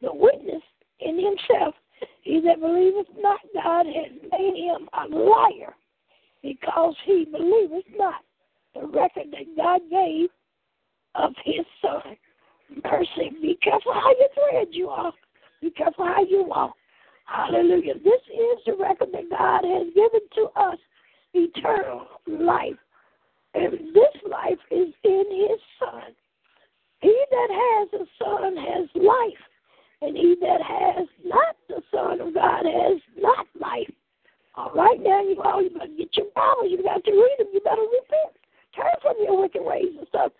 the 0.00 0.12
witness 0.12 0.62
in 1.00 1.16
himself. 1.16 1.74
He 2.22 2.40
that 2.40 2.60
believeth 2.60 3.08
not 3.18 3.40
God 3.52 3.86
has 3.86 4.12
made 4.30 4.56
him 4.56 4.88
a 4.94 5.14
liar, 5.14 5.74
because 6.42 6.94
he 7.04 7.26
believeth 7.30 7.84
not 7.96 8.22
the 8.74 8.86
record 8.86 9.26
that 9.32 9.56
God 9.56 9.82
gave 9.90 10.30
of 11.14 11.34
his 11.44 11.66
Son. 11.82 12.16
Mercy, 12.84 13.30
be 13.40 13.58
careful 13.62 13.92
how 13.92 14.10
you 14.10 14.28
thread 14.34 14.68
you 14.70 14.88
are. 14.88 15.12
Be 15.60 15.70
careful 15.70 16.06
how 16.06 16.24
you 16.24 16.44
walk. 16.44 16.74
Hallelujah. 17.26 17.94
This 17.94 18.20
is 18.28 18.58
the 18.66 18.74
record 18.74 19.08
that 19.12 19.30
God 19.30 19.64
has 19.64 19.86
given 19.94 20.20
to 20.34 20.48
us 20.56 20.78
eternal 21.34 22.06
life. 22.26 22.76
And 23.54 23.72
this 23.94 24.14
life 24.28 24.58
is 24.70 24.88
in 25.04 25.24
his 25.30 25.60
Son. 25.78 26.12
He 27.00 27.24
that 27.30 27.50
has 27.50 27.88
the 27.92 28.06
Son 28.18 28.56
has 28.56 28.88
life, 28.94 29.42
and 30.02 30.16
he 30.16 30.36
that 30.40 30.62
has 30.62 31.08
not 31.24 31.56
the 31.68 31.82
Son 31.92 32.20
of 32.20 32.34
God 32.34 32.64
has 32.64 33.00
not 33.18 33.46
life. 33.60 33.90
All 34.54 34.70
right, 34.74 35.00
now 35.00 35.22
you 35.22 35.40
all 35.42 35.62
you 35.62 35.70
better 35.70 35.90
get 35.98 36.16
your 36.16 36.26
Bible. 36.34 36.68
You 36.68 36.82
got 36.82 37.04
to 37.04 37.10
read 37.10 37.36
them. 37.38 37.48
You 37.52 37.60
better 37.60 37.82
repent. 37.82 38.36
Turn 38.76 38.92
from 39.02 39.16
your 39.22 39.40
wicked 39.40 39.62
ways 39.62 39.96
and 39.98 40.06
stuff. 40.08 40.32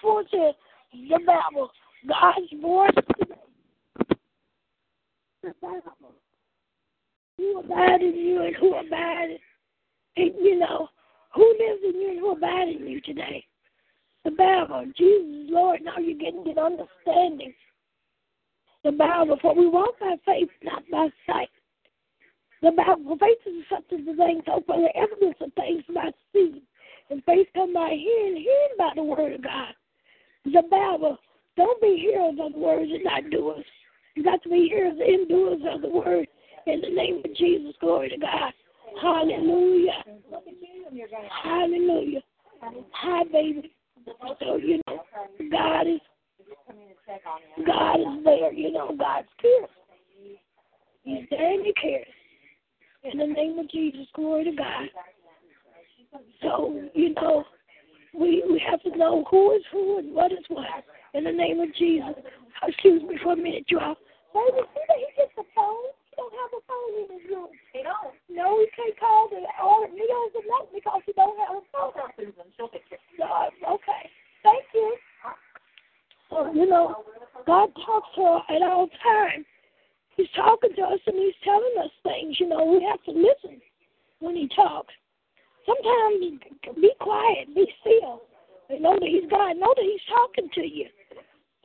Ford 0.00 0.26
said, 0.30 0.54
the 0.92 1.18
Bible, 1.26 1.70
God's 2.08 2.62
voice 2.62 2.90
today. 3.18 3.34
The 5.42 5.54
Bible. 5.60 6.14
Who 7.38 7.60
abide 7.60 8.00
in 8.00 8.14
you 8.14 8.42
and 8.42 8.56
who 8.56 8.74
abide 8.74 9.38
in, 10.16 10.32
you 10.40 10.58
know, 10.58 10.88
who 11.34 11.42
lives 11.42 11.82
in 11.82 12.00
you 12.00 12.10
and 12.10 12.20
who 12.20 12.32
abide 12.32 12.68
in 12.68 12.86
you 12.86 13.00
today? 13.00 13.44
The 14.24 14.30
Bible, 14.30 14.86
Jesus 14.96 15.50
Lord, 15.50 15.80
now 15.82 15.98
you're 15.98 16.16
getting 16.16 16.44
good 16.44 16.58
understanding. 16.58 17.52
The 18.84 18.92
Bible, 18.92 19.38
for 19.42 19.54
we 19.54 19.66
walk 19.66 19.98
by 20.00 20.16
faith, 20.24 20.50
not 20.62 20.82
by 20.90 21.08
sight. 21.26 21.48
The 22.62 22.70
Bible, 22.70 23.16
faith 23.18 23.38
is 23.46 23.64
the 23.68 23.76
substance 23.76 24.08
of 24.08 24.16
things 24.16 24.44
hoped 24.46 24.66
for, 24.66 24.80
the 24.80 24.96
evidence 24.96 25.36
of 25.40 25.52
things 25.54 25.82
not 25.88 26.14
seen. 26.32 26.62
And 27.10 27.22
faith 27.24 27.48
come 27.54 27.74
by 27.74 27.90
hearing, 27.90 28.36
hearing 28.36 28.76
by 28.78 28.90
the 28.94 29.02
word 29.02 29.34
of 29.34 29.42
God. 29.42 29.74
The 30.44 30.62
Bible, 30.70 31.18
don't 31.56 31.80
be 31.80 31.96
hearers 32.00 32.36
of 32.40 32.52
the 32.52 32.58
words 32.58 32.90
and 32.92 33.04
not 33.04 33.30
doers. 33.30 33.64
You 34.14 34.24
got 34.24 34.42
to 34.42 34.48
be 34.48 34.68
hearers 34.68 34.98
and 34.98 35.28
doers 35.28 35.60
of 35.70 35.82
the 35.82 35.88
word. 35.88 36.26
In 36.66 36.80
the 36.80 36.88
name 36.88 37.20
of 37.24 37.36
Jesus, 37.36 37.74
glory 37.80 38.08
to 38.10 38.16
God. 38.16 38.52
Hallelujah. 39.00 40.04
Hallelujah. 41.42 42.20
Hi, 42.92 43.24
baby. 43.24 43.72
So, 44.40 44.56
you 44.56 44.80
know, 44.86 45.00
God 45.50 45.82
is 45.82 46.00
God 47.66 48.00
is 48.00 48.24
there, 48.24 48.52
you 48.52 48.72
know, 48.72 48.94
God's 48.98 49.28
cares. 49.40 49.70
He's 51.02 51.26
there 51.30 51.52
and 51.52 51.66
he 51.66 51.72
cares. 51.74 52.06
In 53.04 53.18
the 53.18 53.26
name 53.26 53.58
of 53.58 53.70
Jesus, 53.70 54.06
glory 54.14 54.44
to 54.44 54.52
God. 54.52 54.88
So, 56.42 56.80
you 56.94 57.14
know, 57.14 57.44
we 58.12 58.44
we 58.48 58.62
have 58.70 58.82
to 58.82 58.96
know 58.96 59.24
who 59.30 59.52
is 59.52 59.62
who 59.72 59.98
and 59.98 60.14
what 60.14 60.32
is 60.32 60.44
what. 60.48 60.66
In 61.14 61.24
the 61.24 61.32
name 61.32 61.60
of 61.60 61.74
Jesus. 61.74 62.14
Excuse 62.62 63.02
me 63.02 63.18
for 63.22 63.32
a 63.32 63.36
minute, 63.36 63.64
y'all. 63.68 63.96
Baby, 64.34 64.66
see 64.74 64.82
that 64.88 64.98
he 64.98 65.10
gets 65.16 65.34
the 65.36 65.44
phone? 65.54 65.90
He 66.10 66.16
don't 66.18 66.34
have 66.34 66.52
a 66.58 66.62
phone 66.66 66.92
in 66.98 67.06
his 67.14 67.24
room. 67.30 67.50
He 67.72 67.82
don't. 67.82 68.14
No, 68.30 68.58
he 68.58 68.66
can't 68.74 68.98
call 68.98 69.28
the 69.30 69.42
order 69.62 69.92
meals 69.92 70.32
or 70.34 70.42
nothing 70.46 70.74
because 70.74 71.02
he 71.06 71.12
don't 71.14 71.38
have 71.38 71.62
a 71.62 71.64
phone. 71.70 71.92
She'll 72.56 72.68
take 72.68 72.88
care. 72.88 72.98
Uh, 73.22 73.74
okay. 73.74 74.10
Thank 74.42 74.64
you. 74.74 74.96
So, 76.30 76.52
you 76.52 76.66
know, 76.66 77.04
God 77.46 77.70
talks 77.86 78.08
to 78.16 78.22
us 78.22 78.42
at 78.50 78.62
all 78.62 78.88
times. 79.02 79.46
He's 80.16 80.30
talking 80.34 80.70
to 80.76 80.82
us 80.82 81.00
and 81.06 81.16
he's 81.16 81.34
telling 81.44 81.74
us 81.82 81.90
things. 82.02 82.38
You 82.38 82.48
know, 82.48 82.64
we 82.64 82.82
have 82.90 83.02
to 83.04 83.10
listen 83.10 83.60
when 84.20 84.36
he 84.36 84.48
talks. 84.54 84.94
Sometimes 85.66 86.40
be 86.76 86.92
quiet, 87.00 87.54
be 87.54 87.66
still. 87.80 88.22
And 88.68 88.82
know 88.82 88.96
that 88.96 89.08
he's 89.08 89.28
God. 89.30 89.56
Know 89.56 89.72
that 89.76 89.84
he's 89.84 90.04
talking 90.08 90.48
to 90.54 90.64
you. 90.64 90.88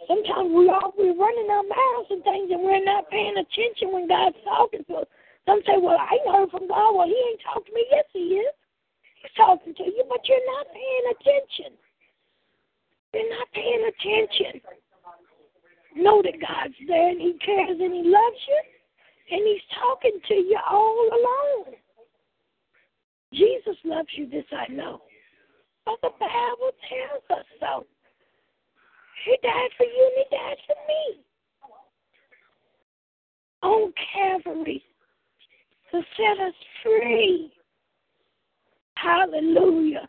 Sometimes 0.07 0.51
we 0.51 0.69
all 0.69 0.93
we're 0.97 1.15
running 1.15 1.49
our 1.51 1.63
mouths 1.63 2.09
and 2.09 2.23
things, 2.23 2.51
and 2.51 2.63
we're 2.63 2.83
not 2.83 3.09
paying 3.09 3.35
attention 3.35 3.91
when 3.91 4.07
God's 4.07 4.35
talking 4.43 4.83
to 4.87 5.03
us. 5.03 5.07
Some 5.45 5.61
say, 5.65 5.77
"Well, 5.77 5.97
I 5.99 6.15
ain't 6.15 6.35
heard 6.35 6.51
from 6.51 6.67
God." 6.67 6.95
Well, 6.95 7.07
He 7.07 7.15
ain't 7.15 7.41
talked 7.41 7.67
to 7.67 7.73
me. 7.73 7.85
Yes, 7.91 8.05
He 8.11 8.39
is. 8.39 8.53
He's 9.21 9.31
talking 9.35 9.75
to 9.75 9.83
you, 9.83 10.03
but 10.07 10.27
you're 10.27 10.45
not 10.47 10.67
paying 10.71 11.05
attention. 11.11 11.77
You're 13.13 13.29
not 13.29 13.51
paying 13.51 13.83
attention. 13.83 14.61
Know 15.95 16.21
that 16.21 16.39
God's 16.39 16.75
there 16.87 17.09
and 17.09 17.19
He 17.19 17.33
cares 17.43 17.79
and 17.79 17.93
He 17.93 18.03
loves 18.03 18.41
you, 18.47 18.61
and 19.31 19.41
He's 19.47 19.65
talking 19.75 20.19
to 20.27 20.35
you 20.35 20.59
all 20.69 21.09
along. 21.11 21.75
Jesus 23.33 23.75
loves 23.83 24.09
you. 24.15 24.29
This 24.29 24.45
I 24.51 24.71
know, 24.71 25.01
but 25.85 25.99
the 26.01 26.09
Bible 26.19 26.71
tells 26.89 27.39
us 27.39 27.45
so. 27.59 27.85
He 29.25 29.37
died 29.43 29.69
for 29.77 29.85
you 29.85 30.11
and 30.15 30.25
he 30.29 30.35
died 30.35 30.57
for 30.65 30.75
me. 30.87 31.23
On 33.61 33.93
Calvary 34.13 34.83
to 35.91 36.01
set 36.15 36.45
us 36.45 36.53
free. 36.83 37.51
Hallelujah. 38.95 40.07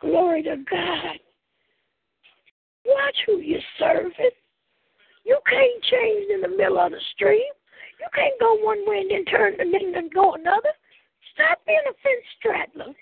Glory 0.00 0.42
to 0.44 0.56
God. 0.70 1.18
Watch 2.84 3.16
who 3.26 3.38
you're 3.38 3.60
serving. 3.78 4.30
You 5.24 5.38
can't 5.50 5.82
change 5.84 6.30
in 6.32 6.40
the 6.40 6.56
middle 6.56 6.78
of 6.78 6.92
the 6.92 7.00
stream. 7.14 7.52
You 7.98 8.06
can't 8.14 8.38
go 8.38 8.54
one 8.62 8.88
way 8.88 9.00
and 9.00 9.10
then 9.10 9.24
turn 9.24 9.54
and 9.58 9.72
then 9.72 10.08
go 10.14 10.34
another. 10.34 10.70
Stop 11.34 11.64
being 11.66 11.82
a 11.88 11.94
fence 12.02 12.26
straddler. 12.38 12.92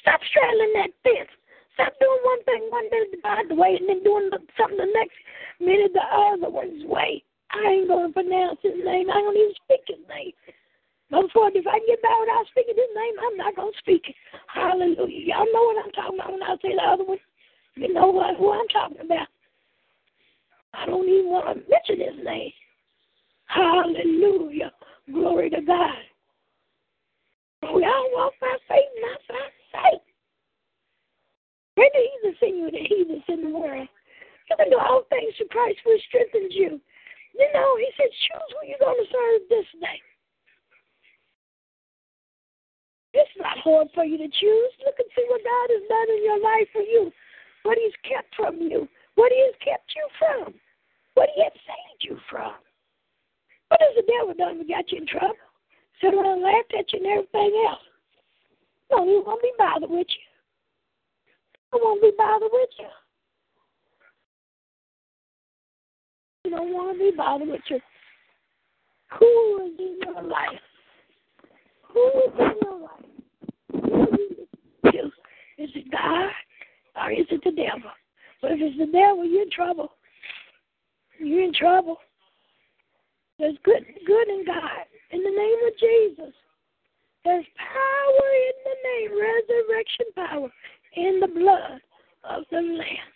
Stop 0.00 0.20
straddling 0.30 0.72
that 0.76 0.92
fence. 1.02 1.30
Stop 1.74 1.94
doing 2.00 2.20
one 2.22 2.42
thing 2.44 2.62
one 2.68 2.88
minute 2.90 3.22
by 3.22 3.42
the 3.48 3.54
way 3.54 3.76
and 3.80 3.88
then 3.88 4.02
doing 4.04 4.30
something 4.58 4.76
the 4.76 4.90
next 4.92 5.16
minute 5.60 5.92
the 5.94 6.04
other 6.04 6.50
way. 6.50 7.22
I 7.52 7.64
ain't 7.68 7.88
going 7.88 8.08
to 8.08 8.12
pronounce 8.12 8.60
his 8.62 8.76
name. 8.84 9.10
I 9.10 9.20
don't 9.20 9.36
even 9.36 9.54
speak 9.64 9.84
his 9.86 10.04
name. 10.08 10.32
Before, 11.12 11.52
if 11.52 11.66
I 11.66 11.78
get 11.86 12.00
by 12.00 12.16
without 12.20 12.46
speaking 12.48 12.74
his 12.76 12.92
name, 12.96 13.14
I'm 13.20 13.36
not 13.36 13.56
going 13.56 13.72
to 13.72 13.78
speak 13.78 14.08
it. 14.08 14.16
Hallelujah. 14.48 15.36
Y'all 15.36 15.52
know 15.52 15.64
what 15.68 15.84
I'm 15.84 15.92
talking 15.92 16.18
about 16.18 16.32
when 16.32 16.42
I 16.42 16.56
say 16.62 16.72
the 16.74 16.82
other 16.82 17.04
one. 17.04 17.20
You 17.74 17.92
know 17.92 18.08
what, 18.08 18.36
who 18.36 18.52
I'm 18.52 18.68
talking 18.68 19.00
about. 19.04 19.28
I 20.72 20.86
don't 20.86 21.08
even 21.08 21.30
want 21.30 21.48
to 21.48 21.54
mention 21.68 22.00
his 22.00 22.24
name. 22.24 22.52
Hallelujah. 23.44 24.72
Glory 25.12 25.50
to 25.50 25.60
God. 25.60 26.00
Oh, 27.62 27.76
we 27.76 27.84
all 27.84 28.10
walk 28.12 28.34
by 28.40 28.56
faith, 28.68 28.90
not 29.00 29.20
by 29.28 29.46
sight. 29.70 30.02
Greater 31.76 32.02
he 32.02 32.12
that's 32.24 32.42
in 32.42 32.56
you 32.58 32.70
than 32.70 32.84
he 32.84 33.04
that's 33.08 33.28
in 33.28 33.50
the 33.50 33.58
world. 33.58 33.88
You 34.50 34.56
can 34.56 34.70
do 34.70 34.78
all 34.78 35.04
things 35.08 35.32
through 35.36 35.48
Christ 35.48 35.78
who 35.84 35.96
strengthens 36.08 36.52
you. 36.52 36.80
You 37.32 37.48
know, 37.54 37.76
he 37.78 37.88
said, 37.96 38.10
choose 38.10 38.50
who 38.52 38.68
you're 38.68 38.82
going 38.82 38.98
to 38.98 39.08
serve 39.08 39.48
this 39.48 39.64
day. 39.80 40.00
It's 43.14 43.36
not 43.38 43.56
hard 43.60 43.88
for 43.94 44.04
you 44.04 44.18
to 44.18 44.28
choose. 44.28 44.72
Look 44.84 44.98
and 44.98 45.08
see 45.16 45.24
what 45.28 45.44
God 45.44 45.68
has 45.70 45.84
done 45.88 46.08
in 46.16 46.24
your 46.24 46.40
life 46.40 46.68
for 46.72 46.82
you, 46.82 47.12
what 47.62 47.78
he's 47.78 47.96
kept 48.04 48.34
from 48.34 48.60
you, 48.60 48.88
what 49.14 49.32
he 49.32 49.40
has 49.40 49.56
kept 49.64 49.92
you 49.94 50.04
from, 50.18 50.54
what 51.14 51.28
he 51.34 51.42
has 51.42 51.52
saved 51.52 52.02
you 52.04 52.18
from. 52.28 52.52
What 53.68 53.80
has 53.80 53.96
the 53.96 54.04
devil 54.08 54.34
done 54.36 54.58
to 54.58 54.64
get 54.64 54.90
you 54.92 54.98
in 54.98 55.06
trouble? 55.06 55.36
Sit 56.02 56.14
around 56.14 56.26
and 56.26 56.42
laughed 56.42 56.74
at 56.76 56.92
you 56.92 56.98
and 56.98 57.06
everything 57.06 57.64
else. 57.68 57.78
No, 58.90 59.04
he 59.04 59.22
won't 59.24 59.40
be 59.40 59.52
bothered 59.56 59.88
with 59.88 60.06
you. 60.08 60.22
I 61.72 61.78
won't 61.80 62.02
be 62.02 62.10
bothered 62.18 62.50
with 62.52 62.68
you. 62.78 62.86
You 66.44 66.50
don't 66.50 66.72
want 66.72 66.98
to 66.98 67.04
be 67.04 67.16
bothered 67.16 67.48
with 67.48 67.60
you. 67.70 67.78
Who 69.18 69.66
is 69.66 69.78
in 69.78 69.98
your 70.04 70.22
life? 70.22 70.60
Who 71.94 72.08
is 72.08 72.32
in 72.38 72.54
your 72.62 72.80
life? 72.80 72.90
Is 75.58 75.70
it 75.76 75.90
God 75.92 76.30
or 76.96 77.12
is 77.12 77.26
it 77.30 77.40
the 77.44 77.52
devil? 77.52 77.90
But 78.40 78.52
if 78.52 78.58
it's 78.60 78.78
the 78.78 78.86
devil, 78.86 79.24
you're 79.24 79.42
in 79.42 79.50
trouble. 79.50 79.92
You're 81.20 81.44
in 81.44 81.54
trouble. 81.54 81.98
There's 83.38 83.56
good, 83.64 83.84
good 84.06 84.28
in 84.28 84.44
God. 84.46 84.86
In 85.10 85.22
the 85.22 85.30
name 85.30 85.58
of 85.66 85.78
Jesus. 85.78 86.34
There's 87.24 87.44
power 87.56 88.28
in 88.48 88.56
the 88.64 88.76
name, 88.88 89.10
resurrection 89.20 90.06
power 90.16 90.48
in 90.96 91.20
the 91.20 91.28
blood 91.28 91.80
of 92.24 92.44
the 92.50 92.60
Lamb. 92.60 93.12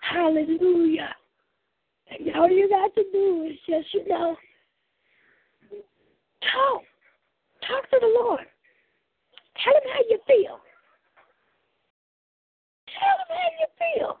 Hallelujah. 0.00 1.14
And 2.10 2.36
all 2.36 2.50
you 2.50 2.68
got 2.68 2.94
to 2.94 3.04
do 3.12 3.48
is 3.50 3.58
just, 3.66 3.94
you 3.94 4.06
know, 4.08 4.36
talk. 6.40 6.82
Talk 7.66 7.88
to 7.90 7.98
the 8.00 8.12
Lord. 8.20 8.46
Tell 9.62 9.74
him 9.74 9.88
how 9.92 10.02
you 10.10 10.18
feel. 10.26 10.58
Tell 12.90 13.16
him 13.22 13.30
how 13.30 13.50
you 13.60 13.66
feel. 13.78 14.18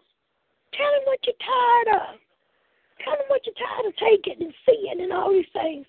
Tell 0.74 0.92
him 0.94 1.02
what 1.04 1.18
you're 1.26 1.34
tired 1.42 2.00
of. 2.00 2.20
Tell 3.82 4.08
him 4.08 4.18
what 4.18 4.36
you're 4.38 4.38
tired 4.38 4.42
of 4.42 4.90
and 4.90 5.00
and 5.00 5.12
all 5.12 5.30
these 5.32 5.44
things. 5.52 5.86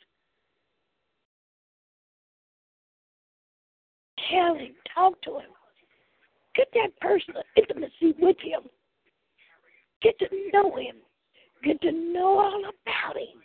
Tell 4.31 4.55
him, 4.55 4.73
talk 4.93 5.21
to 5.23 5.35
him. 5.35 5.51
Get 6.55 6.67
that 6.73 6.89
personal 7.01 7.43
intimacy 7.57 8.15
with 8.19 8.37
him. 8.39 8.61
Get 10.01 10.17
to 10.19 10.27
know 10.53 10.75
him. 10.75 10.95
Get 11.63 11.81
to 11.81 11.91
know 11.91 12.39
all 12.39 12.59
about 12.59 13.17
him. 13.17 13.41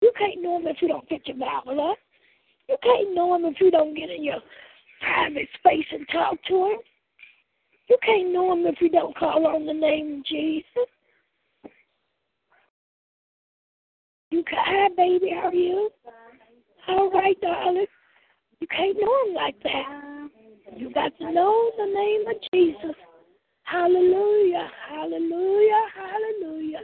You 0.00 0.12
can't 0.18 0.42
know 0.42 0.56
him 0.58 0.66
if 0.66 0.80
you 0.80 0.88
don't 0.88 1.08
get 1.08 1.26
your 1.28 1.36
Bible 1.36 1.90
up. 1.90 1.98
You 2.68 2.76
can't 2.82 3.14
know 3.14 3.34
him 3.34 3.44
if 3.44 3.60
you 3.60 3.70
don't 3.70 3.94
get 3.94 4.10
in 4.10 4.24
your 4.24 4.40
private 5.00 5.48
space 5.58 5.86
and 5.92 6.06
talk 6.10 6.36
to 6.48 6.54
him. 6.54 6.78
You 7.88 7.98
can't 8.04 8.32
know 8.32 8.52
him 8.52 8.66
if 8.66 8.80
you 8.80 8.88
don't 8.88 9.16
call 9.16 9.46
on 9.46 9.66
the 9.66 9.72
name 9.72 10.18
of 10.18 10.26
Jesus. 10.26 10.91
You 14.32 14.42
can, 14.44 14.56
hi, 14.64 14.88
baby, 14.96 15.28
how 15.28 15.48
are 15.48 15.54
you? 15.54 15.90
All 16.88 17.10
right, 17.10 17.38
darling. 17.42 17.84
You 18.60 18.66
can't 18.66 18.96
know 18.98 19.28
him 19.28 19.34
like 19.34 19.62
that. 19.62 20.30
You 20.74 20.90
got 20.94 21.12
to 21.18 21.30
know 21.30 21.70
the 21.76 21.84
name 21.84 22.24
of 22.26 22.40
Jesus. 22.50 22.96
Hallelujah, 23.64 24.70
hallelujah, 24.88 25.82
hallelujah. 25.92 26.80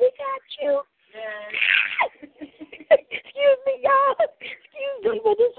We 0.00 0.10
got 0.18 0.42
you. 0.60 0.82
Excuse 2.90 3.58
me, 3.66 3.86
y'all. 3.86 4.16
Excuse 4.26 5.14
me, 5.14 5.20
but 5.22 5.38
this 5.38 5.54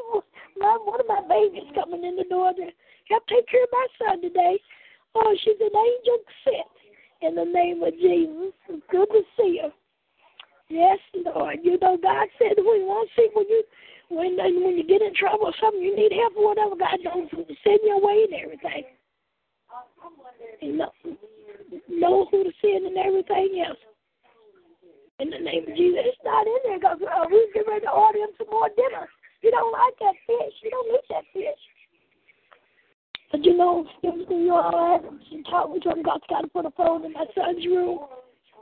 my 0.60 0.78
one 0.84 1.00
of 1.00 1.08
my 1.08 1.22
babies 1.30 1.72
coming 1.74 2.04
in 2.04 2.18
the 2.18 2.26
door 2.30 2.52
to 2.52 2.68
help 3.08 3.26
take 3.28 3.48
care 3.48 3.64
of 3.64 3.70
my 3.72 3.88
son 4.04 4.22
today. 4.22 4.60
Oh, 5.16 5.34
she's 5.42 5.56
an 5.62 5.72
angel 5.72 6.18
sent 6.44 6.76
in 7.22 7.36
the 7.36 7.46
name 7.46 7.82
of 7.84 7.94
Jesus. 7.94 8.52
Good 8.92 9.08
to 9.08 9.22
see 9.38 9.62
her. 9.64 9.72
Yes, 10.72 11.00
Lord. 11.14 11.60
You 11.64 11.78
know, 11.82 11.98
God 12.02 12.28
said 12.40 12.56
we 12.56 12.80
won't 12.88 13.10
see 13.18 13.28
when 13.34 13.46
you 13.50 13.64
when 14.08 14.38
when 14.38 14.78
you 14.78 14.88
get 14.88 15.02
in 15.02 15.14
trouble 15.14 15.52
or 15.52 15.54
something, 15.60 15.84
you 15.84 15.94
need 15.94 16.16
help 16.16 16.32
or 16.38 16.56
whatever. 16.56 16.80
God 16.80 16.96
to 17.04 17.56
send 17.64 17.80
your 17.84 18.00
way 18.00 18.24
and 18.24 18.40
everything. 18.40 18.84
You 20.62 20.78
know, 20.78 20.92
know 21.90 22.26
who 22.32 22.46
to 22.46 22.52
send 22.62 22.88
and 22.88 22.98
everything 22.98 23.64
else. 23.68 23.80
In 25.20 25.30
the 25.30 25.40
name 25.40 25.68
of 25.68 25.76
Jesus, 25.76 26.08
it's 26.08 26.24
not 26.24 26.48
in 26.48 26.56
there 26.64 26.80
because 26.80 27.00
uh, 27.04 27.26
we 27.30 27.52
get 27.54 27.68
ready 27.68 27.86
to 27.86 27.92
order 27.92 28.20
him 28.20 28.32
some 28.38 28.48
more 28.50 28.70
dinner. 28.70 29.10
You 29.44 29.52
don't 29.52 29.74
like 29.74 30.00
that 30.00 30.16
fish. 30.26 30.56
You 30.64 30.72
don't 30.72 30.88
eat 30.88 31.06
that 31.10 31.26
fish. 31.34 31.62
But 33.30 33.44
you 33.44 33.58
know, 33.58 33.86
you 34.02 34.54
all 34.54 34.72
had 34.72 35.04
some 35.30 35.44
talk 35.44 35.70
with 35.70 35.84
him. 35.86 36.02
God's 36.02 36.24
got 36.30 36.42
to 36.42 36.48
put 36.48 36.66
a 36.66 36.72
phone 36.72 37.04
in 37.04 37.12
my 37.12 37.26
son's 37.36 37.66
room 37.68 38.00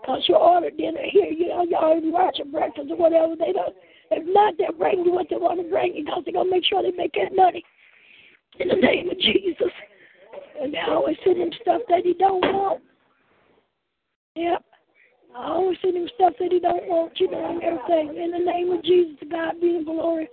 because 0.01 0.23
you 0.27 0.35
ordered 0.35 0.77
dinner 0.77 1.03
here. 1.09 1.25
You 1.25 1.49
know, 1.49 1.63
you 1.63 1.75
already 1.75 2.11
watching 2.11 2.51
breakfast 2.51 2.89
or 2.89 2.97
whatever. 2.97 3.35
They 3.35 3.51
don't. 3.51 3.75
If 4.11 4.23
not, 4.27 4.55
they'll 4.57 4.77
bring 4.77 5.05
you 5.05 5.11
what 5.11 5.27
they 5.29 5.35
want 5.35 5.61
to 5.61 5.69
bring 5.69 5.95
you 5.95 6.05
because 6.05 6.23
they're 6.25 6.33
gonna 6.33 6.49
make 6.49 6.65
sure 6.65 6.81
they 6.81 6.91
make 6.91 7.13
that 7.13 7.35
money. 7.35 7.63
In 8.59 8.67
the 8.67 8.75
name 8.75 9.09
of 9.09 9.19
Jesus. 9.19 9.71
And 10.61 10.73
they 10.73 10.79
always 10.89 11.15
send 11.23 11.37
him 11.37 11.51
stuff 11.61 11.81
that 11.89 12.03
he 12.03 12.13
don't 12.13 12.41
want. 12.41 12.81
Yep. 14.35 14.63
I 15.35 15.47
always 15.51 15.77
send 15.81 15.95
him 15.95 16.09
stuff 16.15 16.33
that 16.39 16.51
he 16.51 16.59
don't 16.59 16.87
want, 16.87 17.19
you 17.19 17.29
know, 17.29 17.49
and 17.49 17.63
everything. 17.63 18.21
In 18.21 18.31
the 18.31 18.39
name 18.39 18.71
of 18.71 18.83
Jesus, 18.83 19.15
God 19.29 19.61
be 19.61 19.77
the 19.77 19.83
glory. 19.85 20.27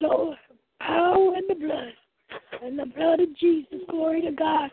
Lord, 0.00 0.36
power 0.80 1.34
in 1.36 1.42
the 1.48 1.54
blood. 1.54 1.92
And 2.62 2.78
the 2.78 2.86
blood 2.86 3.20
of 3.20 3.36
Jesus, 3.36 3.78
glory 3.88 4.20
to 4.22 4.32
God. 4.32 4.70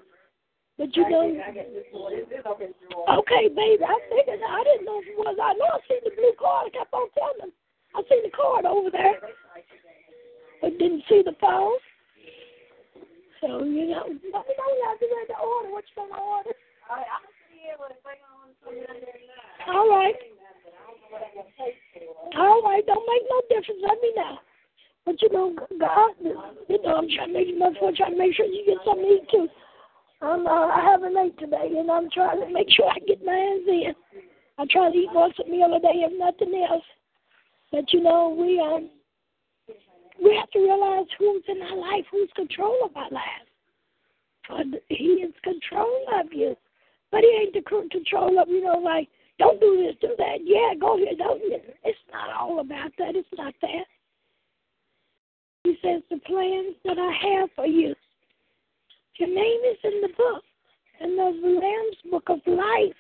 But 0.78 0.96
you 0.96 1.08
know, 1.10 1.24
okay, 3.20 3.48
baby, 3.48 3.84
I 3.84 3.96
figured 4.12 4.40
I 4.44 4.64
didn't 4.64 4.86
know 4.86 5.00
if 5.00 5.08
it 5.08 5.16
was. 5.16 5.38
I 5.40 5.54
know 5.56 5.72
I 5.72 5.80
seen 5.88 6.04
the 6.04 6.12
blue 6.12 6.36
card. 6.38 6.68
I 6.68 6.78
kept 6.78 6.94
on 6.94 7.08
telling 7.16 7.40
them. 7.40 7.52
I 7.96 8.04
seen 8.12 8.24
the 8.24 8.32
card 8.36 8.66
over 8.66 8.92
there, 8.92 9.16
but 10.62 10.78
didn't 10.78 11.04
see 11.08 11.24
the 11.24 11.32
phone. 11.40 11.80
So 13.40 13.64
you 13.64 13.88
know, 13.88 14.04
let 14.04 14.20
me 14.20 14.54
know 14.60 14.68
when 14.68 14.84
I 14.84 14.98
get 15.00 15.08
ready 15.16 15.32
to 15.32 15.40
order. 15.40 15.72
What 15.72 15.88
you 15.88 15.96
gonna 15.96 16.20
order? 16.20 16.52
All 19.72 19.90
right. 19.90 20.16
All 22.36 22.62
right, 22.64 22.86
don't 22.86 23.08
make 23.08 23.24
no 23.32 23.42
difference. 23.48 23.80
Let 23.80 24.02
me 24.02 24.12
know. 24.16 24.38
But 25.06 25.22
you 25.22 25.30
know, 25.32 25.56
God, 25.80 26.12
you 26.20 26.82
know, 26.84 26.96
I'm 27.00 27.08
trying 27.08 27.32
to 27.32 27.34
make 27.34 27.48
enough 27.48 27.74
for 27.80 27.92
trying 27.96 28.12
to 28.12 28.18
make 28.18 28.36
sure 28.36 28.46
you 28.46 28.66
get 28.66 28.84
something 28.84 29.06
to 29.06 29.24
eat 29.24 29.30
too. 29.32 29.48
I'm, 30.26 30.48
uh, 30.48 30.50
I 30.50 30.82
haven't 30.84 31.18
ate 31.18 31.38
today, 31.38 31.70
and 31.78 31.92
I'm 31.92 32.10
trying 32.10 32.40
to 32.42 32.52
make 32.52 32.68
sure 32.72 32.90
I 32.90 32.98
get 33.08 33.24
my 33.24 33.34
hands 33.34 33.68
in. 33.68 33.94
I 34.58 34.66
try 34.70 34.92
to 34.92 34.98
eat 34.98 35.10
once 35.14 35.36
a 35.46 35.50
meal 35.50 35.74
a 35.76 35.80
day, 35.80 36.02
if 36.02 36.14
nothing 36.18 36.66
else. 36.70 36.84
But 37.72 37.94
you 37.94 38.02
know, 38.02 38.30
we 38.30 38.60
um, 38.60 38.90
we 40.24 40.36
have 40.36 40.50
to 40.52 40.60
realize 40.60 41.06
who's 41.20 41.44
in 41.48 41.62
our 41.62 41.78
life, 41.78 42.06
who's 42.10 42.30
control 42.36 42.78
of 42.86 42.96
our 42.96 43.10
lives. 43.12 44.82
He 44.90 45.26
is 45.26 45.34
control 45.44 46.06
of 46.20 46.28
you, 46.32 46.56
but 47.12 47.22
he 47.22 47.40
ain't 47.42 47.54
the 47.54 47.62
control 47.92 48.40
of 48.40 48.48
you 48.48 48.64
know 48.64 48.80
like 48.80 49.10
don't 49.38 49.60
do 49.60 49.86
this, 49.86 49.96
do 50.02 50.16
that. 50.18 50.38
Yeah, 50.44 50.74
go 50.80 50.98
here, 50.98 51.14
don't. 51.18 51.42
It's 51.84 52.00
not 52.12 52.30
all 52.40 52.62
about 52.62 52.92
that. 52.98 53.16
It's 53.16 53.28
not 53.38 53.54
that. 53.62 53.86
He 55.64 55.78
says 55.84 56.02
the 56.10 56.18
plans 56.26 56.76
that 56.86 56.98
I 56.98 57.40
have 57.40 57.50
for 57.56 57.66
you 57.66 57.96
your 59.18 59.30
name 59.30 59.62
is 59.72 59.78
in 59.84 60.02
the 60.02 60.10
book, 60.16 60.44
in 61.02 61.16
the 61.16 61.24
Lamb's 61.24 61.98
book 62.10 62.30
of 62.30 62.40
life. 62.46 62.96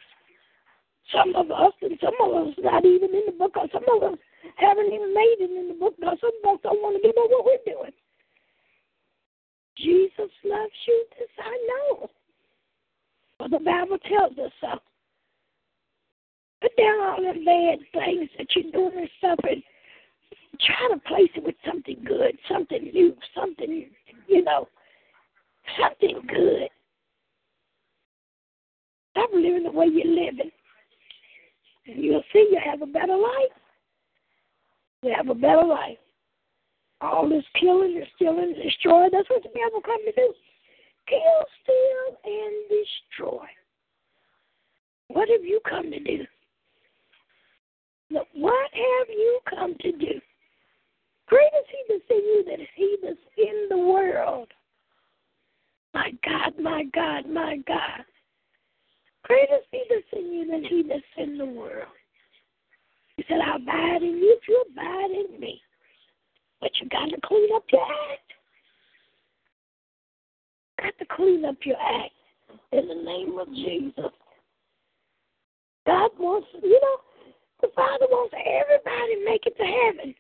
Some 1.13 1.35
of 1.35 1.51
us, 1.51 1.73
and 1.81 1.97
some 2.01 2.15
of 2.21 2.47
us 2.47 2.53
not 2.59 2.83
even 2.83 3.09
in 3.13 3.23
the 3.27 3.37
book, 3.37 3.55
or 3.55 3.67
some 3.71 3.85
of 3.95 4.13
us 4.13 4.19
haven't 4.57 4.87
even 4.87 5.13
made 5.13 5.37
it 5.39 5.51
in 5.51 5.67
the 5.67 5.75
book, 5.75 5.95
because 5.99 6.17
some 6.19 6.31
of 6.43 6.55
us 6.55 6.59
don't 6.63 6.81
want 6.81 6.95
to 6.95 7.01
give 7.01 7.15
up 7.17 7.29
what 7.29 7.45
we're 7.45 7.73
doing. 7.73 7.91
Jesus 9.77 10.31
loves 10.43 10.71
you, 10.87 11.05
this 11.19 11.27
I 11.39 11.67
know. 11.67 12.09
Well, 13.39 13.49
the 13.49 13.59
Bible 13.59 13.97
tells 13.99 14.37
us 14.37 14.51
so. 14.61 14.79
Put 16.61 16.75
down 16.77 16.99
all 17.01 17.17
the 17.17 17.45
bad 17.45 17.79
things 17.93 18.29
that 18.37 18.47
you're 18.55 18.71
doing 18.71 18.97
and 18.97 19.09
stuff 19.19 19.39
and 19.43 19.61
try 20.61 20.87
to 20.89 20.99
place 21.01 21.29
it 21.35 21.43
with 21.43 21.55
something 21.65 21.97
good, 22.05 22.37
something 22.49 22.89
new, 22.93 23.15
something, 23.35 23.89
you 24.27 24.43
know, 24.43 24.67
something 25.79 26.21
good. 26.27 26.69
Stop 29.11 29.29
living 29.33 29.63
the 29.63 29.71
way 29.71 29.87
you're 29.87 30.05
living. 30.05 30.51
And 31.87 32.03
you'll 32.03 32.23
see 32.33 32.49
you 32.51 32.59
have 32.63 32.81
a 32.81 32.85
better 32.85 33.15
life. 33.15 33.55
You 35.03 35.13
have 35.15 35.29
a 35.29 35.35
better 35.35 35.65
life. 35.65 35.97
All 37.01 37.29
this 37.29 37.43
killing 37.59 37.97
and 37.97 38.07
stealing 38.15 38.53
and 38.55 38.63
destroying, 38.63 39.09
that's 39.11 39.29
what 39.29 39.43
the 39.43 39.49
devil 39.49 39.81
come 39.81 40.03
to 40.05 40.11
do. 40.11 40.33
Kill, 41.07 41.45
steal, 41.61 42.17
and 42.23 42.53
destroy. 42.69 43.45
What 45.09 45.29
have 45.29 45.43
you 45.43 45.59
come 45.69 45.91
to 45.91 45.99
do? 45.99 46.25
What 48.09 48.69
have 48.73 49.09
you 49.09 49.39
come 49.49 49.75
to 49.81 49.91
do? 49.91 50.21
Great 51.27 51.51
is 51.59 51.67
he 51.69 51.83
that's 51.89 52.03
in 52.09 52.17
you 52.17 52.43
than 52.47 52.67
he 52.75 52.97
that's 53.01 53.17
in 53.37 53.67
the 53.69 53.77
world. 53.77 54.47
My 55.95 56.11
God, 56.25 56.53
my 56.61 56.83
God, 56.93 57.25
my 57.25 57.55
God. 57.65 58.03
Greater 59.23 59.55
is 59.55 59.63
he 59.71 59.83
that's 59.89 60.03
in 60.11 60.33
you 60.33 60.45
than 60.45 60.65
he 60.65 60.83
that's 60.89 61.01
in 61.17 61.37
the 61.37 61.45
world. 61.45 61.87
He 63.15 63.23
said, 63.29 63.37
I 63.39 63.55
abide 63.55 64.03
in 64.03 64.17
you 64.17 64.37
if 64.37 64.45
you 64.45 64.65
abide 64.71 65.11
in 65.11 65.39
me. 65.39 65.61
But 66.59 66.71
you 66.81 66.89
got 66.89 67.05
to 67.05 67.17
clean 67.23 67.47
up 67.55 67.63
your 67.71 67.81
act. 68.11 68.29
Got 70.81 70.97
to 70.99 71.15
clean 71.15 71.45
up 71.45 71.55
your 71.63 71.77
act 71.77 72.11
in 72.73 72.89
the 72.89 72.93
name 72.93 73.39
of 73.39 73.47
Jesus. 73.47 74.11
God 75.85 76.11
wants, 76.19 76.47
you 76.61 76.77
know, 76.81 76.97
the 77.61 77.69
Father 77.73 78.07
wants 78.09 78.35
everybody 78.35 79.15
to 79.15 79.25
make 79.25 79.45
it 79.45 79.55
to 79.55 79.63
heaven. 79.63 80.13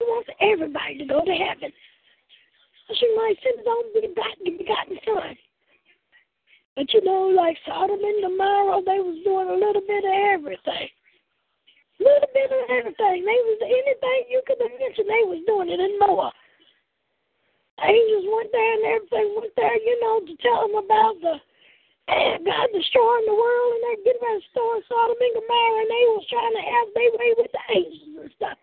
He 0.00 0.04
wants 0.04 0.28
everybody 0.38 0.98
to 0.98 1.04
go 1.06 1.24
to 1.24 1.32
heaven. 1.32 1.72
She 2.98 3.08
might 3.16 3.36
send 3.42 3.58
his 3.58 3.68
own 3.68 3.92
begotten, 3.94 4.98
son. 5.04 5.36
But 6.76 6.92
you 6.92 7.04
know, 7.04 7.28
like 7.28 7.56
Sodom 7.66 8.00
and 8.00 8.22
Gomorrah, 8.22 8.80
they 8.84 9.00
was 9.00 9.20
doing 9.24 9.48
a 9.48 9.60
little 9.60 9.84
bit 9.84 10.04
of 10.04 10.16
everything. 10.32 10.88
Little 12.00 12.32
bit 12.32 12.48
of 12.48 12.64
everything. 12.72 13.18
They 13.22 13.40
was 13.44 13.60
anything 13.60 14.20
you 14.32 14.40
could 14.48 14.58
mention, 14.58 15.04
they 15.04 15.28
was 15.28 15.44
doing 15.46 15.68
it 15.68 15.80
and 15.80 16.00
more. 16.00 16.32
Angels 17.82 18.26
went 18.30 18.50
there 18.52 18.72
and 18.78 18.84
everything 18.88 19.28
went 19.36 19.52
there, 19.56 19.76
you 19.76 19.96
know, 20.00 20.24
to 20.24 20.34
tell 20.40 20.64
them 20.64 20.76
about 20.80 21.16
the 21.20 21.36
God 22.46 22.68
destroying 22.72 23.26
the 23.28 23.36
world 23.36 23.70
and 23.76 23.82
they're 23.84 24.04
getting 24.08 24.24
ready 24.24 24.40
to 24.40 24.46
destroy 24.48 24.80
Sodom 24.88 25.18
and 25.20 25.36
Gomorrah 25.38 25.80
and 25.84 25.90
they 25.92 26.04
was 26.16 26.26
trying 26.32 26.56
to 26.56 26.64
have 26.64 26.88
their 26.96 27.12
way 27.20 27.30
with 27.36 27.52
the 27.52 27.64
angels 27.68 28.16
and 28.16 28.32
stuff. 28.40 28.58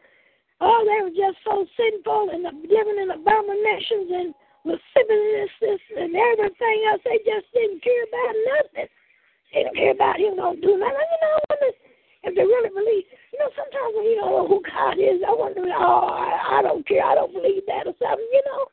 Oh, 0.62 0.84
they 0.84 1.00
were 1.04 1.16
just 1.16 1.40
so 1.48 1.66
sinful 1.78 2.36
and 2.36 2.44
living 2.44 3.00
in 3.00 3.12
abominations 3.12 4.12
and 4.12 4.30
lasciviousness 4.68 5.82
and 5.96 6.12
everything 6.12 6.78
else. 6.92 7.02
They 7.08 7.20
just 7.24 7.48
didn't 7.56 7.80
care 7.84 8.04
about 8.04 8.36
nothing. 8.60 8.90
They 9.54 9.64
didn't 9.64 9.80
care 9.80 9.96
about 9.96 10.20
him 10.20 10.36
to 10.36 10.60
do 10.60 10.76
nothing. 10.76 11.10
You 11.10 11.20
know, 11.24 11.40
if 12.24 12.36
they 12.36 12.44
really 12.44 12.70
believe, 12.70 13.08
You 13.32 13.40
know, 13.40 13.50
sometimes 13.56 13.96
when 13.96 14.06
you 14.06 14.20
don't 14.20 14.36
know 14.36 14.48
who 14.48 14.60
God 14.68 15.00
is, 15.00 15.24
I 15.24 15.32
wonder, 15.32 15.64
oh, 15.64 16.12
I, 16.12 16.60
I 16.60 16.62
don't 16.62 16.86
care, 16.86 17.06
I 17.06 17.16
don't 17.16 17.32
believe 17.32 17.64
that 17.68 17.88
or 17.88 17.96
something, 17.96 18.28
you 18.32 18.44
know. 18.46 18.68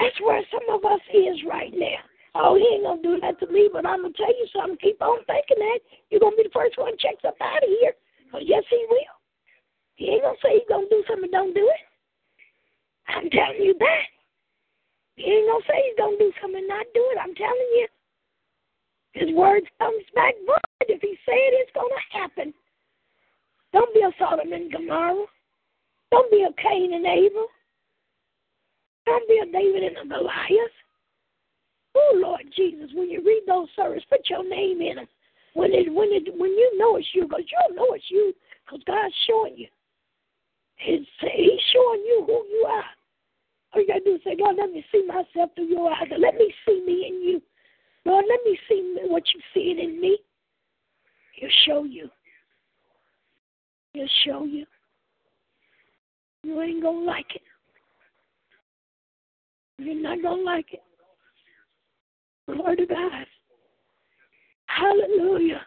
That's 0.00 0.18
where 0.24 0.40
some 0.50 0.64
of 0.72 0.84
us 0.88 1.04
is 1.12 1.44
right 1.44 1.72
now. 1.76 2.00
Oh, 2.34 2.56
he 2.56 2.64
ain't 2.64 2.84
gonna 2.88 3.02
do 3.02 3.20
that 3.20 3.38
to 3.40 3.52
me, 3.52 3.68
but 3.70 3.84
I'm 3.84 4.02
gonna 4.02 4.14
tell 4.16 4.32
you 4.32 4.48
something. 4.56 4.78
Keep 4.80 5.02
on 5.02 5.20
thinking 5.28 5.60
that. 5.60 5.80
You're 6.08 6.24
gonna 6.24 6.36
be 6.36 6.48
the 6.48 6.56
first 6.56 6.78
one 6.78 6.96
to 6.96 6.96
check 6.96 7.20
up 7.28 7.36
out 7.40 7.62
of 7.62 7.68
here. 7.68 7.92
Cause 8.32 8.40
yes, 8.44 8.64
he 8.70 8.80
will. 8.88 9.21
He 9.96 10.08
ain't 10.08 10.22
gonna 10.22 10.36
say 10.42 10.58
he's 10.58 10.68
gonna 10.68 10.88
do 10.90 11.04
something 11.08 11.30
don't 11.30 11.54
do 11.54 11.68
it. 11.68 11.82
I'm 13.08 13.28
telling 13.30 13.60
you 13.60 13.74
that. 13.78 14.04
He 15.16 15.24
ain't 15.24 15.48
gonna 15.48 15.64
say 15.68 15.82
he's 15.84 15.98
gonna 15.98 16.18
do 16.18 16.32
something 16.40 16.66
not 16.66 16.86
do 16.94 17.04
it. 17.12 17.18
I'm 17.20 17.34
telling 17.34 17.70
you. 17.76 17.86
His 19.12 19.34
word 19.34 19.62
comes 19.78 20.04
back 20.14 20.34
void. 20.46 20.88
If 20.88 21.02
he 21.02 21.16
said 21.24 21.52
it's 21.60 21.70
gonna 21.74 22.02
happen. 22.10 22.54
Don't 23.72 23.92
be 23.94 24.00
a 24.00 24.10
Sodom 24.18 24.52
and 24.52 24.72
Gomorrah. 24.72 25.26
Don't 26.10 26.30
be 26.30 26.44
a 26.44 26.52
Cain 26.60 26.92
and 26.92 27.06
Abel. 27.06 27.46
Don't 29.06 29.26
be 29.28 29.40
a 29.42 29.46
David 29.46 29.82
and 29.82 29.96
a 29.98 30.14
Goliath. 30.14 30.76
Oh 31.94 32.12
Lord 32.16 32.42
Jesus, 32.56 32.90
when 32.94 33.10
you 33.10 33.22
read 33.24 33.42
those 33.46 33.68
stories, 33.72 34.02
put 34.08 34.28
your 34.28 34.48
name 34.48 34.80
in 34.80 34.96
them. 34.96 35.06
When 35.54 35.72
it 35.72 35.92
when 35.92 36.08
it 36.10 36.28
when 36.38 36.50
you 36.50 36.78
know 36.78 36.96
it's 36.96 37.08
you, 37.12 37.24
because 37.24 37.44
you'll 37.50 37.76
know 37.76 37.92
it's 37.94 38.10
you, 38.10 38.32
because 38.64 38.82
God's 38.86 39.14
showing 39.26 39.54
you. 39.56 39.68
He's, 40.82 41.06
he's 41.20 41.60
showing 41.72 42.00
you 42.00 42.24
who 42.26 42.32
you 42.32 42.66
are. 42.68 42.84
All 43.72 43.80
you 43.80 43.86
gotta 43.86 44.00
do 44.04 44.14
is 44.16 44.20
say, 44.24 44.36
Lord, 44.38 44.56
let 44.58 44.70
me 44.70 44.84
see 44.92 45.06
myself 45.06 45.50
through 45.54 45.66
your 45.66 45.90
eyes. 45.92 46.08
Let 46.10 46.34
me 46.34 46.52
see 46.66 46.82
me 46.86 47.06
in 47.08 47.22
you. 47.22 47.42
Lord, 48.04 48.24
let 48.28 48.40
me 48.44 48.58
see 48.68 48.96
what 49.04 49.22
you 49.34 49.40
see 49.54 49.80
in 49.80 50.00
me. 50.00 50.18
He'll 51.36 51.48
show 51.66 51.84
you. 51.84 52.08
He'll 53.94 54.08
show 54.26 54.44
you. 54.44 54.66
You 56.42 56.60
ain't 56.60 56.82
gonna 56.82 56.98
like 57.04 57.34
it. 57.34 57.42
You're 59.78 59.94
not 59.94 60.22
gonna 60.22 60.42
like 60.42 60.72
it. 60.72 60.82
Lord 62.48 62.80
of 62.80 62.88
God. 62.88 63.26
Hallelujah. 64.66 65.60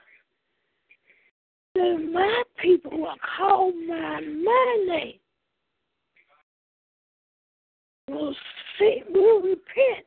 That 1.76 2.10
my 2.12 2.44
people 2.62 2.92
will 2.92 3.16
call 3.38 3.72
my, 3.72 4.22
my 4.22 4.86
name. 4.88 5.20
Will 8.10 8.36
see, 8.80 9.04
will 9.14 9.42
repent. 9.42 10.06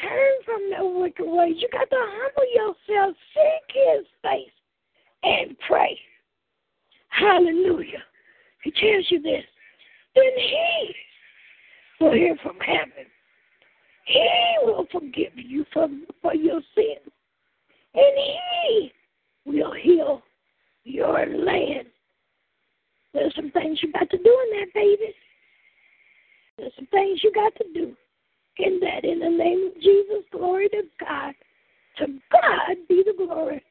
Turn 0.00 0.32
from 0.44 0.70
their 0.70 0.84
wicked 0.84 1.24
ways. 1.26 1.56
You 1.58 1.68
got 1.72 1.88
to 1.90 1.96
humble 1.96 2.52
yourself, 2.54 3.16
seek 3.32 3.76
his 3.76 4.06
face, 4.22 4.50
and 5.22 5.56
pray. 5.66 5.98
Hallelujah. 7.08 8.02
He 8.62 8.70
tells 8.70 9.06
you 9.10 9.22
this. 9.22 9.44
Then 10.14 10.32
he 10.36 10.94
will 12.00 12.12
hear 12.12 12.36
from 12.42 12.58
heaven 12.60 13.06
he 14.04 14.56
will 14.62 14.86
forgive 14.92 15.32
you 15.36 15.64
for, 15.72 15.88
for 16.20 16.34
your 16.34 16.60
sins. 16.74 17.12
And 17.94 18.12
He 18.16 18.92
will 19.46 19.72
heal 19.72 20.22
your 20.84 21.26
land. 21.26 21.86
There's 23.12 23.34
some 23.36 23.43
things 23.54 23.78
you 23.82 23.92
got 23.92 24.10
to 24.10 24.18
do 24.18 24.38
in 24.44 24.58
that, 24.58 24.74
baby. 24.74 25.14
There's 26.58 26.72
some 26.76 26.86
things 26.86 27.20
you 27.22 27.32
got 27.32 27.54
to 27.56 27.64
do 27.72 27.96
in 28.58 28.80
that. 28.80 29.04
In 29.04 29.20
the 29.20 29.30
name 29.30 29.70
of 29.74 29.82
Jesus, 29.82 30.24
glory 30.30 30.68
to 30.70 30.82
God. 31.00 31.34
To 31.98 32.06
God 32.30 32.76
be 32.88 33.02
the 33.06 33.14
glory. 33.16 33.62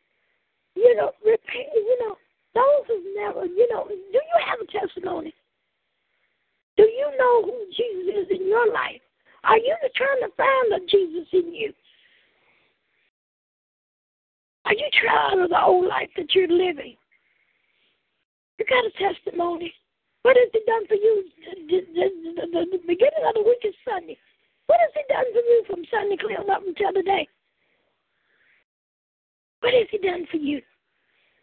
You 0.76 0.96
know, 0.96 1.12
repent, 1.24 1.68
you 1.76 1.98
know, 2.02 2.16
those 2.56 2.88
who 2.88 3.16
never, 3.16 3.46
you 3.46 3.68
know, 3.72 3.88
do 3.88 3.96
you 3.96 4.40
have 4.48 4.60
a 4.62 4.72
testimony? 4.72 5.34
Do 6.78 6.84
you 6.84 7.12
know 7.18 7.44
who 7.44 7.66
Jesus 7.76 8.24
is 8.24 8.40
in 8.40 8.48
your 8.48 8.72
life? 8.74 9.02
Are 9.44 9.58
you 9.58 9.76
trying 9.96 10.22
to 10.22 10.30
find 10.36 10.72
the 10.72 10.80
Jesus 10.90 11.28
in 11.34 11.54
you? 11.54 11.74
Are 14.66 14.74
you 14.74 14.90
tired 15.06 15.44
of 15.44 15.50
the 15.50 15.62
old 15.62 15.88
life 15.88 16.10
that 16.16 16.34
you're 16.34 16.48
living? 16.48 16.96
You 18.64 18.70
got 18.70 18.86
a 18.86 19.14
testimony. 19.14 19.74
What 20.22 20.38
has 20.38 20.48
He 20.54 20.62
done 20.66 20.88
for 20.88 20.96
you? 20.96 21.26
The, 21.68 21.82
the, 21.94 22.46
the, 22.48 22.66
the 22.72 22.78
beginning 22.88 23.28
of 23.28 23.34
the 23.36 23.44
week 23.44 23.60
is 23.66 23.76
Sunday. 23.84 24.18
What 24.68 24.80
has 24.80 24.92
He 24.96 25.04
done 25.14 25.26
for 25.34 25.40
you 25.40 25.64
from 25.68 25.84
Sunday 25.92 26.16
clear 26.16 26.40
up 26.40 26.64
until 26.66 26.94
today? 26.94 27.28
What 29.60 29.74
has 29.74 29.88
He 29.92 29.98
done 29.98 30.26
for 30.32 30.38
you? 30.38 30.62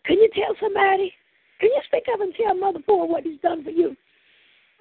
Can 0.06 0.16
you 0.16 0.30
tell 0.34 0.54
somebody? 0.62 1.12
Can 1.60 1.68
you 1.68 1.80
speak 1.84 2.04
up 2.10 2.22
and 2.22 2.32
tell 2.34 2.54
Mother 2.54 2.80
Poor 2.86 3.06
what 3.06 3.24
He's 3.24 3.40
done 3.42 3.64
for 3.64 3.70
you? 3.70 3.94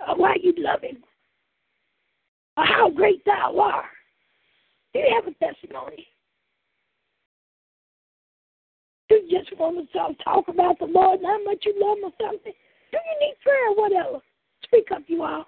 Uh, 0.07 0.15
why 0.15 0.37
you 0.41 0.53
love 0.57 0.81
Him? 0.81 1.03
how 2.55 2.89
great 2.89 3.23
thou 3.25 3.57
art. 3.59 3.85
Do 4.93 4.99
you 4.99 5.15
have 5.15 5.27
a 5.27 5.45
testimony? 5.45 6.07
Do 9.09 9.15
you 9.15 9.39
just 9.39 9.57
want 9.57 9.89
to 9.91 10.23
talk, 10.23 10.47
about 10.47 10.77
the 10.77 10.85
Lord 10.85 11.19
and 11.19 11.27
how 11.27 11.43
much 11.43 11.65
you 11.65 11.73
love 11.77 11.97
him 11.97 12.05
or 12.05 12.13
something? 12.21 12.53
Do 12.91 12.97
you 12.97 13.27
need 13.27 13.35
prayer 13.43 13.69
or 13.69 13.75
whatever? 13.75 14.19
Speak 14.63 14.91
up, 14.93 15.01
you 15.07 15.23
all. 15.23 15.45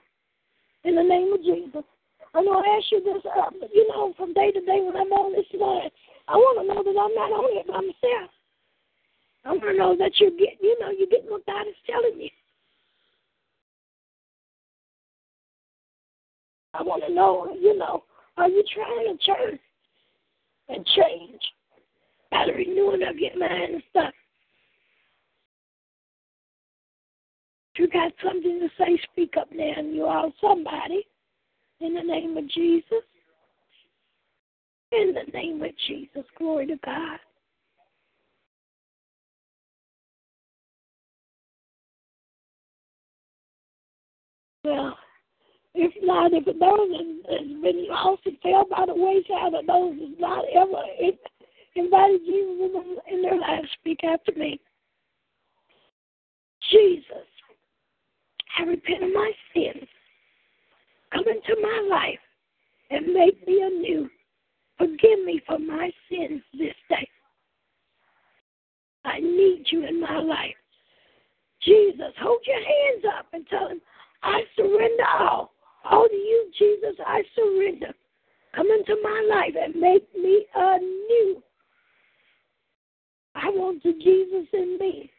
In 0.84 0.96
the 0.96 1.04
name 1.04 1.32
of 1.32 1.42
Jesus. 1.42 1.86
I 2.34 2.42
know 2.42 2.58
I 2.58 2.78
ask 2.78 2.92
you 2.92 3.04
this, 3.04 3.22
uh, 3.26 3.52
you 3.74 3.88
know, 3.90 4.14
from 4.18 4.34
day 4.34 4.52
to 4.52 4.62
day 4.62 4.82
when 4.82 4.96
I'm 4.96 5.12
on 5.14 5.34
this 5.34 5.46
line. 5.54 5.90
I 6.28 6.36
want 6.38 6.62
to 6.62 6.74
know 6.74 6.82
that 6.82 7.00
I'm 7.00 7.14
not 7.14 7.32
on 7.38 7.58
it 7.58 7.68
by 7.68 7.82
myself. 7.82 8.32
I 9.46 9.50
want 9.50 9.64
to 9.64 9.78
know 9.78 9.96
that 9.98 10.12
you're 10.18 10.32
getting, 10.32 10.58
you 10.62 10.80
know, 10.80 10.90
you're 10.90 11.10
getting 11.10 11.30
what 11.30 11.46
God 11.46 11.68
is 11.68 11.76
telling 11.86 12.20
you. 12.20 12.30
I 16.74 16.84
want 16.84 17.04
to 17.06 17.14
know, 17.14 17.54
you 17.60 17.78
know, 17.78 18.04
are 18.38 18.48
you 18.48 18.64
trying 18.74 19.18
to 19.18 19.24
turn 19.24 19.60
and 20.70 20.86
change 20.86 21.42
by 22.32 22.46
the 22.48 22.54
renewing 22.54 23.04
of 23.08 23.18
your 23.18 23.38
mind 23.38 23.74
and 23.74 23.84
stuff? 23.92 24.14
If 27.76 27.80
you 27.80 27.88
got 27.88 28.12
something 28.24 28.60
to 28.60 28.70
say, 28.78 29.00
speak 29.12 29.36
up 29.40 29.48
now, 29.54 29.74
and 29.78 29.94
you 29.96 30.04
are 30.06 30.30
somebody. 30.42 31.06
In 31.80 31.96
the 31.96 32.02
name 32.02 32.38
of 32.38 32.48
Jesus. 32.50 33.04
In 34.92 35.14
the 35.14 35.32
name 35.34 35.64
of 35.64 35.72
Jesus. 35.88 36.24
Glory 36.38 36.68
to 36.68 36.78
God. 36.84 37.18
Well, 44.64 44.98
if 45.74 45.94
not, 46.04 46.34
if 46.34 46.46
those 46.46 46.56
has 47.30 47.48
been 47.62 47.88
lost 47.90 48.22
and 48.26 48.38
fell 48.44 48.66
by 48.70 48.86
the 48.86 48.94
wayside, 48.94 49.54
or 49.54 49.64
those 49.66 50.00
has 50.00 50.20
not 50.20 50.46
ever 50.54 50.84
invited 51.76 52.22
Jesus 52.26 53.00
in 53.12 53.22
their 53.22 53.40
lives, 53.40 53.68
speak 53.80 54.04
after 54.04 54.32
me. 54.34 54.60
Jesus, 56.72 57.28
I 58.58 58.64
repent 58.64 59.04
of 59.04 59.14
my 59.14 59.32
sins. 59.54 59.88
Come 61.14 61.26
into 61.28 61.62
my 61.62 61.88
life 61.90 62.20
and 62.90 63.14
make 63.14 63.46
me 63.48 63.62
anew. 63.62 64.10
Forgive 64.78 65.26
me 65.26 65.42
for 65.46 65.60
my 65.60 65.92
sins 66.10 66.42
this 66.54 66.76
day. 66.90 67.08
I 69.06 69.20
need 69.20 69.66
you 69.72 69.86
in 69.86 70.00
my 70.00 70.20
life. 70.20 70.56
Jesus, 71.62 72.14
hold 72.20 72.40
your 72.46 72.58
hands 72.58 73.06
up 73.18 73.28
and 73.34 73.46
tell 73.48 73.68
him, 73.68 73.82
I 74.24 74.42
surrender 74.56 75.06
all. 75.20 75.52
All 75.90 76.08
to 76.08 76.16
you, 76.16 76.52
Jesus, 76.58 76.96
I 77.06 77.24
surrender. 77.36 77.94
Come 78.56 78.68
into 78.72 78.98
my 79.02 79.28
life 79.30 79.56
and 79.60 79.76
make 79.76 80.08
me 80.16 80.46
anew. 80.56 81.42
I 83.36 83.50
want 83.50 83.84
the 83.84 83.94
Jesus 83.94 84.48
in 84.54 84.78
me. 84.80 85.12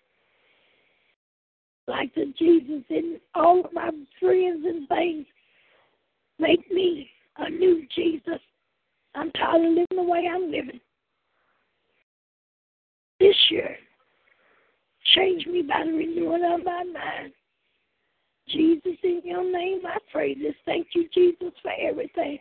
Like 1.86 2.14
the 2.14 2.32
Jesus 2.38 2.84
in 2.90 3.18
all 3.34 3.64
of 3.64 3.72
my 3.72 3.90
friends 4.20 4.64
and 4.64 4.88
things. 4.88 5.26
Make 6.38 6.70
me 6.70 7.10
a 7.38 7.50
new 7.50 7.86
Jesus. 7.94 8.40
I'm 9.14 9.30
tired 9.32 9.64
of 9.64 9.70
living 9.70 9.86
the 9.96 10.02
way 10.02 10.28
I'm 10.32 10.50
living. 10.50 10.80
This 13.20 13.36
year, 13.50 13.76
change 15.14 15.46
me 15.46 15.62
by 15.62 15.84
the 15.84 15.92
renewing 15.92 16.44
of 16.44 16.64
my 16.64 16.84
mind. 16.84 17.32
Jesus, 18.48 18.98
in 19.02 19.20
your 19.24 19.44
name, 19.50 19.80
I 19.86 19.98
pray 20.10 20.34
this. 20.34 20.54
Thank 20.66 20.88
you, 20.94 21.08
Jesus, 21.14 21.52
for 21.62 21.72
everything. 21.80 22.38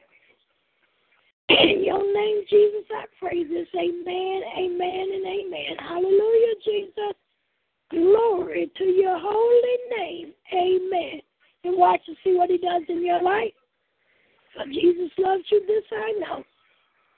In 1.60 1.84
your 1.84 2.14
name, 2.14 2.44
Jesus, 2.50 2.86
I 2.92 3.06
pray 3.20 3.44
this. 3.44 3.68
Amen, 3.76 4.42
amen, 4.58 5.06
and 5.14 5.26
amen. 5.26 5.76
Hallelujah, 5.80 6.56
Jesus. 6.64 7.16
Glory 7.90 8.72
to 8.78 8.84
your 8.86 9.20
holy 9.20 9.78
name. 9.98 10.34
Amen. 10.54 11.22
And 11.64 11.78
watch 11.78 12.02
and 12.08 12.16
see 12.24 12.36
what 12.36 12.50
he 12.50 12.58
does 12.58 12.84
in 12.88 13.06
your 13.06 13.22
life. 13.22 13.54
For 14.56 14.66
Jesus 14.66 15.12
loves 15.18 15.44
you, 15.52 15.62
this 15.68 15.84
I 15.92 16.14
know. 16.20 16.44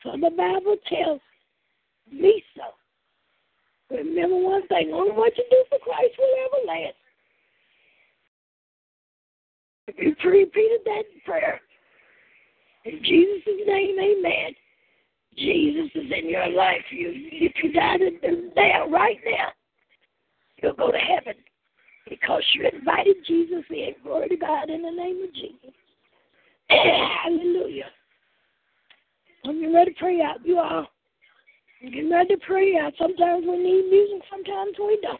For 0.01 0.17
the 0.17 0.35
Bible 0.35 0.77
tells 0.89 1.21
me 2.11 2.43
so. 2.55 3.95
Remember 3.95 4.37
one 4.37 4.67
thing, 4.67 4.91
only 4.93 5.11
what 5.11 5.37
you 5.37 5.43
do 5.51 5.63
for 5.69 5.79
Christ 5.79 6.15
will 6.17 6.35
ever 6.45 6.65
last. 6.67 6.95
If 9.87 10.17
you 10.23 10.29
repeated 10.29 10.81
that 10.85 11.03
prayer, 11.25 11.61
in 12.85 13.03
Jesus' 13.03 13.67
name, 13.67 13.97
amen. 13.99 14.53
Jesus 15.37 15.89
is 15.95 16.11
in 16.15 16.29
your 16.29 16.49
life. 16.49 16.83
You, 16.91 17.11
if 17.13 17.53
you 17.63 17.71
died 17.71 18.01
in 18.01 18.51
there 18.55 18.85
right 18.87 19.17
now, 19.25 19.49
you'll 20.61 20.73
go 20.73 20.91
to 20.91 20.97
heaven 20.97 21.33
because 22.09 22.43
you 22.53 22.69
invited 22.71 23.15
Jesus 23.25 23.63
in. 23.69 23.93
Glory 24.03 24.29
to 24.29 24.37
God 24.37 24.69
in 24.69 24.81
the 24.81 24.91
name 24.91 25.23
of 25.23 25.33
Jesus. 25.33 25.73
Hallelujah. 27.23 27.89
When 29.43 29.59
you're 29.59 29.73
ready 29.73 29.93
to 29.93 29.99
pray 29.99 30.21
out. 30.21 30.45
You 30.45 30.59
all. 30.59 30.87
Getting 31.81 32.11
ready 32.11 32.35
to 32.35 32.41
pray 32.45 32.77
out. 32.77 32.93
Sometimes 32.97 33.43
we 33.45 33.57
need 33.57 33.89
music, 33.89 34.25
sometimes 34.31 34.75
we 34.79 34.99
don't. 35.01 35.19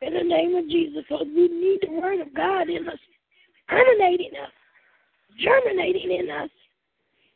In 0.00 0.14
the 0.14 0.24
name 0.24 0.56
of 0.56 0.68
Jesus, 0.68 1.04
because 1.08 1.26
we 1.26 1.46
need 1.46 1.78
the 1.82 1.92
Word 1.92 2.20
of 2.20 2.34
God 2.34 2.68
in 2.68 2.88
us, 2.88 2.98
permeating 3.68 4.32
us, 4.42 4.50
germinating 5.38 6.10
in 6.10 6.28
us. 6.28 6.50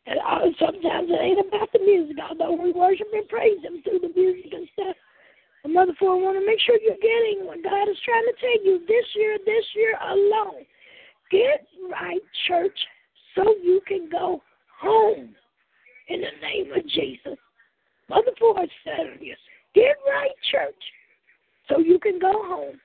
And 0.07 0.19
uh, 0.23 0.47
sometimes 0.59 1.11
it 1.11 1.21
ain't 1.21 1.47
about 1.47 1.73
the 1.73 1.81
music, 1.81 2.17
although 2.23 2.55
we 2.55 2.73
worship 2.73 3.09
and 3.13 3.29
praise 3.29 3.59
Him 3.63 3.83
through 3.83 4.01
the 4.01 4.13
music 4.15 4.53
and 4.53 4.69
stuff. 4.75 4.97
And 5.65 5.75
Ford 5.99 6.23
want 6.23 6.39
to 6.39 6.47
make 6.47 6.61
sure 6.63 6.79
you're 6.79 6.95
getting 7.03 7.45
what 7.45 7.63
God 7.63 7.91
is 7.91 7.99
trying 8.05 8.23
to 8.23 8.35
tell 8.39 8.65
you 8.65 8.87
this 8.87 9.05
year, 9.17 9.37
this 9.45 9.65
year 9.75 9.99
alone. 9.99 10.63
Get 11.33 11.67
right, 11.91 12.23
church, 12.47 12.79
so 13.35 13.43
you 13.63 13.81
can 13.89 14.09
go 14.09 14.41
home 14.81 15.35
in 16.09 16.21
the 16.21 16.35
name 16.41 16.71
of 16.73 16.87
Jesus. 16.87 17.37
Mother 18.09 18.31
Ford 18.39 18.71
said 18.85 19.19
you. 19.21 19.35
Get 19.75 19.97
right, 20.07 20.31
church, 20.53 20.83
so 21.69 21.79
you 21.79 21.99
can 21.99 22.21
go 22.21 22.33
home. 22.33 22.79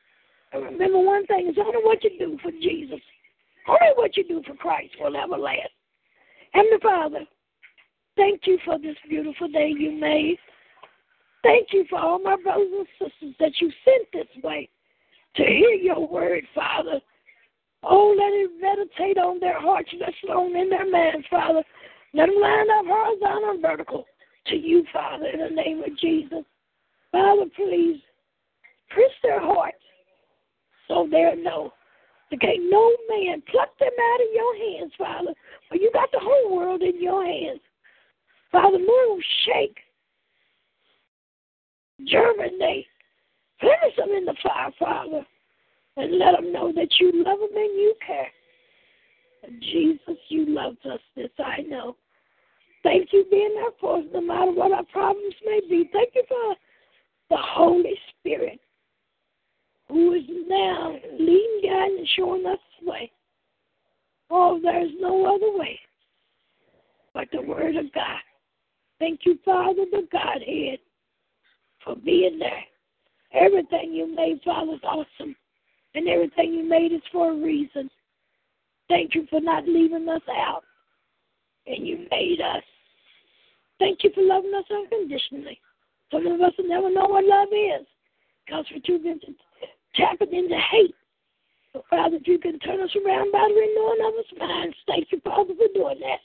And 0.52 0.64
remember 0.64 1.00
one 1.00 1.26
thing, 1.28 1.46
it's 1.48 1.60
only 1.60 1.84
what 1.84 2.04
you 2.04 2.18
do 2.18 2.38
for 2.42 2.52
Jesus. 2.52 3.00
Only 3.68 3.94
what 3.96 4.18
you 4.18 4.28
do 4.28 4.42
for 4.46 4.56
Christ 4.56 4.94
will 5.00 5.16
ever 5.16 5.38
last. 5.38 5.70
Heavenly 6.52 6.78
Father, 6.82 7.26
thank 8.18 8.42
you 8.46 8.58
for 8.66 8.78
this 8.78 8.96
beautiful 9.08 9.48
day 9.48 9.74
you 9.78 9.92
made. 9.92 10.38
Thank 11.44 11.70
you 11.72 11.86
for 11.90 12.00
all 12.00 12.20
my 12.20 12.36
brothers 12.44 12.68
and 12.72 12.88
sisters 13.00 13.36
that 13.40 13.54
you 13.60 13.72
sent 13.86 14.08
this 14.14 14.44
way 14.44 14.70
to 15.38 15.44
hear 15.44 15.72
your 15.72 16.08
word, 16.08 16.44
Father. 16.54 17.00
Oh, 17.84 18.14
let 18.16 18.32
it 18.32 18.52
meditate 18.62 19.18
on 19.18 19.40
their 19.40 19.60
hearts, 19.60 19.90
let 20.00 20.14
alone 20.30 20.56
in 20.56 20.70
their 20.70 20.90
minds, 20.90 21.26
Father. 21.32 21.64
Let 22.14 22.28
them 22.28 22.36
line 22.40 22.70
up 22.70 22.86
horizontal 22.86 23.52
and 23.52 23.62
vertical 23.62 24.06
to 24.48 24.56
you, 24.56 24.86
Father, 24.94 25.28
in 25.28 25.40
the 25.40 25.50
name 25.50 25.80
of 25.80 25.98
Jesus. 25.98 26.44
Father, 27.12 27.46
please, 27.56 28.02
press 28.90 29.12
their 29.24 29.40
hearts 29.40 29.78
so 30.88 31.08
they'll 31.10 31.42
know 31.42 31.74
Okay, 32.34 32.58
no 32.62 32.96
man 33.10 33.44
pluck 33.52 33.78
them 33.78 33.92
out 33.92 34.22
of 34.22 34.28
your 34.34 34.58
hands, 34.58 34.94
Father. 34.98 35.34
For 35.72 35.78
you 35.78 35.90
got 35.94 36.12
the 36.12 36.20
whole 36.22 36.54
world 36.54 36.82
in 36.82 37.02
your 37.02 37.26
hands. 37.26 37.62
Father, 38.52 38.78
move, 38.78 39.20
shake, 39.46 39.78
germinate, 42.06 42.88
finish 43.62 43.96
them 43.98 44.10
in 44.10 44.26
the 44.26 44.36
fire, 44.44 44.72
Father, 44.78 45.26
and 45.96 46.20
let 46.20 46.34
them 46.34 46.52
know 46.52 46.74
that 46.74 46.90
you 47.00 47.24
love 47.24 47.40
them 47.40 47.56
and 47.56 47.80
you 47.80 47.94
care. 48.06 48.28
And 49.44 49.62
Jesus, 49.62 50.18
you 50.28 50.46
loved 50.50 50.86
us, 50.86 51.00
this 51.16 51.30
I 51.40 51.62
know. 51.62 51.96
Thank 52.84 53.14
you 53.14 53.26
being 53.32 53.54
there 53.56 53.72
for 53.80 54.00
us 54.00 54.06
no 54.14 54.20
matter 54.20 54.52
what 54.52 54.74
our 54.74 54.84
problems 54.92 55.36
may 55.46 55.62
be. 55.70 55.90
Thank 55.94 56.10
you 56.16 56.24
for 56.28 56.56
the 57.30 57.38
Holy 57.40 57.98
Spirit 58.20 58.60
who 59.88 60.16
is 60.16 60.24
now 60.50 60.98
leading, 61.18 61.62
guiding, 61.64 61.98
and 62.00 62.08
showing 62.18 62.46
us 62.46 62.60
the 62.82 62.92
way. 62.92 63.12
Oh, 64.32 64.60
there's 64.62 64.92
no 65.00 65.36
other 65.36 65.58
way 65.58 65.80
but 67.14 67.28
the 67.32 67.42
Word 67.42 67.76
of 67.76 67.92
God. 67.94 68.20
Thank 69.00 69.22
you, 69.26 69.38
Father, 69.44 69.86
the 69.92 70.08
Godhead, 70.12 70.80
for 71.84 71.96
being 71.96 72.40
there. 72.40 72.64
Everything 73.34 73.94
you 73.94 74.14
made, 74.14 74.42
Father, 74.44 74.74
is 74.74 74.80
awesome. 74.84 75.36
And 75.96 76.08
everything 76.08 76.54
you 76.54 76.68
made 76.68 76.94
is 76.94 77.02
for 77.12 77.32
a 77.32 77.36
reason. 77.36 77.90
Thank 78.88 79.16
you 79.16 79.26
for 79.30 79.42
not 79.42 79.68
leaving 79.68 80.08
us 80.08 80.22
out. 80.30 80.64
And 81.66 81.88
you 81.88 82.08
made 82.10 82.40
us. 82.42 82.64
Thank 83.80 84.04
you 84.04 84.12
for 84.14 84.22
loving 84.22 84.54
us 84.54 84.66
unconditionally. 84.70 85.60
Some 86.12 86.28
of 86.28 86.42
us 86.42 86.54
will 86.58 86.68
never 86.68 86.94
know 86.94 87.08
what 87.08 87.26
love 87.26 87.48
is 87.52 87.88
because 88.46 88.66
we're 88.72 88.82
too 88.82 89.04
busy 89.04 89.36
tapping 89.96 90.34
into 90.34 90.58
hate. 90.72 90.96
Father, 91.90 92.18
you 92.26 92.38
can 92.38 92.60
turn 92.60 92.82
us 92.82 92.96
around 92.96 93.32
by 93.32 93.48
the 93.48 93.54
renewing 93.54 94.06
of 94.06 94.14
us 94.20 94.40
minds, 94.40 94.76
thank 94.88 95.08
you, 95.12 95.22
Father, 95.24 95.54
for 95.56 95.68
doing 95.74 96.00
that. 96.02 96.20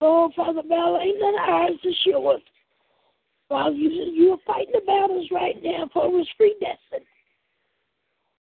Oh, 0.00 0.30
Father, 0.34 0.62
battle 0.62 0.98
ain't 1.00 1.20
none 1.20 1.34
ours, 1.38 1.78
it's 1.82 1.98
yours. 2.04 2.42
Father, 3.48 3.74
you, 3.76 3.88
you 3.88 4.32
are 4.32 4.38
fighting 4.46 4.72
the 4.74 4.80
battles 4.84 5.28
right 5.30 5.56
now 5.62 5.88
for 5.92 6.06
us 6.20 6.26
predestined. 6.36 7.06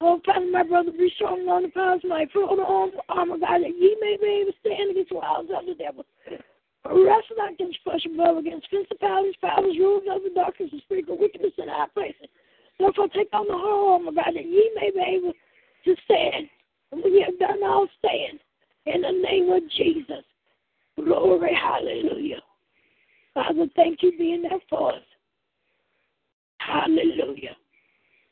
Oh, 0.00 0.20
Father, 0.24 0.46
my 0.50 0.62
brother, 0.62 0.92
be 0.92 1.10
strong 1.16 1.48
on 1.48 1.62
the 1.62 1.68
powers 1.68 2.00
of 2.04 2.10
my 2.10 2.26
full 2.32 2.60
arm, 2.60 2.90
armor, 3.08 3.38
God, 3.38 3.62
that 3.62 3.74
ye 3.80 3.96
may 4.00 4.16
be 4.20 4.42
able 4.42 4.52
to 4.52 4.58
stand 4.60 4.90
against 4.90 5.10
the 5.10 5.16
wiles 5.16 5.48
of 5.50 5.66
the 5.66 5.74
devil. 5.74 6.04
Wrestle 6.86 7.36
not 7.36 7.54
against 7.54 7.82
flesh 7.82 8.04
and 8.04 8.16
blood, 8.16 8.38
against 8.38 8.70
principalities, 8.70 9.34
powers, 9.40 9.74
rulers 9.78 10.06
of 10.06 10.22
the 10.22 10.30
darkness, 10.30 10.70
and 10.70 10.82
spiritual 10.82 11.18
wickedness 11.18 11.52
in 11.58 11.66
high 11.66 11.90
places. 11.92 12.28
Therefore, 12.78 13.08
take 13.08 13.28
on 13.32 13.46
the 13.46 13.56
whole 13.56 13.94
armor, 13.94 14.12
God, 14.12 14.34
that 14.34 14.44
ye 14.44 14.70
may 14.74 14.90
be 14.90 15.00
able 15.00 15.32
to 15.84 15.96
stand. 16.04 16.48
And 16.92 17.02
when 17.02 17.14
you 17.14 17.24
have 17.24 17.38
done 17.38 17.62
all, 17.64 17.88
stand. 17.98 18.40
In 18.86 19.02
the 19.02 19.12
name 19.12 19.50
of 19.50 19.62
Jesus. 19.70 20.24
Glory, 20.96 21.54
hallelujah. 21.54 22.42
Father, 23.34 23.66
thank 23.76 24.02
you 24.02 24.12
being 24.16 24.42
there 24.42 24.60
for 24.70 24.94
us. 24.94 25.02
Hallelujah. 26.58 27.56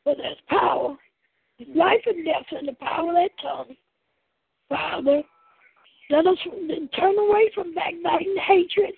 For 0.03 0.15
there's 0.17 0.37
power, 0.49 0.97
life 1.75 2.01
and 2.07 2.25
death 2.25 2.47
in 2.59 2.67
the 2.67 2.73
power 2.75 3.11
of 3.11 3.15
that 3.15 3.31
tongue. 3.43 3.77
Father, 4.69 5.23
let 6.11 6.27
us 6.27 6.39
turn 6.99 7.19
away 7.19 7.51
from 7.55 7.75
backbiting, 7.75 8.37
hatred, 8.47 8.95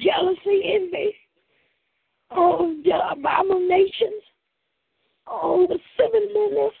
jealousy, 0.00 0.62
envy, 0.74 1.14
all 2.30 2.74
the 2.84 3.10
abominations, 3.10 4.22
silliness, 6.42 6.74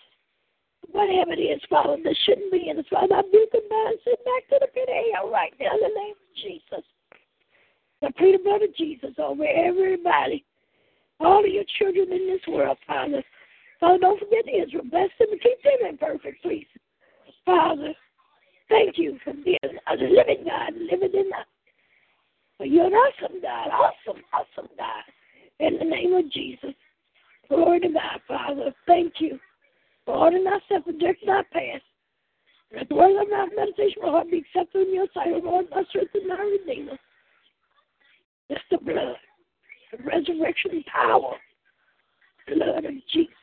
whatever 0.90 1.32
it 1.32 1.42
is, 1.42 1.60
Father, 1.68 1.96
that 2.02 2.16
shouldn't 2.24 2.52
be 2.52 2.68
in 2.68 2.78
us. 2.78 2.84
Father, 2.90 3.14
I 3.14 3.22
be 3.22 3.46
combined, 3.50 3.98
sit 4.04 4.18
back 4.24 4.48
to 4.50 4.58
the 4.60 4.68
pit 4.72 4.88
of 4.88 5.04
hell 5.14 5.30
right 5.30 5.52
now 5.60 5.74
in 5.74 5.80
the 5.80 5.94
name 5.94 6.14
of 6.14 6.36
Jesus. 6.36 6.84
I 8.02 8.10
plead 8.18 8.34
the 8.34 8.42
blood 8.42 8.62
of 8.62 8.74
Jesus 8.76 9.14
over 9.18 9.44
everybody, 9.46 10.44
all 11.20 11.44
of 11.44 11.50
your 11.50 11.64
children 11.78 12.12
in 12.12 12.26
this 12.26 12.42
world, 12.48 12.78
Father. 12.86 13.22
Father, 13.78 13.98
don't 13.98 14.18
forget 14.18 14.44
Israel. 14.48 14.84
Bless 14.90 15.10
them 15.18 15.28
and 15.30 15.40
keep 15.40 15.62
them 15.62 15.88
in 15.88 15.98
perfect 15.98 16.42
peace. 16.42 16.66
Father, 17.44 17.94
thank 18.68 18.98
you 18.98 19.18
for 19.24 19.32
being 19.32 19.58
a 19.62 19.94
living 19.94 20.44
God, 20.44 20.72
living 20.74 21.14
in 21.14 21.30
us. 21.32 21.46
You're 22.60 22.86
an 22.86 22.92
awesome 22.92 23.40
God, 23.40 23.70
awesome, 23.70 24.22
awesome 24.32 24.70
God. 24.78 25.02
In 25.58 25.78
the 25.78 25.84
name 25.84 26.14
of 26.14 26.30
Jesus. 26.30 26.74
Glory 27.48 27.80
to 27.80 27.88
God, 27.88 28.20
Father. 28.26 28.72
Thank 28.86 29.14
you 29.18 29.38
for 30.04 30.14
ordering 30.14 30.46
our 30.46 30.60
steps 30.66 30.84
and 30.86 30.98
directing 30.98 31.28
our 31.28 31.44
path. 31.44 31.82
Let 32.74 32.88
the 32.88 32.94
word 32.94 33.20
of 33.20 33.28
my 33.28 33.46
meditation 33.54 34.02
my 34.02 34.10
heart 34.10 34.30
be 34.30 34.38
accepted 34.38 34.88
in 34.88 34.94
your 34.94 35.06
sight, 35.12 35.28
O 35.28 35.40
Lord, 35.44 35.66
my 35.70 35.84
strength 35.90 36.14
and 36.14 36.26
my 36.26 36.40
redeemer. 36.40 36.98
It's 38.48 38.62
the 38.70 38.78
blood, 38.78 39.16
the 39.92 40.02
resurrection 40.02 40.82
power, 40.90 41.36
blood 42.48 42.84
of 42.84 42.92
Jesus. 43.12 43.34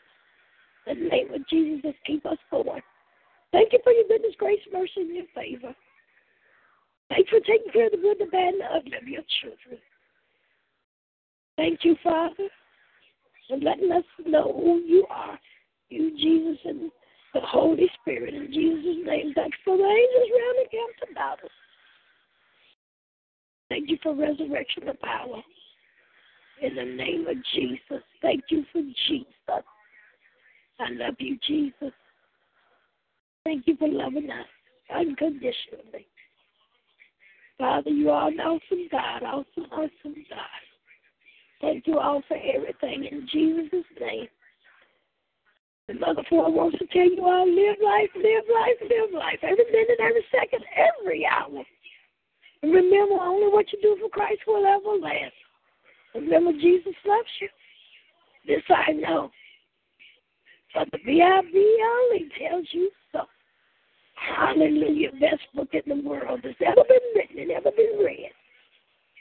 The 0.87 0.95
name 0.95 1.33
of 1.33 1.47
Jesus, 1.47 1.81
just 1.83 1.97
keep 2.05 2.25
us 2.25 2.37
going. 2.49 2.81
Thank 3.51 3.73
you 3.73 3.79
for 3.83 3.91
your 3.91 4.07
goodness, 4.07 4.33
grace, 4.37 4.59
mercy, 4.71 4.91
and 4.97 5.15
your 5.15 5.25
favor. 5.35 5.75
Thank 7.09 7.27
you 7.31 7.39
for 7.39 7.45
taking 7.45 7.71
care 7.71 7.85
of 7.87 7.91
the 7.91 7.97
good, 7.97 8.17
the 8.19 8.25
bad, 8.25 8.53
and 8.53 8.61
the 8.61 8.65
ugly 8.65 8.97
of 8.97 9.07
your 9.07 9.23
children. 9.41 9.79
Thank 11.57 11.79
you, 11.83 11.95
Father, 12.03 12.47
for 13.47 13.57
letting 13.57 13.91
us 13.91 14.03
know 14.25 14.53
who 14.53 14.79
you 14.79 15.05
are. 15.09 15.39
You, 15.89 16.11
Jesus, 16.17 16.59
and 16.65 16.91
the 17.33 17.41
Holy 17.41 17.87
Spirit. 18.01 18.33
In 18.33 18.47
Jesus' 18.53 19.05
name, 19.05 19.33
thank 19.35 19.53
for 19.63 19.77
the 19.77 19.83
angels 19.83 20.29
round 20.37 20.67
against 20.67 21.11
about 21.11 21.43
us. 21.43 21.51
Thank 23.69 23.89
you 23.89 23.97
for 24.01 24.15
resurrection 24.15 24.87
of 24.87 24.99
power. 25.01 25.41
In 26.61 26.75
the 26.75 26.83
name 26.83 27.25
of 27.27 27.37
Jesus. 27.53 28.03
Thank 28.21 28.43
you 28.49 28.65
for 28.71 28.81
Jesus. 29.07 29.63
I 30.79 30.91
love 30.91 31.15
you, 31.19 31.37
Jesus. 31.47 31.93
Thank 33.43 33.67
you 33.67 33.75
for 33.77 33.87
loving 33.87 34.29
us 34.29 34.45
unconditionally. 34.93 36.07
Father, 37.57 37.89
you 37.89 38.09
are 38.09 38.29
an 38.29 38.39
awesome 38.39 38.87
God, 38.91 39.23
awesome, 39.23 39.71
awesome 39.71 40.25
God. 40.29 40.61
Thank 41.61 41.87
you 41.87 41.99
all 41.99 42.23
for 42.27 42.37
everything 42.37 43.05
in 43.11 43.27
Jesus' 43.31 43.85
name. 43.99 44.27
And 45.89 45.99
Mother 45.99 46.21
Ford 46.29 46.53
wants 46.53 46.77
to 46.77 46.85
tell 46.93 47.09
you 47.09 47.25
all 47.25 47.49
live 47.49 47.77
life, 47.81 48.13
live 48.15 48.45
life, 48.53 48.77
live 48.79 49.11
life, 49.11 49.39
every 49.41 49.65
minute, 49.71 49.97
every 49.99 50.23
second, 50.29 50.63
every 50.77 51.25
hour. 51.25 51.65
And 52.61 52.71
remember, 52.71 53.15
only 53.15 53.51
what 53.51 53.65
you 53.73 53.79
do 53.81 53.97
for 53.99 54.07
Christ 54.09 54.41
will 54.45 54.67
ever 54.67 55.01
last. 55.01 55.33
Remember, 56.13 56.51
Jesus 56.53 56.93
loves 57.07 57.27
you. 57.41 57.49
This 58.45 58.61
I 58.69 58.91
know. 58.91 59.31
But 60.75 60.91
the 60.91 60.99
B.I.B. 61.03 61.83
only 61.97 62.29
tells 62.37 62.67
you 62.71 62.91
so. 63.11 63.21
Hallelujah. 64.13 65.09
Best 65.13 65.41
book 65.55 65.69
in 65.73 65.81
the 66.03 66.07
world 66.07 66.41
that's 66.43 66.55
ever 66.63 66.83
been 66.87 67.07
written 67.15 67.39
and 67.39 67.51
ever 67.51 67.71
been 67.75 67.97
read. 67.97 68.29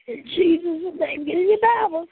In 0.06 0.22
Jesus' 0.36 1.00
name, 1.00 1.24
get 1.24 1.34
in 1.34 1.48
your 1.48 1.58
Bibles. 1.62 2.08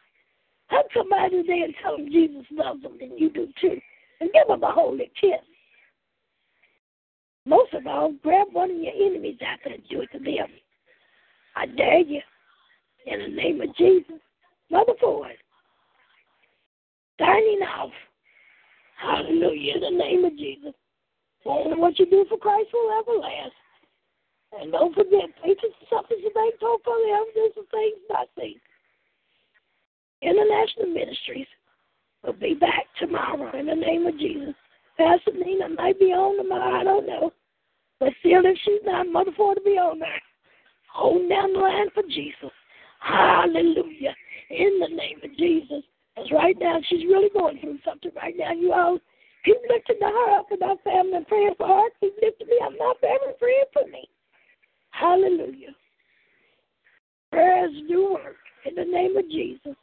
Hug 0.68 0.86
somebody 0.96 1.42
today 1.42 1.60
and 1.62 1.74
tell 1.82 1.98
them 1.98 2.06
Jesus 2.10 2.46
loves 2.50 2.82
them, 2.82 2.96
and 3.02 3.20
you 3.20 3.28
do 3.28 3.48
too. 3.60 3.78
And 4.20 4.30
give 4.32 4.48
them 4.48 4.62
a 4.62 4.72
holy 4.72 5.10
kiss. 5.20 5.40
Most 7.44 7.74
of 7.74 7.86
all, 7.86 8.12
grab 8.22 8.48
one 8.52 8.70
of 8.70 8.76
your 8.76 8.92
enemies 8.94 9.38
out 9.46 9.58
there 9.64 9.74
and 9.74 9.82
do 9.88 10.00
it 10.00 10.10
to 10.12 10.18
them. 10.18 10.48
I 11.54 11.66
dare 11.66 12.00
you. 12.00 12.20
In 13.06 13.20
the 13.20 13.28
name 13.28 13.60
of 13.60 13.74
Jesus. 13.76 14.18
Mother 14.70 14.94
Ford. 15.00 15.36
Signing 17.20 17.60
off. 17.78 17.92
Hallelujah. 19.00 19.74
In 19.74 19.80
the 19.80 19.98
name 19.98 20.24
of 20.24 20.36
Jesus. 20.36 20.74
Only 21.44 21.78
what 21.78 21.98
you 21.98 22.06
do 22.06 22.26
for 22.28 22.38
Christ 22.38 22.70
will 22.72 22.98
ever 22.98 23.18
last. 23.18 23.54
And 24.60 24.72
don't 24.72 24.94
forget, 24.94 25.30
faith 25.44 25.58
is 25.62 25.74
the 25.80 25.86
substance 25.90 26.22
of 26.26 26.32
things 26.32 26.54
hoped 26.60 26.84
for, 26.84 26.96
the 26.96 27.12
evidence 27.12 27.54
of 27.58 27.68
things 27.70 27.98
not 28.10 28.28
seen. 28.38 28.58
International 30.22 30.86
Ministries 30.86 31.46
will 32.24 32.32
be 32.34 32.54
back 32.54 32.86
tomorrow 32.98 33.56
in 33.58 33.66
the 33.66 33.74
name 33.74 34.06
of 34.06 34.18
Jesus. 34.18 34.54
Pastor 34.96 35.32
Nina 35.32 35.68
might 35.70 35.98
be 35.98 36.06
on 36.06 36.36
tomorrow, 36.36 36.80
I 36.80 36.84
don't 36.84 37.06
know. 37.06 37.32
But 38.00 38.12
still, 38.20 38.44
if 38.44 38.58
she's 38.64 38.80
not, 38.84 39.08
Mother 39.08 39.32
Ford 39.36 39.58
to 39.58 39.62
be 39.62 39.78
on 39.78 39.98
there. 39.98 40.22
Hold 40.92 41.28
down 41.28 41.52
the 41.52 41.58
line 41.58 41.88
for 41.94 42.02
Jesus. 42.02 42.52
Hallelujah. 43.00 44.14
In 44.50 44.80
the 44.80 44.88
name 44.88 45.20
of 45.24 45.36
Jesus. 45.36 45.82
Because 46.14 46.30
right 46.32 46.56
now, 46.58 46.78
she's 46.88 47.04
really 47.04 47.30
going 47.30 47.58
through 47.60 47.78
something 47.84 48.10
right 48.16 48.34
now. 48.36 48.52
You 48.52 48.72
all 48.72 48.98
keep 49.44 49.56
lifting 49.68 49.96
her 50.00 50.38
up 50.38 50.46
and 50.50 50.62
our 50.62 50.76
family 50.84 51.16
and 51.16 51.26
praying 51.26 51.54
for 51.58 51.66
her. 51.66 51.88
Keep 52.00 52.14
lifting 52.22 52.48
me 52.48 52.58
up, 52.64 52.72
my 52.78 52.92
family 53.00 53.34
praying 53.38 53.64
for 53.72 53.86
me. 53.90 54.08
Hallelujah. 54.90 55.74
Prayers 57.30 57.72
do 57.88 58.14
work 58.14 58.36
in 58.64 58.74
the 58.74 58.84
name 58.84 59.16
of 59.16 59.28
Jesus. 59.28 59.76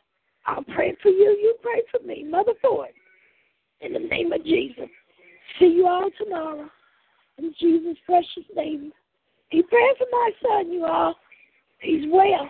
I'll 0.45 0.63
pray 0.63 0.95
for 1.01 1.09
you. 1.09 1.37
You 1.41 1.55
pray 1.61 1.81
for 1.91 2.05
me. 2.05 2.23
Mother 2.23 2.53
Ford. 2.61 2.89
In 3.81 3.93
the 3.93 3.99
name 3.99 4.31
of 4.31 4.43
Jesus. 4.43 4.89
See 5.59 5.65
you 5.65 5.87
all 5.87 6.09
tomorrow. 6.17 6.69
In 7.37 7.53
Jesus' 7.59 7.97
precious 8.05 8.43
name. 8.55 8.91
He 9.49 9.61
praying 9.63 9.93
for 9.97 10.07
my 10.11 10.31
son, 10.41 10.71
you 10.71 10.85
all. 10.85 11.15
He's 11.79 12.05
well. 12.11 12.49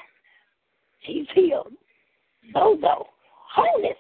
He's 1.00 1.26
healed. 1.34 1.74
No, 2.56 2.74
no. 2.74 3.08
Wholeness. 3.56 3.98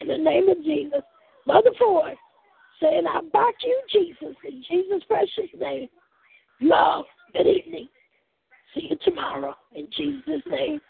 In 0.00 0.08
the 0.08 0.18
name 0.18 0.48
of 0.48 0.58
Jesus. 0.58 1.02
Mother 1.46 1.70
Ford 1.78 2.16
saying, 2.80 3.04
I 3.08 3.20
back 3.32 3.54
you, 3.62 3.80
Jesus, 3.90 4.36
in 4.46 4.62
Jesus' 4.70 5.02
precious 5.08 5.50
name. 5.58 5.88
Love. 6.60 7.04
Good 7.32 7.46
evening. 7.46 7.88
See 8.74 8.88
you 8.90 8.96
tomorrow. 9.04 9.54
In 9.74 9.88
Jesus' 9.96 10.42
name. 10.46 10.80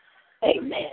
Amen. 0.45 0.93